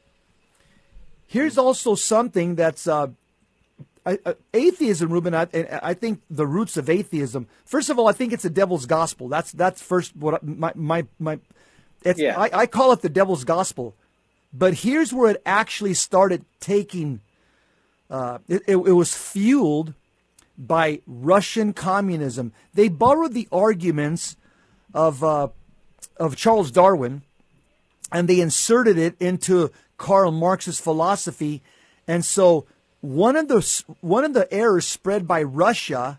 Here's 1.26 1.58
also 1.58 1.94
something 1.94 2.54
that's 2.54 2.88
uh, 2.88 3.08
atheism, 4.54 5.12
Ruben. 5.12 5.34
I, 5.34 5.46
I, 5.82 5.92
think 5.92 6.22
the 6.30 6.46
roots 6.46 6.76
of 6.76 6.88
atheism. 6.88 7.46
First 7.64 7.90
of 7.90 7.98
all, 7.98 8.08
I 8.08 8.12
think 8.12 8.32
it's 8.32 8.44
the 8.44 8.50
devil's 8.50 8.86
gospel. 8.86 9.28
That's 9.28 9.52
that's 9.52 9.82
first 9.82 10.16
what 10.16 10.42
my 10.42 10.72
my 10.74 11.06
my. 11.18 11.40
yeah. 12.04 12.40
I, 12.40 12.60
I 12.60 12.66
call 12.66 12.92
it 12.92 13.02
the 13.02 13.08
devil's 13.08 13.44
gospel, 13.44 13.94
but 14.54 14.74
here's 14.74 15.12
where 15.12 15.32
it 15.32 15.42
actually 15.44 15.94
started 15.94 16.44
taking 16.60 17.20
uh, 18.10 18.38
it, 18.48 18.62
it, 18.66 18.76
it 18.76 18.92
was 18.92 19.14
fueled 19.14 19.94
by 20.58 21.00
Russian 21.06 21.72
communism. 21.72 22.52
They 22.74 22.88
borrowed 22.88 23.34
the 23.34 23.48
arguments 23.52 24.36
of 24.94 25.22
uh, 25.22 25.48
of 26.16 26.36
Charles 26.36 26.70
Darwin, 26.70 27.22
and 28.12 28.28
they 28.28 28.40
inserted 28.40 28.96
it 28.96 29.16
into 29.20 29.70
Karl 29.98 30.30
Marx's 30.30 30.80
philosophy. 30.80 31.62
And 32.06 32.24
so 32.24 32.66
one 33.00 33.36
of 33.36 33.48
the 33.48 33.84
one 34.00 34.24
of 34.24 34.32
the 34.32 34.52
errors 34.52 34.86
spread 34.86 35.26
by 35.26 35.42
Russia, 35.42 36.18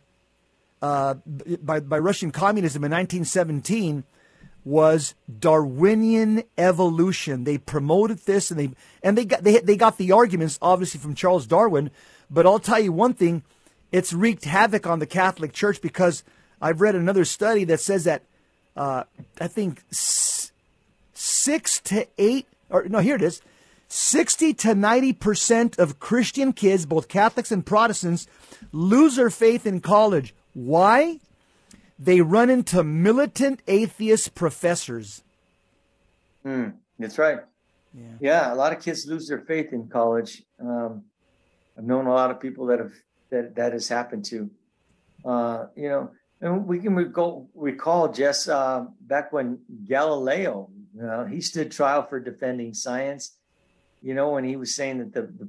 uh, 0.81 1.15
by 1.61 1.79
by 1.79 1.99
Russian 1.99 2.31
communism 2.31 2.83
in 2.83 2.91
1917 2.91 4.03
was 4.67 5.15
Darwinian 5.39 6.43
evolution. 6.57 7.45
They 7.45 7.57
promoted 7.57 8.19
this 8.19 8.51
and 8.51 8.59
they 8.59 8.69
and 9.01 9.17
they 9.17 9.23
got 9.23 9.43
they 9.43 9.59
they 9.59 9.77
got 9.77 9.97
the 9.97 10.11
arguments 10.11 10.59
obviously 10.61 10.99
from 10.99 11.15
Charles 11.15 11.47
Darwin, 11.47 11.89
but 12.29 12.45
I'll 12.45 12.59
tell 12.59 12.79
you 12.79 12.91
one 12.91 13.13
thing, 13.13 13.43
it's 13.93 14.11
wreaked 14.11 14.43
havoc 14.43 14.85
on 14.85 14.99
the 14.99 15.05
Catholic 15.05 15.53
Church 15.53 15.81
because 15.81 16.23
I've 16.61 16.81
read 16.81 16.95
another 16.95 17.23
study 17.23 17.63
that 17.63 17.79
says 17.79 18.03
that 18.03 18.23
uh, 18.75 19.03
I 19.39 19.47
think 19.47 19.83
s- 19.89 20.51
six 21.13 21.79
to 21.85 22.05
eight 22.17 22.47
or 22.69 22.83
no 22.89 22.99
here 22.99 23.15
it 23.15 23.21
is. 23.21 23.41
60 23.89 24.53
to 24.53 24.67
90% 24.75 25.79
of 25.79 25.97
Christian 25.97 26.51
kids, 26.51 26.85
both 26.85 27.07
Catholics 27.07 27.53
and 27.53 27.65
Protestants, 27.65 28.27
lose 28.73 29.15
their 29.15 29.29
faith 29.29 29.65
in 29.65 29.79
college. 29.79 30.35
Why? 30.53 31.21
They 31.99 32.21
run 32.21 32.49
into 32.49 32.83
militant 32.83 33.61
atheist 33.67 34.35
professors. 34.35 35.23
Mm, 36.45 36.73
that's 36.99 37.17
right. 37.17 37.39
Yeah. 37.93 38.03
yeah, 38.19 38.53
a 38.53 38.55
lot 38.55 38.73
of 38.73 38.81
kids 38.81 39.07
lose 39.07 39.27
their 39.27 39.41
faith 39.41 39.73
in 39.73 39.87
college. 39.87 40.43
Um, 40.59 41.03
I've 41.77 41.83
known 41.83 42.05
a 42.05 42.13
lot 42.13 42.31
of 42.31 42.39
people 42.39 42.67
that 42.67 42.79
have 42.79 42.93
that 43.29 43.55
that 43.55 43.73
has 43.73 43.87
happened 43.87 44.25
to. 44.25 44.49
Uh, 45.25 45.65
you 45.75 45.89
know, 45.89 46.11
and 46.41 46.67
we 46.67 46.79
can 46.79 46.95
recall, 46.95 47.49
recall 47.55 48.11
Jess 48.11 48.47
uh, 48.47 48.85
back 49.01 49.33
when 49.33 49.59
Galileo, 49.87 50.69
you 50.95 51.01
know, 51.01 51.25
he 51.25 51.41
stood 51.41 51.71
trial 51.71 52.03
for 52.03 52.19
defending 52.19 52.73
science, 52.73 53.37
you 54.01 54.13
know, 54.13 54.31
when 54.31 54.43
he 54.43 54.55
was 54.55 54.75
saying 54.75 54.99
that 54.99 55.13
the, 55.13 55.21
the 55.21 55.47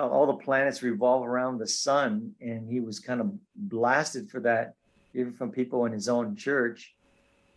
all 0.00 0.26
the 0.26 0.44
planets 0.44 0.82
revolve 0.82 1.26
around 1.26 1.58
the 1.58 1.66
sun, 1.66 2.34
and 2.40 2.70
he 2.70 2.80
was 2.80 2.98
kind 2.98 3.20
of 3.20 3.32
blasted 3.54 4.30
for 4.30 4.40
that, 4.40 4.74
even 5.14 5.32
from 5.32 5.50
people 5.50 5.84
in 5.86 5.92
his 5.92 6.08
own 6.08 6.36
church, 6.36 6.94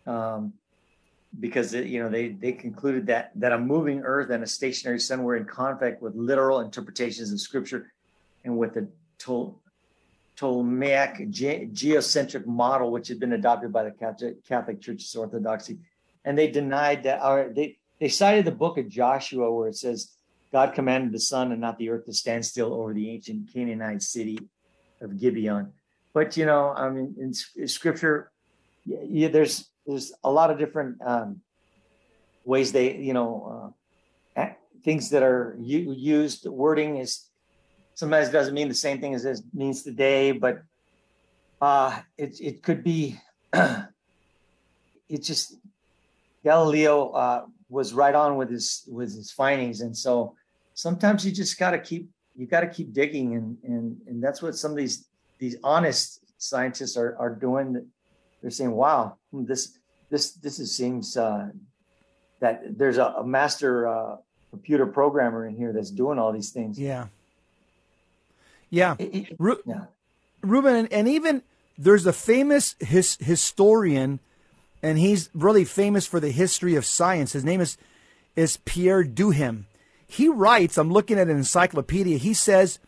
um, 0.06 0.54
because 1.40 1.74
it, 1.74 1.88
you 1.88 2.02
know 2.02 2.10
they 2.10 2.30
they 2.30 2.52
concluded 2.52 3.08
that 3.08 3.32
that 3.36 3.52
a 3.52 3.58
moving 3.58 4.02
Earth 4.02 4.30
and 4.30 4.44
a 4.44 4.48
stationary 4.48 5.00
sun 5.00 5.24
were 5.24 5.36
in 5.36 5.46
conflict 5.46 6.02
with 6.02 6.16
literal 6.16 6.62
interpretations 6.62 7.32
of 7.32 7.40
Scripture, 7.40 7.92
and 8.44 8.58
with 8.58 8.74
the 8.74 8.88
Tol- 9.18 9.62
Ptolemaic 10.36 11.30
ge- 11.30 11.72
geocentric 11.72 12.46
model, 12.46 12.92
which 12.92 13.08
had 13.08 13.20
been 13.20 13.34
adopted 13.34 13.72
by 13.72 13.84
the 13.84 13.92
Catholic, 13.92 14.46
Catholic 14.46 14.82
Church's 14.82 15.16
orthodoxy, 15.16 15.80
and 16.24 16.38
they 16.38 16.50
denied 16.50 17.04
that. 17.04 17.24
Or 17.24 17.52
they 17.54 17.78
they 18.00 18.10
cited 18.10 18.46
the 18.46 18.52
book 18.52 18.78
of 18.78 18.90
Joshua 18.90 19.54
where 19.54 19.70
it 19.70 19.78
says 19.78 20.16
God 20.52 20.74
commanded 20.74 21.12
the 21.12 21.20
sun 21.20 21.52
and 21.52 21.62
not 21.62 21.78
the 21.78 21.90
earth 21.90 22.06
to 22.06 22.14
stand 22.14 22.46
still 22.46 22.74
over 22.74 22.94
the 22.94 23.10
ancient 23.10 23.52
Canaanite 23.52 24.02
city 24.02 24.40
of 25.02 25.20
Gibeon. 25.20 25.74
But 26.16 26.38
you 26.38 26.46
know, 26.46 26.74
I 26.74 26.90
mean, 26.90 27.14
in, 27.20 27.34
in 27.58 27.68
Scripture, 27.68 28.32
yeah, 28.86 29.28
there's 29.28 29.70
there's 29.86 30.14
a 30.24 30.32
lot 30.32 30.50
of 30.50 30.58
different 30.58 31.02
um, 31.06 31.42
ways 32.46 32.72
they, 32.72 32.96
you 32.96 33.14
know, 33.14 33.74
uh, 34.38 34.48
things 34.86 35.10
that 35.10 35.24
are 35.24 35.58
u- 35.60 35.92
used. 35.92 36.48
Wording 36.48 37.00
is 37.00 37.28
sometimes 37.96 38.30
doesn't 38.30 38.54
mean 38.54 38.70
the 38.70 38.74
same 38.74 39.02
thing 39.02 39.14
as 39.14 39.26
it 39.26 39.42
means 39.54 39.84
today, 39.84 40.32
but 40.32 40.64
uh, 41.60 42.00
it 42.18 42.40
it 42.40 42.64
could 42.64 42.82
be. 42.82 43.20
it 43.54 45.22
just 45.22 45.58
Galileo 46.46 47.10
uh, 47.10 47.46
was 47.68 47.94
right 47.94 48.16
on 48.16 48.38
with 48.38 48.50
his 48.50 48.88
with 48.88 49.14
his 49.14 49.34
findings, 49.34 49.82
and 49.82 49.96
so 49.96 50.34
sometimes 50.76 51.26
you 51.26 51.34
just 51.34 51.60
got 51.60 51.72
to 51.72 51.80
keep 51.80 52.08
you 52.38 52.48
got 52.48 52.62
to 52.62 52.70
keep 52.70 52.94
digging, 52.94 53.36
and 53.36 53.58
and 53.66 53.98
and 54.08 54.24
that's 54.24 54.42
what 54.42 54.56
some 54.56 54.72
of 54.72 54.78
these 54.78 55.10
these 55.46 55.58
honest 55.64 56.22
scientists 56.40 56.98
are 56.98 57.16
are 57.20 57.30
doing. 57.30 57.86
They're 58.42 58.52
saying, 58.60 58.72
"Wow, 58.72 59.18
hmm, 59.32 59.46
this 59.46 59.78
this 60.10 60.32
this 60.32 60.60
is, 60.60 60.76
seems 60.76 61.16
uh, 61.16 61.50
that 62.40 62.78
there's 62.80 62.98
a, 62.98 63.06
a 63.22 63.26
master 63.26 63.88
uh, 63.88 64.18
computer 64.50 64.88
programmer 64.88 65.46
in 65.46 65.56
here 65.56 65.72
that's 65.72 65.92
doing 65.92 66.18
all 66.18 66.32
these 66.34 66.50
things." 66.50 66.80
Yeah. 66.80 67.08
Yeah. 68.72 68.96
Ru- 69.38 69.62
yeah. 69.66 69.86
Ruben, 70.42 70.76
and, 70.76 70.92
and 70.92 71.08
even 71.08 71.44
there's 71.78 72.06
a 72.08 72.14
famous 72.14 72.76
his, 72.80 73.18
historian, 73.22 74.20
and 74.82 74.98
he's 74.98 75.30
really 75.34 75.64
famous 75.64 76.08
for 76.08 76.20
the 76.20 76.32
history 76.32 76.76
of 76.76 76.86
science. 76.86 77.34
His 77.34 77.46
name 77.46 77.62
is 77.62 77.78
is 78.36 78.58
Pierre 78.66 79.04
Duhem. 79.04 79.66
He 80.08 80.28
writes, 80.28 80.78
I'm 80.78 80.92
looking 80.92 81.18
at 81.20 81.30
an 81.30 81.38
encyclopedia. 81.38 82.18
He 82.18 82.34
says 82.34 82.80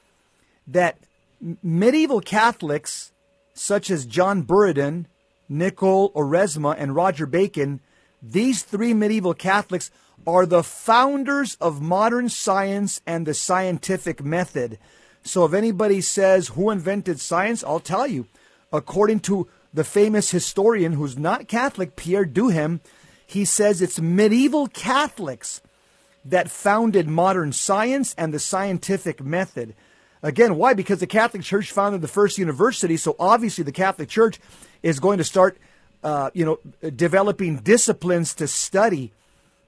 that 0.68 0.98
medieval 1.40 2.22
Catholics, 2.22 3.12
such 3.54 3.90
as 3.90 4.06
John 4.06 4.44
Buridan, 4.44 5.06
Nicole 5.50 6.12
Oresme, 6.14 6.76
and 6.78 6.96
Roger 6.96 7.26
Bacon, 7.26 7.80
these 8.22 8.64
three 8.64 8.94
medieval 8.94 9.34
Catholics 9.34 9.92
are 10.26 10.46
the 10.46 10.64
founders 10.64 11.56
of 11.62 11.82
modern 11.82 12.30
science 12.30 13.00
and 13.06 13.26
the 13.26 13.34
scientific 13.34 14.24
method. 14.24 14.78
So 15.24 15.46
if 15.46 15.54
anybody 15.54 16.02
says 16.02 16.50
who 16.50 16.70
invented 16.70 17.20
science, 17.20 17.64
I'll 17.64 17.80
tell 17.80 18.08
you. 18.08 18.28
According 18.72 19.22
to 19.22 19.48
the 19.74 19.84
famous 19.84 20.32
historian 20.32 20.94
who's 20.94 21.18
not 21.18 21.48
Catholic, 21.48 21.96
Pierre 21.96 22.26
Duhem, 22.26 22.82
he 23.26 23.46
says 23.46 23.82
it's 23.82 24.02
medieval 24.02 24.68
Catholics 24.68 25.62
that 26.26 26.52
founded 26.52 27.08
modern 27.08 27.54
science 27.54 28.14
and 28.18 28.34
the 28.34 28.40
scientific 28.40 29.22
method. 29.22 29.76
Again, 30.24 30.56
why? 30.56 30.74
Because 30.74 31.00
the 31.00 31.08
Catholic 31.08 31.44
Church 31.44 31.72
founded 31.72 32.02
the 32.02 32.08
first 32.08 32.38
university, 32.38 32.98
so 32.98 33.16
obviously 33.20 33.64
the 33.64 33.72
Catholic 33.72 34.10
Church 34.10 34.40
is 34.82 35.00
going 35.00 35.18
to 35.20 35.24
start, 35.24 35.58
uh, 36.04 36.32
you 36.34 36.46
know, 36.46 36.90
developing 36.90 37.58
disciplines 37.58 38.34
to 38.36 38.48
study. 38.48 39.14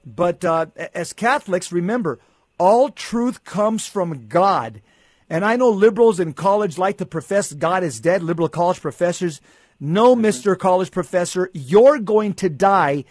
But 0.06 0.44
uh, 0.44 0.68
as 0.94 1.14
Catholics, 1.14 1.72
remember, 1.72 2.20
all 2.58 2.90
truth 2.90 3.44
comes 3.44 3.86
from 3.86 4.28
God. 4.28 4.82
And 5.30 5.46
I 5.46 5.56
know 5.56 5.70
liberals 5.70 6.20
in 6.20 6.34
college 6.34 6.78
like 6.78 6.98
to 6.98 7.06
profess 7.06 7.54
God 7.54 7.84
is 7.84 8.00
dead, 8.00 8.24
liberal 8.24 8.50
college 8.50 8.82
professors. 8.82 9.42
No, 9.80 10.16
Mr. 10.16 10.58
College 10.58 10.92
Professor, 10.92 11.50
you're 11.54 12.00
going 12.00 12.34
to 12.36 12.50
die. 12.50 13.06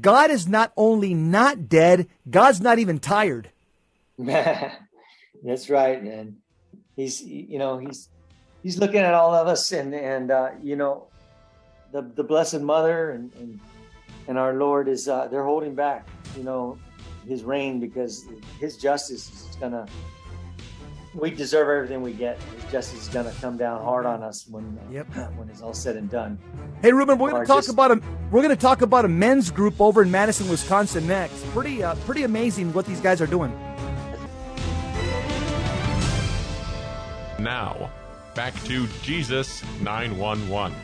God 0.00 0.30
is 0.30 0.46
not 0.46 0.72
only 0.76 1.14
not 1.14 1.68
dead, 1.68 2.08
God's 2.28 2.60
not 2.60 2.78
even 2.78 2.98
tired. 2.98 3.50
That's 4.18 5.70
right, 5.70 6.00
and 6.02 6.36
he's 7.00 7.22
you 7.22 7.58
know 7.58 7.78
he's 7.78 8.08
he's 8.62 8.78
looking 8.78 9.00
at 9.00 9.14
all 9.14 9.34
of 9.34 9.46
us, 9.48 9.72
and 9.72 9.94
and 9.94 10.30
uh, 10.30 10.50
you 10.62 10.76
know 10.76 11.06
the 11.92 12.02
the 12.02 12.22
Blessed 12.24 12.60
Mother 12.60 13.10
and 13.10 13.32
and, 13.40 13.60
and 14.28 14.38
our 14.38 14.54
Lord 14.54 14.88
is 14.88 15.08
uh, 15.08 15.28
they're 15.28 15.44
holding 15.44 15.74
back, 15.74 16.06
you 16.36 16.44
know, 16.44 16.78
His 17.26 17.42
reign 17.44 17.80
because 17.80 18.24
His 18.58 18.76
justice 18.76 19.30
is 19.50 19.56
gonna. 19.56 19.86
We 21.12 21.32
deserve 21.32 21.68
everything 21.68 22.02
we 22.02 22.12
get. 22.12 22.38
His 22.54 22.70
justice 22.70 23.02
is 23.02 23.08
gonna 23.08 23.32
come 23.40 23.56
down 23.56 23.82
hard 23.82 24.06
on 24.06 24.22
us 24.22 24.46
when 24.46 24.78
uh, 24.78 24.92
Yep. 24.92 25.06
when 25.36 25.48
it's 25.48 25.60
all 25.60 25.74
said 25.74 25.96
and 25.96 26.08
done. 26.08 26.38
Hey, 26.82 26.92
Ruben, 26.92 27.18
we're 27.18 27.30
going 27.32 27.42
to 27.42 27.48
talk 27.48 27.64
just- 27.64 27.70
about 27.74 27.90
a 27.90 28.00
we're 28.30 28.42
going 28.42 28.54
to 28.54 28.60
talk 28.60 28.82
about 28.82 29.04
a 29.04 29.08
men's 29.08 29.50
group 29.50 29.80
over 29.80 30.02
in 30.02 30.10
Madison, 30.12 30.48
Wisconsin 30.48 31.08
next. 31.08 31.44
Pretty 31.50 31.82
uh, 31.82 31.96
pretty 32.06 32.22
amazing 32.22 32.72
what 32.72 32.86
these 32.86 33.00
guys 33.00 33.20
are 33.20 33.26
doing. 33.26 33.50
Now, 37.42 37.90
back 38.34 38.54
to 38.64 38.86
Jesus 39.02 39.62
911. 39.80 40.76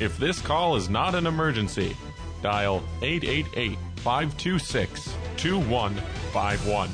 If 0.00 0.18
this 0.18 0.40
call 0.40 0.76
is 0.76 0.90
not 0.90 1.14
an 1.14 1.26
emergency, 1.26 1.96
dial 2.42 2.84
888 3.00 3.78
526 3.96 5.14
2151. 5.38 6.90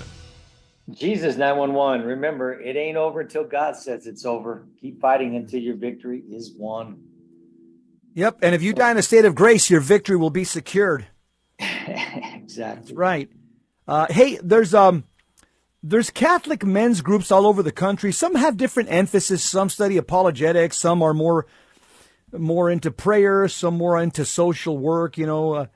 Jesus 0.93 1.37
911. 1.37 2.07
Remember, 2.07 2.61
it 2.61 2.77
ain't 2.77 2.97
over 2.97 3.21
until 3.21 3.45
God 3.45 3.75
says 3.77 4.07
it's 4.07 4.25
over. 4.25 4.67
Keep 4.81 5.01
fighting 5.01 5.35
until 5.35 5.61
your 5.61 5.77
victory 5.77 6.23
is 6.31 6.53
won. 6.57 7.03
Yep, 8.15 8.39
and 8.43 8.55
if 8.55 8.63
you 8.63 8.73
die 8.73 8.93
in 8.93 8.97
a 8.97 9.03
state 9.03 9.25
of 9.25 9.35
grace, 9.35 9.71
your 9.71 9.81
victory 9.81 10.17
will 10.17 10.31
be 10.31 10.45
secured. 10.45 11.07
exactly. 11.59 12.95
Right. 12.95 13.29
Uh, 13.89 14.07
hey, 14.11 14.39
there's 14.43 14.75
um, 14.75 15.05
there's 15.83 16.11
Catholic 16.11 16.65
men's 16.65 17.01
groups 17.01 17.31
all 17.31 17.47
over 17.47 17.63
the 17.63 17.73
country. 17.73 18.13
Some 18.13 18.35
have 18.35 18.57
different 18.57 18.91
emphasis. 18.93 19.43
Some 19.43 19.69
study 19.69 19.97
apologetics. 19.97 20.79
Some 20.79 21.03
are 21.03 21.15
more 21.15 21.47
more 22.33 22.71
into 22.71 22.91
prayer. 22.91 23.49
Some 23.49 23.77
more 23.77 24.01
into 24.01 24.25
social 24.25 24.77
work. 24.77 25.17
You 25.17 25.27
know, 25.27 25.55
uh, 25.55 25.67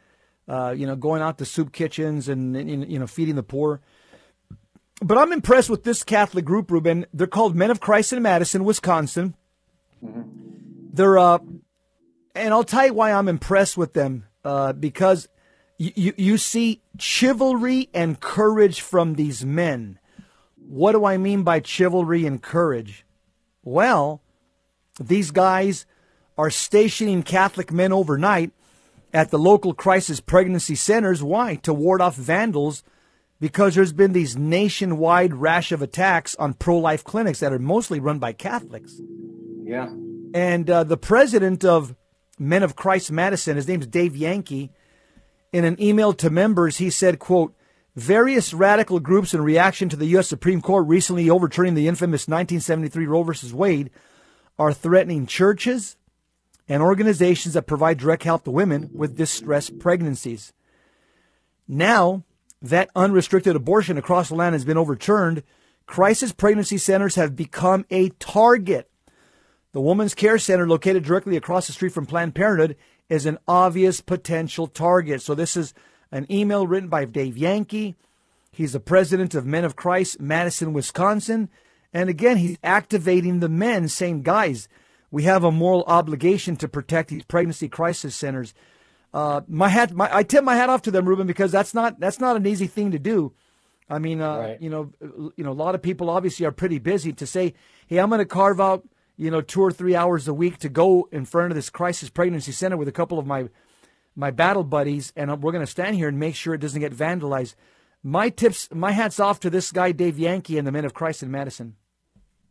uh, 0.47 0.75
you 0.77 0.87
know, 0.87 0.97
going 0.97 1.23
out 1.23 1.39
to 1.39 1.45
soup 1.45 1.73
kitchens 1.73 2.29
and 2.29 2.57
and, 2.57 2.91
you 2.91 2.99
know 2.99 3.07
feeding 3.07 3.37
the 3.37 3.43
poor. 3.43 3.81
But 5.03 5.19
I'm 5.19 5.33
impressed 5.33 5.71
with 5.71 5.85
this 5.85 6.03
Catholic 6.03 6.45
group, 6.45 6.71
Ruben. 6.71 7.07
They're 7.13 7.27
called 7.27 7.57
Men 7.57 7.71
of 7.71 7.81
Christ 7.81 8.13
in 8.13 8.23
Madison, 8.23 8.65
Wisconsin. 8.65 9.35
They're 10.93 11.19
uh, 11.19 11.39
and 12.35 12.53
I'll 12.53 12.65
tell 12.65 12.87
you 12.87 12.95
why 12.95 13.13
I'm 13.13 13.29
impressed 13.29 13.77
with 13.77 13.95
them 13.95 14.27
uh, 14.45 14.73
because 14.75 15.29
you, 15.79 16.15
you, 16.17 16.39
see 16.39 16.83
chivalry 16.99 17.89
and 17.93 18.21
courage 18.21 18.81
from 18.81 19.15
these 19.15 19.45
men. 19.45 19.99
What 20.57 20.93
do 20.93 21.05
I 21.05 21.17
mean 21.17 21.43
by 21.43 21.63
chivalry 21.63 22.27
and 22.27 22.41
courage? 22.41 23.05
Well, 23.63 24.23
these 25.01 25.31
guys 25.31 25.87
are 26.39 26.51
stationing 26.51 27.23
Catholic 27.23 27.73
men 27.73 27.93
overnight 27.93 28.53
at 29.13 29.31
the 29.31 29.39
local 29.39 29.75
crisis 29.75 30.21
pregnancy 30.21 30.75
centers. 30.75 31.23
Why? 31.23 31.57
To 31.57 31.75
ward 31.75 32.01
off 32.01 32.17
vandals 32.17 32.83
because 33.41 33.75
there's 33.75 33.93
been 33.93 34.13
these 34.13 34.37
nationwide 34.37 35.35
rash 35.35 35.73
of 35.73 35.83
attacks 35.83 36.35
on 36.37 36.55
pro 36.55 36.79
life 36.79 37.05
clinics 37.05 37.41
that 37.41 37.53
are 37.53 37.59
mostly 37.59 38.01
run 38.01 38.19
by 38.19 38.33
Catholics. 38.33 39.01
Yeah. 39.65 39.93
And 40.35 40.69
uh, 40.69 40.85
the 40.85 40.97
president 40.97 41.65
of 41.65 41.95
Men 42.39 42.63
of 42.63 42.75
Christ 42.75 43.13
Madison, 43.13 43.57
his 43.57 43.69
name's 43.69 43.87
Dave 43.87 44.17
Yankee, 44.17 44.73
in 45.55 45.65
an 45.65 45.81
email 45.81 46.13
to 46.13 46.31
members, 46.31 46.79
he 46.79 46.91
said, 46.91 47.21
quote, 47.21 47.55
various 47.95 48.53
radical 48.53 48.99
groups 48.99 49.33
in 49.33 49.41
reaction 49.41 49.89
to 49.89 49.95
the 49.95 50.07
U.S. 50.07 50.27
Supreme 50.27 50.61
Court 50.61 50.85
recently 50.89 51.31
overturning 51.31 51.75
the 51.75 51.87
infamous 51.87 52.23
1973 52.27 53.07
Roe 53.07 53.23
versus 53.23 53.55
Wade 53.55 53.91
are 54.59 54.73
threatening 54.73 55.29
churches 55.29 55.97
and 56.69 56.83
organizations 56.83 57.55
that 57.55 57.69
provide 57.69 57.99
direct 57.99 58.25
help 58.25 58.43
to 58.43 58.51
women 58.51 58.91
with 58.93 59.17
distressed 59.17 59.79
pregnancies. 59.79 60.53
Now 61.69 62.25
that 62.61 62.91
unrestricted 62.97 63.55
abortion 63.55 63.97
across 63.97 64.31
the 64.31 64.35
land 64.35 64.55
has 64.55 64.65
been 64.65 64.77
overturned, 64.77 65.45
crisis 65.87 66.33
pregnancy 66.33 66.79
centers 66.79 67.15
have 67.15 67.37
become 67.37 67.87
a 67.93 68.09
target 68.19 68.91
the 69.75 69.81
Woman's 69.81 70.15
Care 70.15 70.39
Center, 70.39 70.69
located 70.69 71.03
directly 71.03 71.37
across 71.37 71.67
the 71.67 71.73
street 71.73 71.93
from 71.93 72.07
Planned 72.07 72.37
Parenthood, 72.37 72.77
is 73.09 73.27
an 73.27 73.39
obvious 73.47 74.01
potential 74.01 74.67
target. 74.67 75.23
So, 75.23 75.35
this 75.35 75.57
is 75.57 75.75
an 76.11 76.27
email 76.31 76.67
written 76.67 76.89
by 76.89 77.05
Dave 77.05 77.37
Yankee. 77.37 77.97
He's 78.51 78.73
the 78.73 78.81
president 78.81 79.35
of 79.35 79.45
Men 79.45 79.65
of 79.65 79.77
Christ, 79.77 80.21
Madison, 80.21 80.73
Wisconsin. 80.73 81.49
And 81.93 82.09
again, 82.09 82.37
he's 82.37 82.59
activating 82.63 83.41
the 83.41 83.49
men, 83.49 83.89
saying, 83.89 84.23
guys, 84.23 84.69
we 85.11 85.25
have 85.25 85.45
a 85.45 85.53
moral 85.53 85.85
obligation 85.87 86.57
to 86.57 86.69
protect 86.69 87.11
these 87.11 87.25
pregnancy 87.25 87.69
crisis 87.69 88.17
centers. 88.17 88.53
Uh, 89.13 89.43
my 89.47 89.69
hat, 89.69 89.93
my, 89.93 90.09
I 90.13 90.25
tip 90.25 90.43
my 90.43 90.57
hat 90.57 90.71
off 90.71 90.83
to 90.83 90.91
them, 90.91 91.09
Ruben, 91.09 91.29
because 91.29 91.53
that's 91.53 91.73
not 91.73 92.01
that's 92.01 92.19
not 92.19 92.35
an 92.35 92.47
easy 92.47 92.67
thing 92.67 92.91
to 92.91 92.99
do. 92.99 93.33
I 93.89 94.01
mean, 94.01 94.21
uh, 94.21 94.39
right. 94.39 94.63
you 94.63 94.71
know, 94.71 94.91
you 95.37 95.45
know, 95.45 95.53
a 95.53 95.55
lot 95.55 95.77
of 95.77 95.83
people 95.83 96.11
obviously 96.11 96.47
are 96.47 96.53
pretty 96.53 96.79
busy 96.81 97.13
to 97.13 97.27
say, 97.27 97.55
hey, 97.87 97.99
I'm 97.99 98.09
going 98.09 98.19
to 98.19 98.25
carve 98.25 98.61
out, 98.61 98.85
you 99.17 99.31
know, 99.31 99.41
two 99.41 99.61
or 99.61 99.73
three 99.73 99.95
hours 99.95 100.27
a 100.29 100.35
week 100.35 100.59
to 100.59 100.69
go 100.69 101.09
in 101.13 101.25
front 101.25 101.51
of 101.51 101.57
this 101.57 101.71
crisis 101.71 102.11
pregnancy 102.11 102.53
center 102.53 102.77
with 102.77 102.89
a 102.89 102.93
couple 102.93 103.19
of 103.19 103.27
my 103.27 103.49
my 104.17 104.31
battle 104.31 104.65
buddies, 104.65 105.13
and 105.17 105.43
we're 105.43 105.53
going 105.53 105.65
to 105.65 105.71
stand 105.71 105.97
here 105.97 106.09
and 106.09 106.19
make 106.21 106.37
sure 106.37 106.55
it 106.55 106.61
doesn't 106.61 106.81
get 106.81 106.95
vandalized. 106.95 107.57
My 108.03 108.29
tips, 108.29 108.69
my 108.73 108.93
hats 108.93 109.19
off 109.19 109.41
to 109.41 109.51
this 109.51 109.73
guy, 109.73 109.91
Dave 109.93 110.19
Yankee, 110.19 110.59
and 110.59 110.67
the 110.67 110.73
Men 110.73 110.85
of 110.85 110.95
Christ 110.95 111.23
in 111.23 111.31
Madison. 111.31 111.77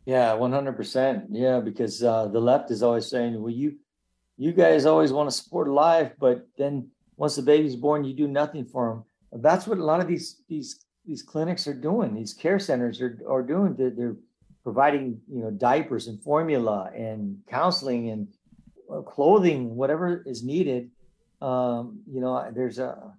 Yeah, 0.04 0.34
one 0.34 0.52
hundred 0.52 0.76
percent. 0.76 1.26
Yeah, 1.30 1.60
because 1.60 2.02
uh, 2.02 2.28
the 2.28 2.40
left 2.40 2.70
is 2.70 2.82
always 2.82 3.06
saying, 3.06 3.40
"Well, 3.40 3.52
you, 3.52 3.78
you 4.36 4.52
guys 4.52 4.84
always 4.84 5.12
want 5.12 5.30
to 5.30 5.36
support 5.36 5.68
life, 5.68 6.12
but 6.18 6.46
then 6.58 6.90
once 7.16 7.36
the 7.36 7.42
baby's 7.42 7.76
born, 7.76 8.04
you 8.04 8.14
do 8.14 8.28
nothing 8.28 8.66
for 8.66 8.88
them." 8.90 9.04
That's 9.42 9.66
what 9.66 9.78
a 9.78 9.84
lot 9.84 10.00
of 10.00 10.08
these 10.08 10.42
these 10.48 10.84
these 11.06 11.22
clinics 11.22 11.66
are 11.66 11.74
doing. 11.74 12.14
These 12.14 12.34
care 12.34 12.58
centers 12.58 13.00
are 13.00 13.18
are 13.28 13.42
doing. 13.42 13.74
They're, 13.74 13.90
they're 13.90 14.16
providing, 14.64 15.20
you 15.30 15.42
know, 15.42 15.50
diapers 15.50 16.08
and 16.08 16.20
formula 16.22 16.90
and 16.96 17.38
counseling 17.48 18.10
and 18.10 18.28
uh, 18.90 19.02
clothing, 19.02 19.76
whatever 19.76 20.22
is 20.26 20.42
needed 20.42 20.90
um, 21.44 22.00
you 22.10 22.20
know, 22.20 22.50
there's 22.54 22.78
a 22.78 23.12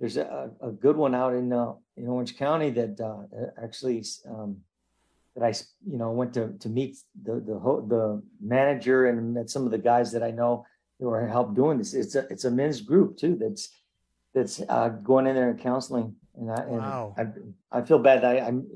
there's 0.00 0.16
a, 0.16 0.50
a 0.60 0.70
good 0.70 0.96
one 0.96 1.14
out 1.14 1.34
in 1.34 1.52
uh, 1.52 1.74
in 1.96 2.08
Orange 2.08 2.36
County 2.36 2.70
that 2.70 3.00
uh, 3.00 3.62
actually 3.62 4.04
um, 4.28 4.58
that 5.36 5.44
I 5.44 5.52
you 5.88 5.98
know 5.98 6.10
went 6.10 6.34
to 6.34 6.54
to 6.58 6.68
meet 6.68 6.96
the 7.22 7.34
the 7.34 7.54
the 7.86 8.22
manager 8.40 9.06
and 9.06 9.34
met 9.34 9.50
some 9.50 9.64
of 9.64 9.70
the 9.70 9.78
guys 9.78 10.10
that 10.12 10.22
I 10.24 10.32
know 10.32 10.66
who 10.98 11.10
are 11.10 11.26
help 11.28 11.54
doing 11.54 11.78
this. 11.78 11.94
It's 11.94 12.16
a 12.16 12.26
it's 12.28 12.44
a 12.44 12.50
men's 12.50 12.80
group 12.80 13.16
too 13.16 13.36
that's 13.40 13.68
that's 14.34 14.60
uh, 14.68 14.88
going 14.88 15.28
in 15.28 15.36
there 15.36 15.50
and 15.50 15.60
counseling. 15.60 16.16
And 16.36 16.50
I 16.50 16.62
and 16.62 16.78
wow. 16.78 17.14
I, 17.16 17.78
I 17.78 17.82
feel 17.82 18.00
bad 18.00 18.22
that 18.22 18.36
I, 18.36 18.46
I'm 18.46 18.66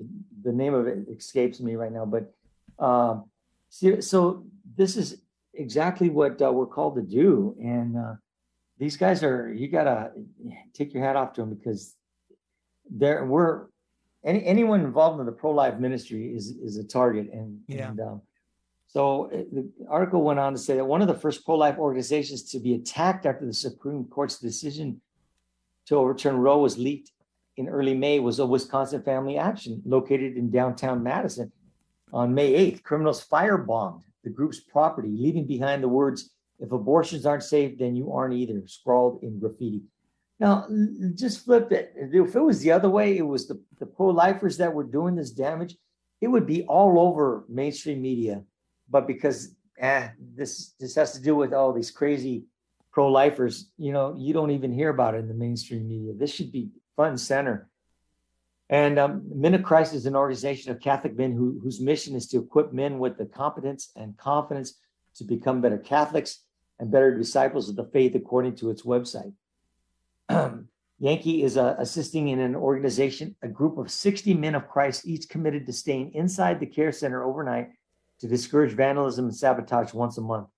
the 0.47 0.53
name 0.53 0.75
of 0.75 0.87
it 0.87 0.99
escapes 1.15 1.59
me 1.61 1.75
right 1.75 1.93
now, 1.93 2.07
but 2.07 2.33
um, 2.79 3.25
so, 3.69 4.01
so 4.01 4.47
this 4.77 4.97
is 4.97 5.21
exactly 5.53 6.09
what 6.09 6.41
uh, 6.41 6.53
we're 6.53 6.67
called 6.67 6.95
to 6.95 7.03
do, 7.03 7.57
and 7.61 7.97
uh, 7.97 8.15
these 8.79 8.97
guys 8.97 9.25
are 9.25 9.53
you 9.53 9.69
gotta 9.69 10.13
take 10.73 10.95
your 10.95 11.03
hat 11.03 11.17
off 11.17 11.33
to 11.35 11.41
them 11.41 11.53
because 11.53 11.95
there 12.89 13.25
we're 13.25 13.67
any 14.25 14.45
anyone 14.45 14.81
involved 14.81 15.19
in 15.19 15.27
the 15.27 15.33
pro 15.33 15.51
life 15.51 15.79
ministry 15.79 16.35
is 16.35 16.51
is 16.63 16.77
a 16.77 16.85
target 16.85 17.29
and 17.33 17.61
yeah. 17.67 17.89
And, 17.89 18.01
um, 18.01 18.23
so 18.87 19.27
eh, 19.27 19.43
the 19.53 19.69
article 19.89 20.23
went 20.23 20.39
on 20.39 20.53
to 20.53 20.59
say 20.59 20.77
that 20.77 20.85
one 20.85 21.03
of 21.03 21.09
the 21.09 21.15
first 21.15 21.45
pro 21.45 21.57
life 21.57 21.77
organizations 21.77 22.45
to 22.51 22.61
be 22.61 22.75
attacked 22.75 23.27
after 23.27 23.45
the 23.45 23.53
Supreme 23.53 24.05
Court's 24.05 24.39
decision 24.39 25.01
to 25.87 25.97
overturn 25.97 26.37
Roe 26.37 26.59
was 26.59 26.79
leaked 26.79 27.11
in 27.57 27.69
early 27.69 27.95
May 27.95 28.21
was 28.21 28.39
a 28.39 28.47
Wisconsin 28.47 29.03
Family 29.03 29.39
Action 29.39 29.83
located 29.85 30.37
in 30.37 30.51
downtown 30.51 31.03
Madison. 31.03 31.51
On 32.13 32.35
May 32.35 32.53
8th, 32.53 32.83
criminals 32.83 33.27
firebombed 33.27 34.03
the 34.25 34.31
group's 34.31 34.61
property, 34.61 35.09
leaving 35.11 35.47
behind 35.47 35.83
the 35.83 35.89
words 35.89 36.31
if 36.59 36.73
abortions 36.73 37.27
aren't 37.27 37.43
safe, 37.43 37.79
then 37.79 37.97
you 37.97 38.13
aren't 38.13 38.35
either, 38.35 38.63
scrawled 38.67 39.23
in 39.23 39.39
graffiti. 39.39 39.83
Now, 40.39 40.67
just 41.15 41.45
flip 41.45 41.73
it. 41.73 41.93
If 41.97 42.35
it 42.35 42.41
was 42.41 42.61
the 42.61 42.73
other 42.73 42.91
way, 42.91 43.17
it 43.17 43.27
was 43.27 43.47
the, 43.47 43.61
the 43.79 43.87
pro 43.87 44.09
lifers 44.09 44.57
that 44.59 44.73
were 44.73 44.85
doing 44.85 45.17
this 45.17 45.31
damage, 45.31 45.77
it 46.21 46.29
would 46.29 46.47
be 46.47 46.65
all 46.65 46.99
over 46.99 47.45
mainstream 47.49 48.03
media. 48.03 48.43
But 48.89 49.07
because 49.07 49.55
eh, 49.79 50.09
this 50.35 50.75
this 50.79 50.95
has 50.95 51.13
to 51.13 51.23
do 51.23 51.35
with 51.35 51.53
all 51.53 51.73
these 51.73 51.91
crazy 51.91 52.45
pro 52.93 53.09
lifers, 53.09 53.71
you 53.77 53.93
know, 53.93 54.15
you 54.17 54.33
don't 54.33 54.51
even 54.51 54.73
hear 54.73 54.91
about 54.91 55.15
it 55.15 55.19
in 55.19 55.29
the 55.29 55.35
mainstream 55.35 55.89
media. 55.89 56.13
This 56.15 56.33
should 56.33 56.53
be 56.53 56.71
front 56.97 57.11
and 57.11 57.21
center. 57.21 57.69
And 58.69 58.99
um, 58.99 59.23
Men 59.33 59.55
of 59.55 59.63
Christ 59.63 59.95
is 59.95 60.07
an 60.07 60.17
organization 60.17 60.73
of 60.73 60.81
Catholic 60.81 61.17
men 61.17 61.33
who, 61.33 61.61
whose 61.63 61.81
mission 61.81 62.17
is 62.17 62.27
to 62.29 62.39
equip 62.39 62.73
men 62.73 62.99
with 62.99 63.17
the 63.17 63.27
competence 63.27 63.93
and 63.95 64.17
confidence 64.17 64.75
to 65.17 65.25
become 65.25 65.61
better 65.61 65.79
Catholics 65.79 66.41
and 66.81 66.91
better 66.91 67.17
disciples 67.17 67.69
of 67.69 67.77
the 67.77 67.85
faith, 67.85 68.15
according 68.15 68.57
to 68.57 68.71
its 68.71 68.83
website. 68.83 69.33
Yankee 70.99 71.43
is 71.43 71.57
uh, 71.57 71.77
assisting 71.79 72.29
in 72.29 72.41
an 72.41 72.57
organization, 72.57 73.37
a 73.43 73.49
group 73.49 73.79
of 73.79 73.91
60 73.91 74.35
men 74.35 74.55
of 74.55 74.69
Christ, 74.69 75.07
each 75.07 75.29
committed 75.29 75.67
to 75.67 75.73
staying 75.73 76.13
inside 76.15 76.59
the 76.59 76.67
care 76.67 76.93
center 76.93 77.23
overnight 77.23 77.69
to 78.21 78.29
discourage 78.29 78.73
vandalism 78.73 79.27
and 79.27 79.37
sabotage 79.37 79.93
once 79.93 80.17
a 80.19 80.23
month. 80.23 80.49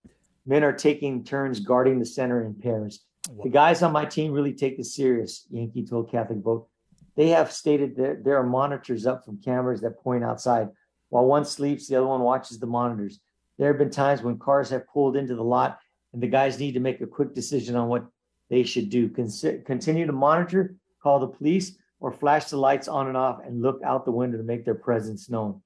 Men 0.47 0.63
are 0.63 0.73
taking 0.73 1.25
turns 1.25 1.61
guarding 1.61 1.99
the 1.99 2.07
center 2.07 2.45
in 2.45 2.55
pairs. 2.55 3.05
The 3.43 3.51
guys 3.51 3.83
on 3.83 3.93
my 3.93 4.05
team 4.05 4.33
really 4.33 4.55
take 4.55 4.77
this 4.77 4.95
serious, 4.95 5.47
Yankee 5.51 5.85
told 5.85 6.11
Catholic 6.11 6.39
Vote. 6.39 6.69
They 7.15 7.29
have 7.29 7.53
stated 7.53 7.97
that 7.97 8.25
there 8.25 8.39
are 8.39 8.47
monitors 8.47 9.07
up 9.07 9.25
from 9.25 9.43
cameras 9.43 9.81
that 9.83 10.01
point 10.01 10.25
outside. 10.25 10.69
While 11.11 11.27
one 11.27 11.45
sleeps, 11.45 11.89
the 11.89 11.97
other 11.97 12.07
one 12.07 12.21
watches 12.21 12.59
the 12.59 12.67
monitors. 12.67 13.21
There 13.59 13.69
have 13.69 13.79
been 13.79 13.91
times 13.91 14.23
when 14.23 14.39
cars 14.39 14.71
have 14.71 14.87
pulled 14.89 15.17
into 15.17 15.35
the 15.35 15.43
lot 15.43 15.79
and 16.13 16.23
the 16.23 16.29
guys 16.29 16.59
need 16.59 16.73
to 16.73 16.81
make 16.81 17.01
a 17.01 17.07
quick 17.07 17.35
decision 17.35 17.77
on 17.77 17.89
what 17.89 18.07
they 18.49 18.63
should 18.63 18.89
do. 18.89 19.09
Con- 19.09 19.63
continue 19.67 20.07
to 20.07 20.13
monitor, 20.13 20.77
call 21.03 21.19
the 21.19 21.27
police, 21.27 21.77
or 22.01 22.13
flash 22.13 22.47
the 22.47 22.57
lights 22.57 22.89
on 22.89 23.09
and 23.09 23.17
off 23.17 23.41
and 23.45 23.61
look 23.61 23.81
out 23.85 24.05
the 24.05 24.13
window 24.13 24.39
to 24.39 24.45
make 24.45 24.65
their 24.65 24.75
presence 24.75 25.29
known. 25.29 25.61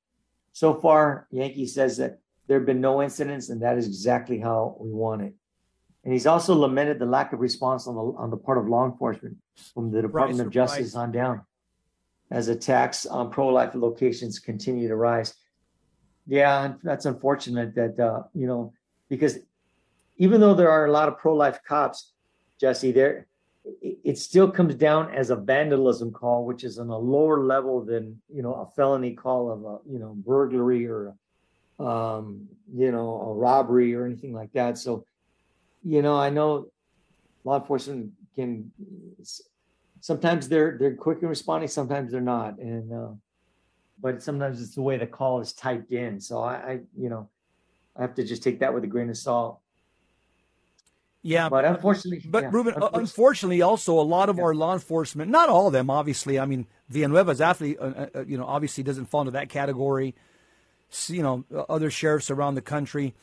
So 0.52 0.74
far, 0.74 1.28
Yankee 1.30 1.66
says 1.66 1.98
that 1.98 2.18
there 2.46 2.58
have 2.58 2.66
been 2.66 2.80
no 2.80 3.02
incidents, 3.02 3.50
and 3.50 3.62
that 3.62 3.78
is 3.78 3.86
exactly 3.86 4.38
how 4.38 4.76
we 4.80 4.90
want 4.90 5.22
it. 5.22 5.34
And 6.04 6.12
he's 6.12 6.26
also 6.26 6.54
lamented 6.54 6.98
the 6.98 7.06
lack 7.06 7.32
of 7.32 7.40
response 7.40 7.86
on 7.86 7.94
the 7.94 8.02
on 8.02 8.30
the 8.30 8.36
part 8.36 8.58
of 8.58 8.68
law 8.68 8.84
enforcement 8.84 9.36
from 9.72 9.90
the 9.90 10.02
Department 10.02 10.40
of 10.40 10.50
Justice 10.50 10.96
on 10.96 11.12
down, 11.12 11.42
as 12.30 12.48
attacks 12.48 13.06
on 13.06 13.30
pro-life 13.30 13.74
locations 13.74 14.38
continue 14.38 14.88
to 14.88 14.96
rise. 14.96 15.34
Yeah, 16.26 16.74
that's 16.82 17.06
unfortunate 17.06 17.74
that 17.76 18.00
uh, 18.00 18.24
you 18.34 18.46
know 18.46 18.72
because 19.08 19.38
even 20.16 20.40
though 20.40 20.54
there 20.54 20.70
are 20.70 20.86
a 20.86 20.90
lot 20.90 21.08
of 21.08 21.18
pro-life 21.18 21.60
cops, 21.66 22.12
Jesse, 22.60 22.92
there 22.92 23.26
it 23.80 24.18
still 24.18 24.50
comes 24.50 24.74
down 24.74 25.14
as 25.14 25.30
a 25.30 25.36
vandalism 25.36 26.10
call, 26.10 26.44
which 26.44 26.64
is 26.64 26.78
on 26.78 26.88
a 26.88 26.98
lower 26.98 27.44
level 27.44 27.84
than 27.84 28.20
you 28.28 28.42
know 28.42 28.54
a 28.54 28.66
felony 28.74 29.14
call 29.14 29.50
of 29.50 29.64
a 29.64 29.92
you 29.92 29.98
know 29.98 30.14
burglary 30.16 30.86
or 30.86 31.14
um, 31.78 32.48
you 32.74 32.90
know 32.90 33.20
a 33.20 33.34
robbery 33.34 33.94
or 33.94 34.04
anything 34.04 34.32
like 34.32 34.52
that. 34.52 34.78
So, 34.78 35.06
you 35.84 36.02
know, 36.02 36.16
I 36.16 36.30
know 36.30 36.68
law 37.44 37.60
enforcement 37.60 38.12
can 38.34 38.70
sometimes 40.00 40.48
they're 40.48 40.76
they're 40.78 40.94
quick 40.94 41.18
in 41.22 41.28
responding, 41.28 41.68
sometimes 41.68 42.12
they're 42.12 42.20
not, 42.20 42.58
and 42.58 42.92
uh, 42.92 43.12
but 44.00 44.22
sometimes 44.22 44.60
it's 44.60 44.74
the 44.74 44.82
way 44.82 44.98
the 44.98 45.06
call 45.06 45.40
is 45.40 45.52
typed 45.52 45.92
in. 45.92 46.20
So 46.20 46.42
I, 46.42 46.54
I 46.54 46.80
you 46.96 47.08
know 47.08 47.28
I 47.96 48.02
have 48.02 48.14
to 48.16 48.24
just 48.24 48.42
take 48.42 48.60
that 48.60 48.74
with 48.74 48.84
a 48.84 48.88
grain 48.88 49.10
of 49.10 49.16
salt. 49.16 49.60
Yeah, 51.24 51.48
but 51.48 51.64
unfortunately, 51.64 52.28
but 52.28 52.42
yeah, 52.42 52.50
Ruben, 52.52 52.74
unfortunately. 52.74 53.00
unfortunately, 53.00 53.62
also 53.62 54.00
a 54.00 54.02
lot 54.02 54.28
of 54.28 54.38
yeah. 54.38 54.42
our 54.42 54.54
law 54.54 54.72
enforcement, 54.72 55.30
not 55.30 55.48
all 55.48 55.68
of 55.68 55.72
them, 55.72 55.88
obviously. 55.88 56.38
I 56.40 56.46
mean, 56.46 56.66
Villanueva's 56.90 57.40
athlete, 57.40 57.78
uh, 57.80 57.84
uh, 57.84 58.06
uh, 58.16 58.24
you 58.26 58.36
know, 58.36 58.44
obviously 58.44 58.82
doesn't 58.82 59.06
fall 59.06 59.20
into 59.20 59.30
that 59.32 59.48
category. 59.48 60.16
You 61.06 61.22
know, 61.22 61.44
other 61.70 61.90
sheriffs 61.90 62.30
around 62.30 62.56
the 62.56 62.60
country, 62.60 63.14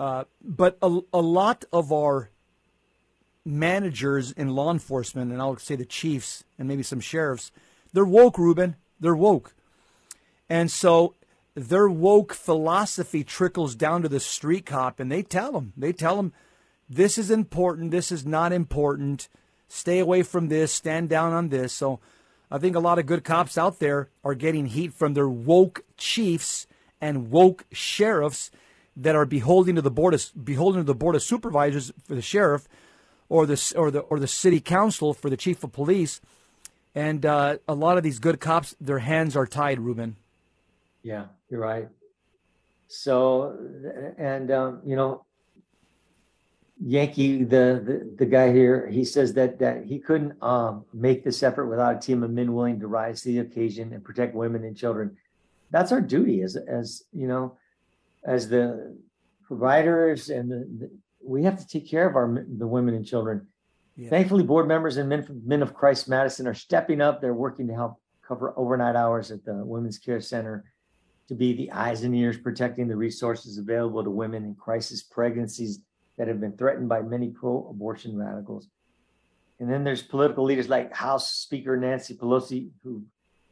uh, 0.00 0.24
but 0.42 0.78
a, 0.80 1.00
a 1.12 1.20
lot 1.20 1.66
of 1.74 1.92
our 1.92 2.30
managers 3.44 4.32
in 4.32 4.48
law 4.48 4.70
enforcement, 4.70 5.30
and 5.30 5.42
I'll 5.42 5.58
say 5.58 5.76
the 5.76 5.84
chiefs 5.84 6.42
and 6.58 6.66
maybe 6.66 6.82
some 6.82 7.00
sheriffs, 7.00 7.52
they're 7.92 8.06
woke, 8.06 8.38
Ruben. 8.38 8.76
They're 8.98 9.14
woke, 9.14 9.54
and 10.48 10.70
so 10.70 11.14
their 11.54 11.86
woke 11.86 12.32
philosophy 12.32 13.24
trickles 13.24 13.74
down 13.74 14.00
to 14.00 14.08
the 14.08 14.20
street 14.20 14.64
cop, 14.64 15.00
and 15.00 15.12
they 15.12 15.22
tell 15.22 15.52
them, 15.52 15.74
they 15.76 15.92
tell 15.92 16.16
them 16.16 16.32
this 16.88 17.18
is 17.18 17.30
important, 17.30 17.90
this 17.90 18.10
is 18.10 18.24
not 18.24 18.54
important, 18.54 19.28
stay 19.68 19.98
away 19.98 20.22
from 20.22 20.48
this, 20.48 20.72
stand 20.72 21.10
down 21.10 21.34
on 21.34 21.50
this. 21.50 21.74
So 21.74 22.00
I 22.50 22.56
think 22.56 22.74
a 22.74 22.80
lot 22.80 22.98
of 22.98 23.04
good 23.04 23.22
cops 23.22 23.58
out 23.58 23.80
there 23.80 24.08
are 24.24 24.34
getting 24.34 24.66
heat 24.66 24.94
from 24.94 25.12
their 25.12 25.28
woke 25.28 25.84
chiefs 25.98 26.66
and 27.02 27.30
woke 27.30 27.66
sheriffs 27.70 28.50
that 29.00 29.16
are 29.16 29.24
beholden 29.24 29.76
to 29.76 29.82
the 29.82 29.90
board 29.90 30.14
of 30.14 30.30
beholden 30.44 30.80
to 30.80 30.84
the 30.84 30.94
board 30.94 31.16
of 31.16 31.22
supervisors 31.22 31.92
for 32.04 32.14
the 32.14 32.22
sheriff 32.22 32.68
or 33.28 33.46
the 33.46 33.72
or 33.76 33.90
the 33.90 34.00
or 34.00 34.18
the 34.18 34.26
city 34.26 34.60
council 34.60 35.14
for 35.14 35.30
the 35.30 35.36
chief 35.36 35.64
of 35.64 35.72
police. 35.72 36.20
And 36.94 37.24
uh, 37.24 37.58
a 37.68 37.74
lot 37.74 37.96
of 37.96 38.02
these 38.02 38.18
good 38.18 38.40
cops, 38.40 38.74
their 38.80 38.98
hands 38.98 39.36
are 39.36 39.46
tied, 39.46 39.78
Ruben. 39.78 40.16
Yeah, 41.02 41.26
you're 41.48 41.60
right. 41.60 41.88
So, 42.88 43.56
and 44.18 44.50
um, 44.50 44.80
you 44.84 44.96
know, 44.96 45.24
Yankee, 46.82 47.44
the, 47.44 47.80
the 47.84 48.16
the 48.18 48.26
guy 48.26 48.52
here, 48.52 48.88
he 48.88 49.04
says 49.04 49.34
that 49.34 49.60
that 49.60 49.84
he 49.84 50.00
couldn't 50.00 50.42
um, 50.42 50.84
make 50.92 51.22
this 51.22 51.42
effort 51.42 51.66
without 51.66 51.96
a 51.96 52.00
team 52.00 52.22
of 52.22 52.30
men 52.30 52.52
willing 52.52 52.80
to 52.80 52.88
rise 52.88 53.22
to 53.22 53.28
the 53.28 53.38
occasion 53.38 53.92
and 53.92 54.04
protect 54.04 54.34
women 54.34 54.64
and 54.64 54.76
children. 54.76 55.16
That's 55.70 55.92
our 55.92 56.00
duty 56.00 56.42
as 56.42 56.56
as 56.56 57.04
you 57.12 57.28
know, 57.28 57.56
as 58.24 58.48
the 58.48 58.96
providers 59.46 60.30
and 60.30 60.50
the, 60.50 60.68
the, 60.78 60.90
we 61.22 61.44
have 61.44 61.58
to 61.58 61.66
take 61.66 61.88
care 61.88 62.08
of 62.08 62.16
our 62.16 62.44
the 62.58 62.66
women 62.66 62.94
and 62.94 63.06
children. 63.06 63.46
Yeah. 63.96 64.08
Thankfully, 64.08 64.44
board 64.44 64.68
members 64.68 64.96
and 64.96 65.08
men, 65.08 65.26
men 65.44 65.62
of 65.62 65.74
Christ 65.74 66.08
Madison 66.08 66.46
are 66.46 66.54
stepping 66.54 67.00
up. 67.00 67.20
They're 67.20 67.34
working 67.34 67.66
to 67.68 67.74
help 67.74 68.00
cover 68.26 68.54
overnight 68.56 68.96
hours 68.96 69.30
at 69.30 69.44
the 69.44 69.54
Women's 69.54 69.98
Care 69.98 70.20
Center 70.20 70.64
to 71.28 71.34
be 71.34 71.52
the 71.54 71.70
eyes 71.70 72.02
and 72.02 72.14
ears 72.14 72.38
protecting 72.38 72.88
the 72.88 72.96
resources 72.96 73.58
available 73.58 74.02
to 74.02 74.10
women 74.10 74.44
in 74.44 74.54
crisis 74.54 75.02
pregnancies 75.02 75.80
that 76.16 76.28
have 76.28 76.40
been 76.40 76.56
threatened 76.56 76.88
by 76.88 77.02
many 77.02 77.28
pro 77.28 77.68
abortion 77.70 78.16
radicals. 78.16 78.68
And 79.58 79.70
then 79.70 79.84
there's 79.84 80.02
political 80.02 80.44
leaders 80.44 80.68
like 80.68 80.92
House 80.92 81.30
Speaker 81.32 81.76
Nancy 81.76 82.14
Pelosi, 82.14 82.70
who, 82.82 83.04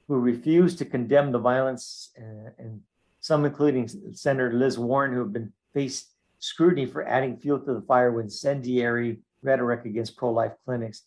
who 0.08 0.18
refuse 0.18 0.74
to 0.76 0.84
condemn 0.84 1.32
the 1.32 1.38
violence, 1.38 2.10
uh, 2.18 2.50
and 2.58 2.80
some, 3.28 3.44
including 3.44 3.86
Senator 4.12 4.54
Liz 4.54 4.78
Warren, 4.78 5.12
who 5.12 5.18
have 5.18 5.34
been 5.34 5.52
faced 5.74 6.14
scrutiny 6.38 6.86
for 6.86 7.06
adding 7.06 7.36
fuel 7.36 7.58
to 7.58 7.74
the 7.74 7.82
fire 7.82 8.10
with 8.10 8.24
incendiary 8.24 9.18
rhetoric 9.42 9.84
against 9.84 10.16
pro 10.16 10.30
life 10.30 10.54
clinics. 10.64 11.02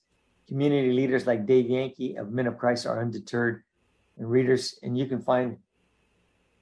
Community 0.48 0.94
leaders 0.94 1.26
like 1.26 1.48
Dave 1.48 1.68
Yankee 1.68 2.18
of 2.18 2.32
Men 2.32 2.46
of 2.46 2.60
Christ 2.60 2.86
are 2.86 3.02
undeterred. 3.02 3.64
And 4.20 4.30
readers, 4.30 4.78
and 4.84 4.96
you 4.96 5.08
can 5.08 5.20
find 5.20 5.58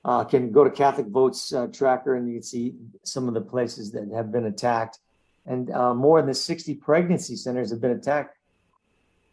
uh, 0.05 0.23
can 0.23 0.53
go 0.53 0.63
to 0.63 0.69
Catholic 0.69 1.07
Votes 1.07 1.53
uh, 1.53 1.67
Tracker 1.67 2.15
and 2.15 2.25
you 2.29 2.35
can 2.35 2.43
see 2.43 2.75
some 3.03 3.27
of 3.27 3.33
the 3.33 3.41
places 3.41 3.91
that 3.91 4.09
have 4.15 4.31
been 4.31 4.45
attacked. 4.45 4.99
And 5.45 5.71
uh, 5.71 5.93
more 5.93 6.21
than 6.21 6.33
60 6.33 6.75
pregnancy 6.75 7.35
centers 7.35 7.69
have 7.71 7.81
been 7.81 7.91
attacked. 7.91 8.37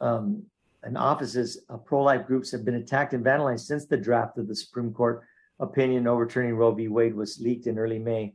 Um, 0.00 0.42
and 0.82 0.98
offices 0.98 1.62
of 1.68 1.84
pro 1.84 2.02
life 2.02 2.26
groups 2.26 2.50
have 2.50 2.64
been 2.64 2.74
attacked 2.74 3.12
and 3.14 3.24
vandalized 3.24 3.60
since 3.60 3.86
the 3.86 3.96
draft 3.96 4.38
of 4.38 4.48
the 4.48 4.56
Supreme 4.56 4.92
Court 4.92 5.22
opinion 5.58 6.06
overturning 6.06 6.54
Roe 6.54 6.72
v. 6.72 6.88
Wade 6.88 7.14
was 7.14 7.40
leaked 7.40 7.66
in 7.66 7.78
early 7.78 7.98
May. 7.98 8.34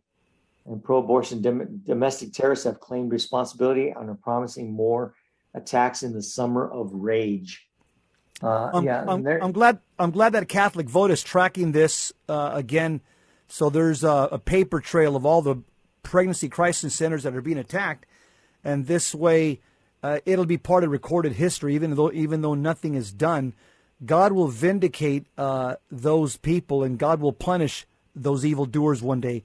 And 0.65 0.83
pro 0.83 0.97
abortion 0.97 1.41
dom- 1.41 1.81
domestic 1.85 2.33
terrorists 2.33 2.65
have 2.65 2.79
claimed 2.79 3.11
responsibility 3.11 3.89
and 3.89 4.09
are 4.09 4.15
promising 4.15 4.73
more 4.73 5.15
attacks 5.53 6.03
in 6.03 6.13
the 6.13 6.21
summer 6.21 6.69
of 6.69 6.91
rage. 6.93 7.67
Uh, 8.43 8.71
I'm, 8.73 8.83
yeah, 8.83 9.05
I'm, 9.07 9.27
I'm, 9.27 9.51
glad. 9.51 9.79
I'm 9.99 10.11
glad 10.11 10.33
that 10.33 10.47
Catholic 10.47 10.89
Vote 10.89 11.11
is 11.11 11.21
tracking 11.21 11.71
this 11.71 12.11
uh, 12.27 12.51
again. 12.53 13.01
So 13.47 13.69
there's 13.69 14.03
a, 14.03 14.29
a, 14.31 14.39
paper 14.39 14.79
trail 14.79 15.15
of 15.15 15.25
all 15.25 15.41
the 15.41 15.57
pregnancy 16.03 16.49
crisis 16.49 16.95
centers 16.95 17.23
that 17.23 17.35
are 17.35 17.41
being 17.41 17.57
attacked, 17.57 18.05
and 18.63 18.87
this 18.87 19.13
way, 19.13 19.59
uh, 20.01 20.19
it'll 20.25 20.45
be 20.45 20.57
part 20.57 20.83
of 20.83 20.89
recorded 20.89 21.33
history. 21.33 21.75
Even 21.75 21.93
though 21.95 22.11
even 22.11 22.41
though 22.41 22.55
nothing 22.55 22.95
is 22.95 23.11
done, 23.11 23.53
God 24.05 24.31
will 24.31 24.47
vindicate 24.47 25.27
uh, 25.37 25.75
those 25.91 26.37
people, 26.37 26.83
and 26.83 26.97
God 26.97 27.19
will 27.21 27.33
punish 27.33 27.85
those 28.15 28.45
evil 28.45 28.65
doers 28.65 29.01
one 29.01 29.21
day. 29.21 29.43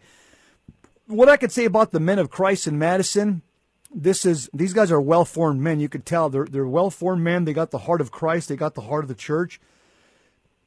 What 1.07 1.29
I 1.29 1.37
could 1.37 1.53
say 1.53 1.65
about 1.65 1.93
the 1.93 2.01
men 2.01 2.19
of 2.19 2.31
Christ 2.31 2.67
in 2.67 2.79
Madison 2.79 3.43
this 3.97 4.27
is 4.27 4.51
these 4.53 4.75
guys 4.75 4.93
are 4.93 5.01
well 5.01 5.25
formed 5.25 5.61
men. 5.61 5.81
You 5.81 5.89
could 5.89 6.05
tell 6.05 6.29
they're 6.29 6.45
they're 6.45 6.67
well 6.67 6.91
formed 6.91 7.23
men. 7.23 7.45
They 7.45 7.53
got 7.53 7.71
the 7.71 7.79
heart 7.79 8.01
of 8.01 8.11
Christ. 8.11 8.49
They 8.49 8.57
got 8.57 8.75
the 8.75 8.83
heart 8.83 9.05
of 9.05 9.09
the 9.09 9.15
church, 9.15 9.61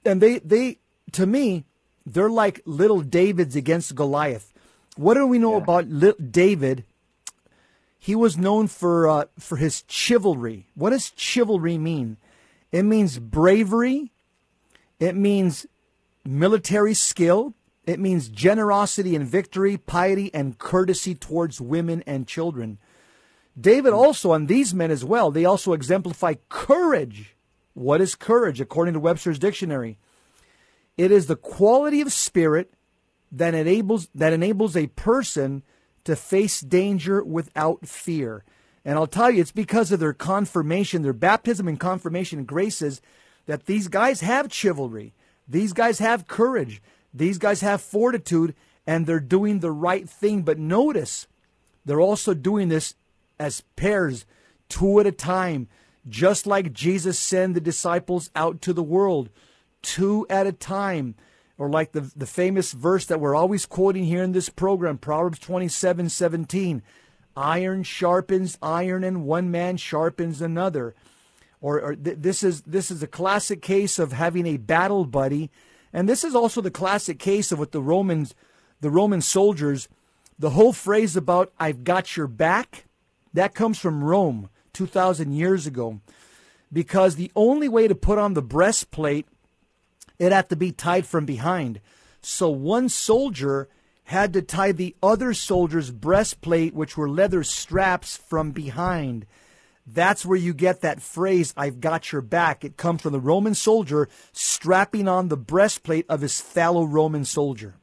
and 0.03 0.19
they 0.19 0.39
they 0.39 0.79
to 1.11 1.25
me 1.25 1.65
they're 2.05 2.29
like 2.29 2.61
little 2.65 3.01
Davids 3.01 3.55
against 3.55 3.95
Goliath. 3.95 4.51
What 4.95 5.13
do 5.13 5.27
we 5.27 5.37
know 5.37 5.57
yeah. 5.57 5.63
about 5.63 6.31
David? 6.31 6.83
He 7.99 8.15
was 8.15 8.37
known 8.37 8.67
for 8.67 9.07
uh, 9.07 9.25
for 9.37 9.57
his 9.57 9.83
chivalry. 9.87 10.67
What 10.73 10.89
does 10.89 11.11
chivalry 11.15 11.77
mean? 11.77 12.17
It 12.71 12.83
means 12.83 13.19
bravery. 13.19 14.11
It 14.99 15.15
means 15.15 15.65
military 16.25 16.93
skill. 16.93 17.53
It 17.85 17.99
means 17.99 18.29
generosity 18.29 19.15
and 19.15 19.25
victory, 19.25 19.77
piety 19.77 20.31
and 20.33 20.57
courtesy 20.57 21.15
towards 21.15 21.59
women 21.59 22.03
and 22.05 22.27
children. 22.27 22.77
David 23.59 23.93
also, 23.93 24.33
and 24.33 24.47
these 24.47 24.73
men 24.73 24.91
as 24.91 25.03
well, 25.03 25.31
they 25.31 25.45
also 25.45 25.73
exemplify 25.73 26.35
courage. 26.49 27.35
What 27.73 28.01
is 28.01 28.15
courage, 28.15 28.61
according 28.61 28.93
to 28.93 28.99
Webster's 28.99 29.39
dictionary? 29.39 29.97
It 30.97 31.11
is 31.11 31.27
the 31.27 31.35
quality 31.35 32.01
of 32.01 32.13
spirit 32.13 32.73
that 33.31 33.53
enables 33.53 34.09
that 34.13 34.33
enables 34.33 34.75
a 34.75 34.87
person 34.87 35.63
to 36.03 36.15
face 36.15 36.61
danger 36.61 37.23
without 37.23 37.87
fear. 37.87 38.43
And 38.89 38.97
I'll 38.97 39.05
tell 39.05 39.29
you, 39.29 39.39
it's 39.39 39.51
because 39.51 39.91
of 39.91 39.99
their 39.99 40.13
confirmation, 40.13 41.03
their 41.03 41.13
baptism 41.13 41.67
and 41.67 41.79
confirmation 41.79 42.43
graces, 42.43 43.01
that 43.45 43.67
these 43.67 43.87
guys 43.87 44.21
have 44.21 44.51
chivalry. 44.51 45.13
These 45.47 45.73
guys 45.73 45.99
have 45.99 46.27
courage. 46.27 46.81
These 47.13 47.37
guys 47.37 47.61
have 47.61 47.81
fortitude, 47.81 48.55
and 48.87 49.05
they're 49.05 49.19
doing 49.19 49.59
the 49.59 49.69
right 49.69 50.09
thing. 50.09 50.41
But 50.41 50.57
notice, 50.57 51.27
they're 51.85 52.01
also 52.01 52.33
doing 52.33 52.69
this 52.69 52.95
as 53.39 53.61
pairs, 53.75 54.25
two 54.69 54.99
at 54.99 55.05
a 55.05 55.11
time, 55.11 55.67
just 56.07 56.47
like 56.47 56.73
Jesus 56.73 57.19
sent 57.19 57.53
the 57.53 57.61
disciples 57.61 58.31
out 58.35 58.59
to 58.63 58.73
the 58.73 58.81
world, 58.81 59.29
two 59.83 60.25
at 60.31 60.47
a 60.47 60.51
time. 60.51 61.13
Or 61.59 61.69
like 61.69 61.91
the, 61.91 62.11
the 62.15 62.25
famous 62.25 62.71
verse 62.71 63.05
that 63.05 63.19
we're 63.19 63.35
always 63.35 63.67
quoting 63.67 64.05
here 64.05 64.23
in 64.23 64.31
this 64.31 64.49
program, 64.49 64.97
Proverbs 64.97 65.37
27 65.37 66.09
17. 66.09 66.81
Iron 67.39 67.83
sharpens 67.83 68.57
iron, 68.61 69.05
and 69.05 69.23
one 69.23 69.49
man 69.49 69.77
sharpens 69.77 70.41
another. 70.41 70.93
Or, 71.61 71.79
or 71.79 71.95
th- 71.95 72.17
this 72.19 72.43
is 72.43 72.61
this 72.63 72.91
is 72.91 73.01
a 73.01 73.07
classic 73.07 73.61
case 73.61 73.97
of 73.97 74.11
having 74.11 74.45
a 74.45 74.57
battle 74.57 75.05
buddy, 75.05 75.49
and 75.93 76.07
this 76.07 76.25
is 76.25 76.35
also 76.35 76.59
the 76.59 76.69
classic 76.69 77.17
case 77.17 77.53
of 77.53 77.57
what 77.57 77.71
the 77.71 77.81
Romans, 77.81 78.35
the 78.81 78.89
Roman 78.89 79.21
soldiers, 79.21 79.87
the 80.37 80.49
whole 80.49 80.73
phrase 80.73 81.15
about 81.15 81.53
"I've 81.57 81.85
got 81.85 82.17
your 82.17 82.27
back." 82.27 82.85
That 83.33 83.55
comes 83.55 83.79
from 83.79 84.03
Rome 84.03 84.49
2,000 84.73 85.31
years 85.31 85.65
ago 85.65 86.01
because 86.73 87.15
the 87.15 87.31
only 87.35 87.69
way 87.69 87.87
to 87.87 87.95
put 87.95 88.17
on 88.17 88.33
the 88.33 88.41
breastplate, 88.41 89.27
it 90.17 90.31
had 90.31 90.49
to 90.49 90.55
be 90.57 90.71
tied 90.71 91.05
from 91.05 91.25
behind. 91.25 91.79
So 92.21 92.49
one 92.49 92.89
soldier 92.89 93.69
had 94.09 94.33
to 94.33 94.41
tie 94.41 94.71
the 94.71 94.95
other 95.01 95.33
soldier's 95.33 95.91
breastplate, 95.91 96.73
which 96.73 96.97
were 96.97 97.09
leather 97.09 97.43
straps, 97.43 98.17
from 98.17 98.51
behind. 98.51 99.25
That's 99.85 100.25
where 100.25 100.37
you 100.37 100.53
get 100.53 100.81
that 100.81 101.01
phrase, 101.01 101.53
I've 101.55 101.79
got 101.79 102.11
your 102.11 102.21
back. 102.21 102.63
It 102.63 102.77
comes 102.77 103.01
from 103.01 103.13
the 103.13 103.19
Roman 103.19 103.55
soldier 103.55 104.09
strapping 104.31 105.07
on 105.07 105.27
the 105.27 105.37
breastplate 105.37 106.05
of 106.09 106.21
his 106.21 106.41
fellow 106.41 106.83
Roman 106.83 107.25
soldier. 107.25 107.75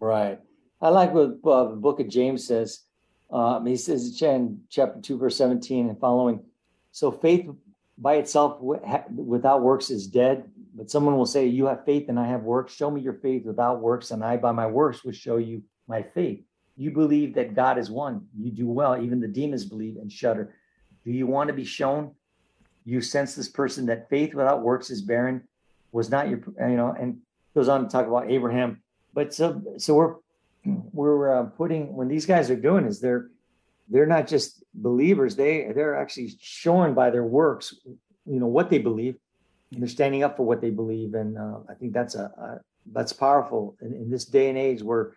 Right. 0.00 0.40
I 0.80 0.88
like 0.90 1.12
what 1.12 1.38
uh, 1.44 1.70
the 1.70 1.76
book 1.76 2.00
of 2.00 2.08
James 2.08 2.46
says 2.46 2.80
um, 3.30 3.66
he 3.66 3.76
says 3.76 4.20
in 4.22 4.60
chapter 4.70 5.00
2, 5.00 5.18
verse 5.18 5.36
17 5.36 5.88
and 5.88 6.00
following. 6.00 6.40
So 6.92 7.10
faith 7.10 7.48
by 7.98 8.14
itself 8.14 8.58
without 8.60 9.62
works 9.62 9.90
is 9.90 10.06
dead. 10.06 10.50
But 10.78 10.90
someone 10.90 11.16
will 11.16 11.26
say, 11.26 11.46
You 11.46 11.66
have 11.66 11.84
faith 11.84 12.08
and 12.08 12.20
I 12.20 12.28
have 12.28 12.44
works. 12.44 12.72
Show 12.72 12.88
me 12.88 13.00
your 13.00 13.14
faith 13.14 13.44
without 13.44 13.80
works, 13.80 14.12
and 14.12 14.24
I 14.24 14.36
by 14.36 14.52
my 14.52 14.66
works 14.66 15.04
will 15.04 15.12
show 15.12 15.36
you 15.36 15.62
my 15.88 16.02
faith. 16.02 16.40
You 16.76 16.92
believe 16.92 17.34
that 17.34 17.54
God 17.54 17.78
is 17.78 17.90
one. 17.90 18.26
You 18.38 18.52
do 18.52 18.68
well. 18.68 19.02
Even 19.02 19.20
the 19.20 19.26
demons 19.26 19.64
believe 19.64 19.96
and 19.96 20.10
shudder. 20.10 20.54
Do 21.04 21.10
you 21.10 21.26
want 21.26 21.48
to 21.48 21.54
be 21.54 21.64
shown? 21.64 22.14
You 22.84 23.00
sense 23.00 23.34
this 23.34 23.48
person 23.48 23.86
that 23.86 24.08
faith 24.08 24.34
without 24.34 24.62
works 24.62 24.88
is 24.88 25.02
barren, 25.02 25.42
was 25.90 26.10
not 26.10 26.28
your, 26.28 26.40
you 26.60 26.76
know, 26.76 26.94
and 26.98 27.18
goes 27.56 27.68
on 27.68 27.82
to 27.82 27.88
talk 27.90 28.06
about 28.06 28.30
Abraham. 28.30 28.80
But 29.12 29.34
so, 29.34 29.60
so 29.78 29.94
we're 29.94 30.14
we're 30.92 31.34
uh, 31.34 31.44
putting 31.44 31.94
when 31.96 32.06
these 32.06 32.24
guys 32.24 32.50
are 32.50 32.56
doing 32.56 32.84
is 32.84 33.00
they're 33.00 33.30
they're 33.88 34.06
not 34.06 34.26
just 34.26 34.62
believers 34.74 35.34
they 35.34 35.72
they're 35.74 35.96
actually 35.96 36.30
shown 36.40 36.94
by 36.94 37.10
their 37.10 37.24
works 37.24 37.74
you 38.26 38.38
know 38.38 38.46
what 38.46 38.68
they 38.68 38.78
believe 38.78 39.16
they're 39.72 39.88
standing 39.88 40.22
up 40.22 40.36
for 40.36 40.46
what 40.46 40.60
they 40.60 40.70
believe 40.70 41.14
and 41.14 41.36
uh, 41.38 41.58
i 41.68 41.74
think 41.74 41.92
that's 41.92 42.14
a, 42.14 42.24
a 42.24 42.60
that's 42.92 43.12
powerful 43.12 43.76
in, 43.80 43.92
in, 43.94 44.10
this 44.10 44.24
day 44.24 44.48
and 44.48 44.56
age 44.56 44.82
where 44.82 45.12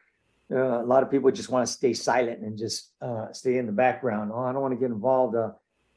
uh, 0.51 0.81
a 0.81 0.85
lot 0.85 1.03
of 1.03 1.09
people 1.09 1.31
just 1.31 1.49
want 1.49 1.65
to 1.65 1.71
stay 1.71 1.93
silent 1.93 2.41
and 2.41 2.57
just 2.57 2.91
uh, 3.01 3.31
stay 3.31 3.57
in 3.57 3.65
the 3.65 3.71
background. 3.71 4.31
Oh 4.33 4.41
i 4.41 4.51
don't 4.51 4.61
want 4.61 4.73
to 4.73 4.79
get 4.79 4.91
involved 4.91 5.35
uh, 5.35 5.51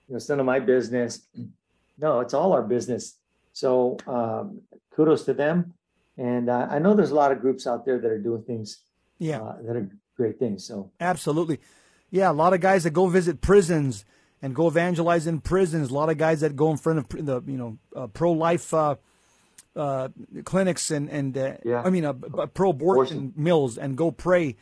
you 0.06 0.12
know 0.12 0.16
it's 0.16 0.28
none 0.28 0.40
of 0.40 0.46
my 0.46 0.60
business. 0.60 1.26
No 1.96 2.18
it's 2.18 2.34
all 2.34 2.52
our 2.52 2.62
business. 2.64 3.20
So 3.52 3.98
um, 4.08 4.62
kudos 4.96 5.26
to 5.26 5.32
them. 5.32 5.74
And 6.18 6.50
uh, 6.50 6.66
i 6.68 6.80
know 6.80 6.94
there's 6.94 7.12
a 7.12 7.14
lot 7.14 7.30
of 7.30 7.40
groups 7.40 7.68
out 7.68 7.86
there 7.86 8.00
that 8.00 8.10
are 8.10 8.18
doing 8.18 8.42
things 8.42 8.80
yeah, 9.20 9.40
uh, 9.40 9.62
that 9.62 9.76
are 9.76 9.88
great 10.16 10.40
things. 10.40 10.66
So. 10.66 10.90
Absolutely, 10.98 11.60
yeah. 12.10 12.30
A 12.30 12.32
lot 12.32 12.52
of 12.52 12.60
guys 12.60 12.82
that 12.82 12.90
go 12.90 13.06
visit 13.06 13.40
prisons 13.40 14.04
and 14.44 14.54
go 14.54 14.68
evangelize 14.68 15.26
in 15.26 15.40
prisons. 15.40 15.90
A 15.90 15.94
lot 15.94 16.10
of 16.10 16.18
guys 16.18 16.42
that 16.42 16.54
go 16.54 16.70
in 16.70 16.76
front 16.76 16.98
of 16.98 17.08
the 17.08 17.40
you 17.46 17.56
know 17.56 17.78
uh, 17.96 18.08
pro 18.08 18.30
life 18.32 18.74
uh, 18.74 18.96
uh, 19.74 20.08
clinics 20.44 20.90
and 20.90 21.08
and 21.08 21.36
uh, 21.36 21.54
yeah. 21.64 21.82
I 21.82 21.88
mean 21.88 22.04
uh, 22.04 22.12
pro 22.52 22.70
abortion 22.70 23.32
mills 23.36 23.78
and 23.78 23.96
go 23.96 24.10
pray 24.10 24.56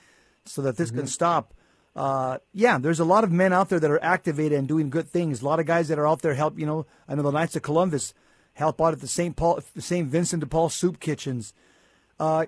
so 0.44 0.62
that 0.62 0.76
this 0.76 0.90
mm-hmm. 0.90 0.98
can 0.98 1.06
stop. 1.08 1.52
uh, 1.96 2.38
yeah, 2.52 2.78
there's 2.78 3.00
a 3.00 3.04
lot 3.04 3.24
of 3.24 3.32
men 3.32 3.52
out 3.52 3.70
there 3.70 3.80
that 3.80 3.90
are 3.90 4.02
activated 4.04 4.56
and 4.56 4.68
doing 4.68 4.88
good 4.88 5.08
things. 5.08 5.42
A 5.42 5.44
lot 5.44 5.58
of 5.58 5.66
guys 5.66 5.88
that 5.88 5.98
are 5.98 6.06
out 6.06 6.22
there 6.22 6.34
help. 6.34 6.60
You 6.60 6.66
know, 6.66 6.86
I 7.08 7.16
know 7.16 7.22
the 7.22 7.32
Knights 7.32 7.56
of 7.56 7.62
Columbus 7.62 8.14
help 8.54 8.80
out 8.80 8.92
at 8.92 9.00
the 9.00 9.08
St. 9.08 9.34
Paul, 9.34 9.60
the 9.74 9.82
St. 9.82 10.06
Vincent 10.06 10.40
de 10.40 10.46
Paul 10.46 10.68
soup 10.68 11.00
kitchens. 11.00 11.54
Uh, 12.20 12.46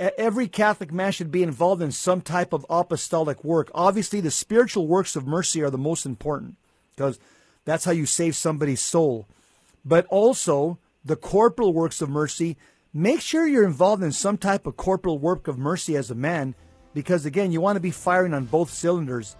every 0.00 0.48
Catholic 0.48 0.92
man 0.92 1.12
should 1.12 1.30
be 1.30 1.44
involved 1.44 1.82
in 1.82 1.92
some 1.92 2.20
type 2.20 2.52
of 2.52 2.66
apostolic 2.68 3.44
work. 3.44 3.70
Obviously, 3.74 4.20
the 4.20 4.32
spiritual 4.32 4.88
works 4.88 5.14
of 5.14 5.24
mercy 5.24 5.62
are 5.62 5.70
the 5.70 5.78
most 5.78 6.04
important 6.04 6.56
because 6.94 7.18
that's 7.64 7.84
how 7.84 7.92
you 7.92 8.06
save 8.06 8.36
somebody's 8.36 8.80
soul. 8.80 9.26
But 9.84 10.06
also, 10.06 10.78
the 11.04 11.16
corporal 11.16 11.72
works 11.72 12.00
of 12.00 12.08
mercy, 12.08 12.56
make 12.92 13.20
sure 13.20 13.46
you're 13.46 13.64
involved 13.64 14.02
in 14.02 14.12
some 14.12 14.38
type 14.38 14.66
of 14.66 14.76
corporal 14.76 15.18
work 15.18 15.48
of 15.48 15.58
mercy 15.58 15.96
as 15.96 16.10
a 16.10 16.14
man 16.14 16.54
because, 16.94 17.26
again, 17.26 17.52
you 17.52 17.60
want 17.60 17.76
to 17.76 17.80
be 17.80 17.90
firing 17.90 18.32
on 18.32 18.44
both 18.44 18.70
cylinders. 18.70 19.36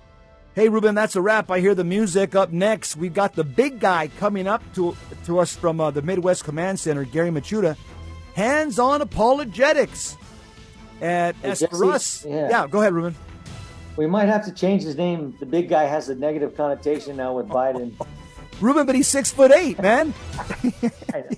Hey, 0.55 0.69
Ruben, 0.69 0.95
that's 0.95 1.17
a 1.17 1.21
wrap. 1.21 1.51
I 1.51 1.61
hear 1.61 1.75
the 1.75 1.85
music. 1.85 2.35
Up 2.35 2.53
next, 2.53 2.97
we've 2.97 3.15
got 3.15 3.35
the 3.35 3.43
big 3.43 3.81
guy 3.81 4.09
coming 4.19 4.47
up 4.47 4.63
to, 4.75 4.97
to 5.25 5.39
us 5.41 5.57
from 5.57 5.81
uh, 5.81 5.91
the 5.91 6.03
Midwest 6.03 6.45
Command 6.45 6.79
Center, 6.79 7.05
Gary 7.05 7.31
Michuta. 7.31 7.77
Hands 8.35 8.79
on 8.79 9.03
apologetics. 9.03 10.17
And 11.01 11.37
as 11.43 11.65
for 11.71 11.93
us, 11.93 12.25
yeah. 12.25 12.49
yeah, 12.51 12.67
go 12.69 12.81
ahead, 12.81 12.93
Ruben. 12.93 13.17
We 13.97 14.07
might 14.07 14.27
have 14.27 14.45
to 14.47 14.53
change 14.53 14.83
his 14.83 14.97
name. 14.97 15.37
The 15.39 15.47
big 15.47 15.69
guy 15.69 15.85
has 15.85 16.09
a 16.09 16.15
negative 16.15 16.57
connotation 16.57 17.17
now 17.17 17.35
with 17.35 17.49
Biden. 17.49 17.95
Ruben, 18.61 18.87
but 18.87 18.95
he's 18.95 19.09
six 19.09 19.31
foot 19.31 19.53
eight, 19.53 19.81
man. 19.81 20.13
okay. 20.85 21.29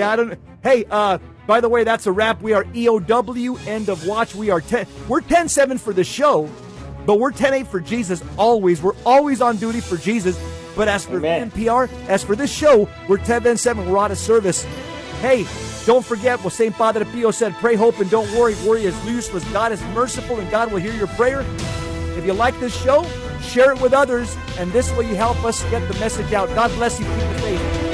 Yeah, 0.00 0.10
I 0.10 0.16
don't. 0.16 0.38
Hey, 0.62 0.84
uh, 0.90 1.18
by 1.46 1.60
the 1.60 1.68
way, 1.68 1.84
that's 1.84 2.06
a 2.06 2.12
wrap. 2.12 2.42
We 2.42 2.52
are 2.52 2.64
EOW, 2.64 3.66
end 3.66 3.88
of 3.88 4.06
watch. 4.06 4.34
We 4.34 4.50
are 4.50 4.60
10. 4.60 4.86
We're 5.08 5.20
10 5.20 5.48
7 5.48 5.78
for 5.78 5.92
the 5.92 6.04
show, 6.04 6.50
but 7.04 7.20
we're 7.20 7.30
10 7.30 7.54
8 7.54 7.66
for 7.68 7.80
Jesus 7.80 8.22
always. 8.36 8.82
We're 8.82 8.96
always 9.04 9.40
on 9.40 9.56
duty 9.56 9.80
for 9.80 9.96
Jesus. 9.96 10.40
But 10.74 10.88
as 10.88 11.06
for 11.06 11.16
Amen. 11.16 11.50
NPR, 11.50 11.88
as 12.08 12.22
for 12.22 12.36
this 12.36 12.52
show, 12.52 12.88
we're 13.08 13.16
10 13.18 13.56
7. 13.56 13.90
We're 13.90 13.98
out 13.98 14.10
of 14.10 14.18
service. 14.18 14.66
Hey, 15.20 15.46
don't 15.86 16.04
forget 16.04 16.42
what 16.42 16.52
St. 16.52 16.74
Padre 16.74 17.04
Pio 17.04 17.30
said 17.30 17.54
pray, 17.54 17.74
hope, 17.74 17.98
and 18.00 18.10
don't 18.10 18.30
worry. 18.32 18.54
Worry 18.66 18.84
is 18.84 19.04
useless. 19.06 19.44
God 19.52 19.72
is 19.72 19.82
merciful, 19.94 20.38
and 20.38 20.50
God 20.50 20.70
will 20.70 20.80
hear 20.80 20.94
your 20.94 21.06
prayer. 21.08 21.44
If 22.16 22.24
you 22.26 22.32
like 22.32 22.58
this 22.60 22.74
show, 22.82 23.04
share 23.40 23.72
it 23.72 23.80
with 23.80 23.92
others, 23.92 24.36
and 24.58 24.72
this 24.72 24.90
way 24.96 25.08
you 25.08 25.16
help 25.16 25.42
us 25.44 25.62
get 25.70 25.86
the 25.90 25.98
message 26.00 26.32
out. 26.32 26.48
God 26.50 26.70
bless 26.76 26.98
you, 26.98 27.06
keep 27.06 27.16
the 27.16 27.38
faith. 27.40 27.85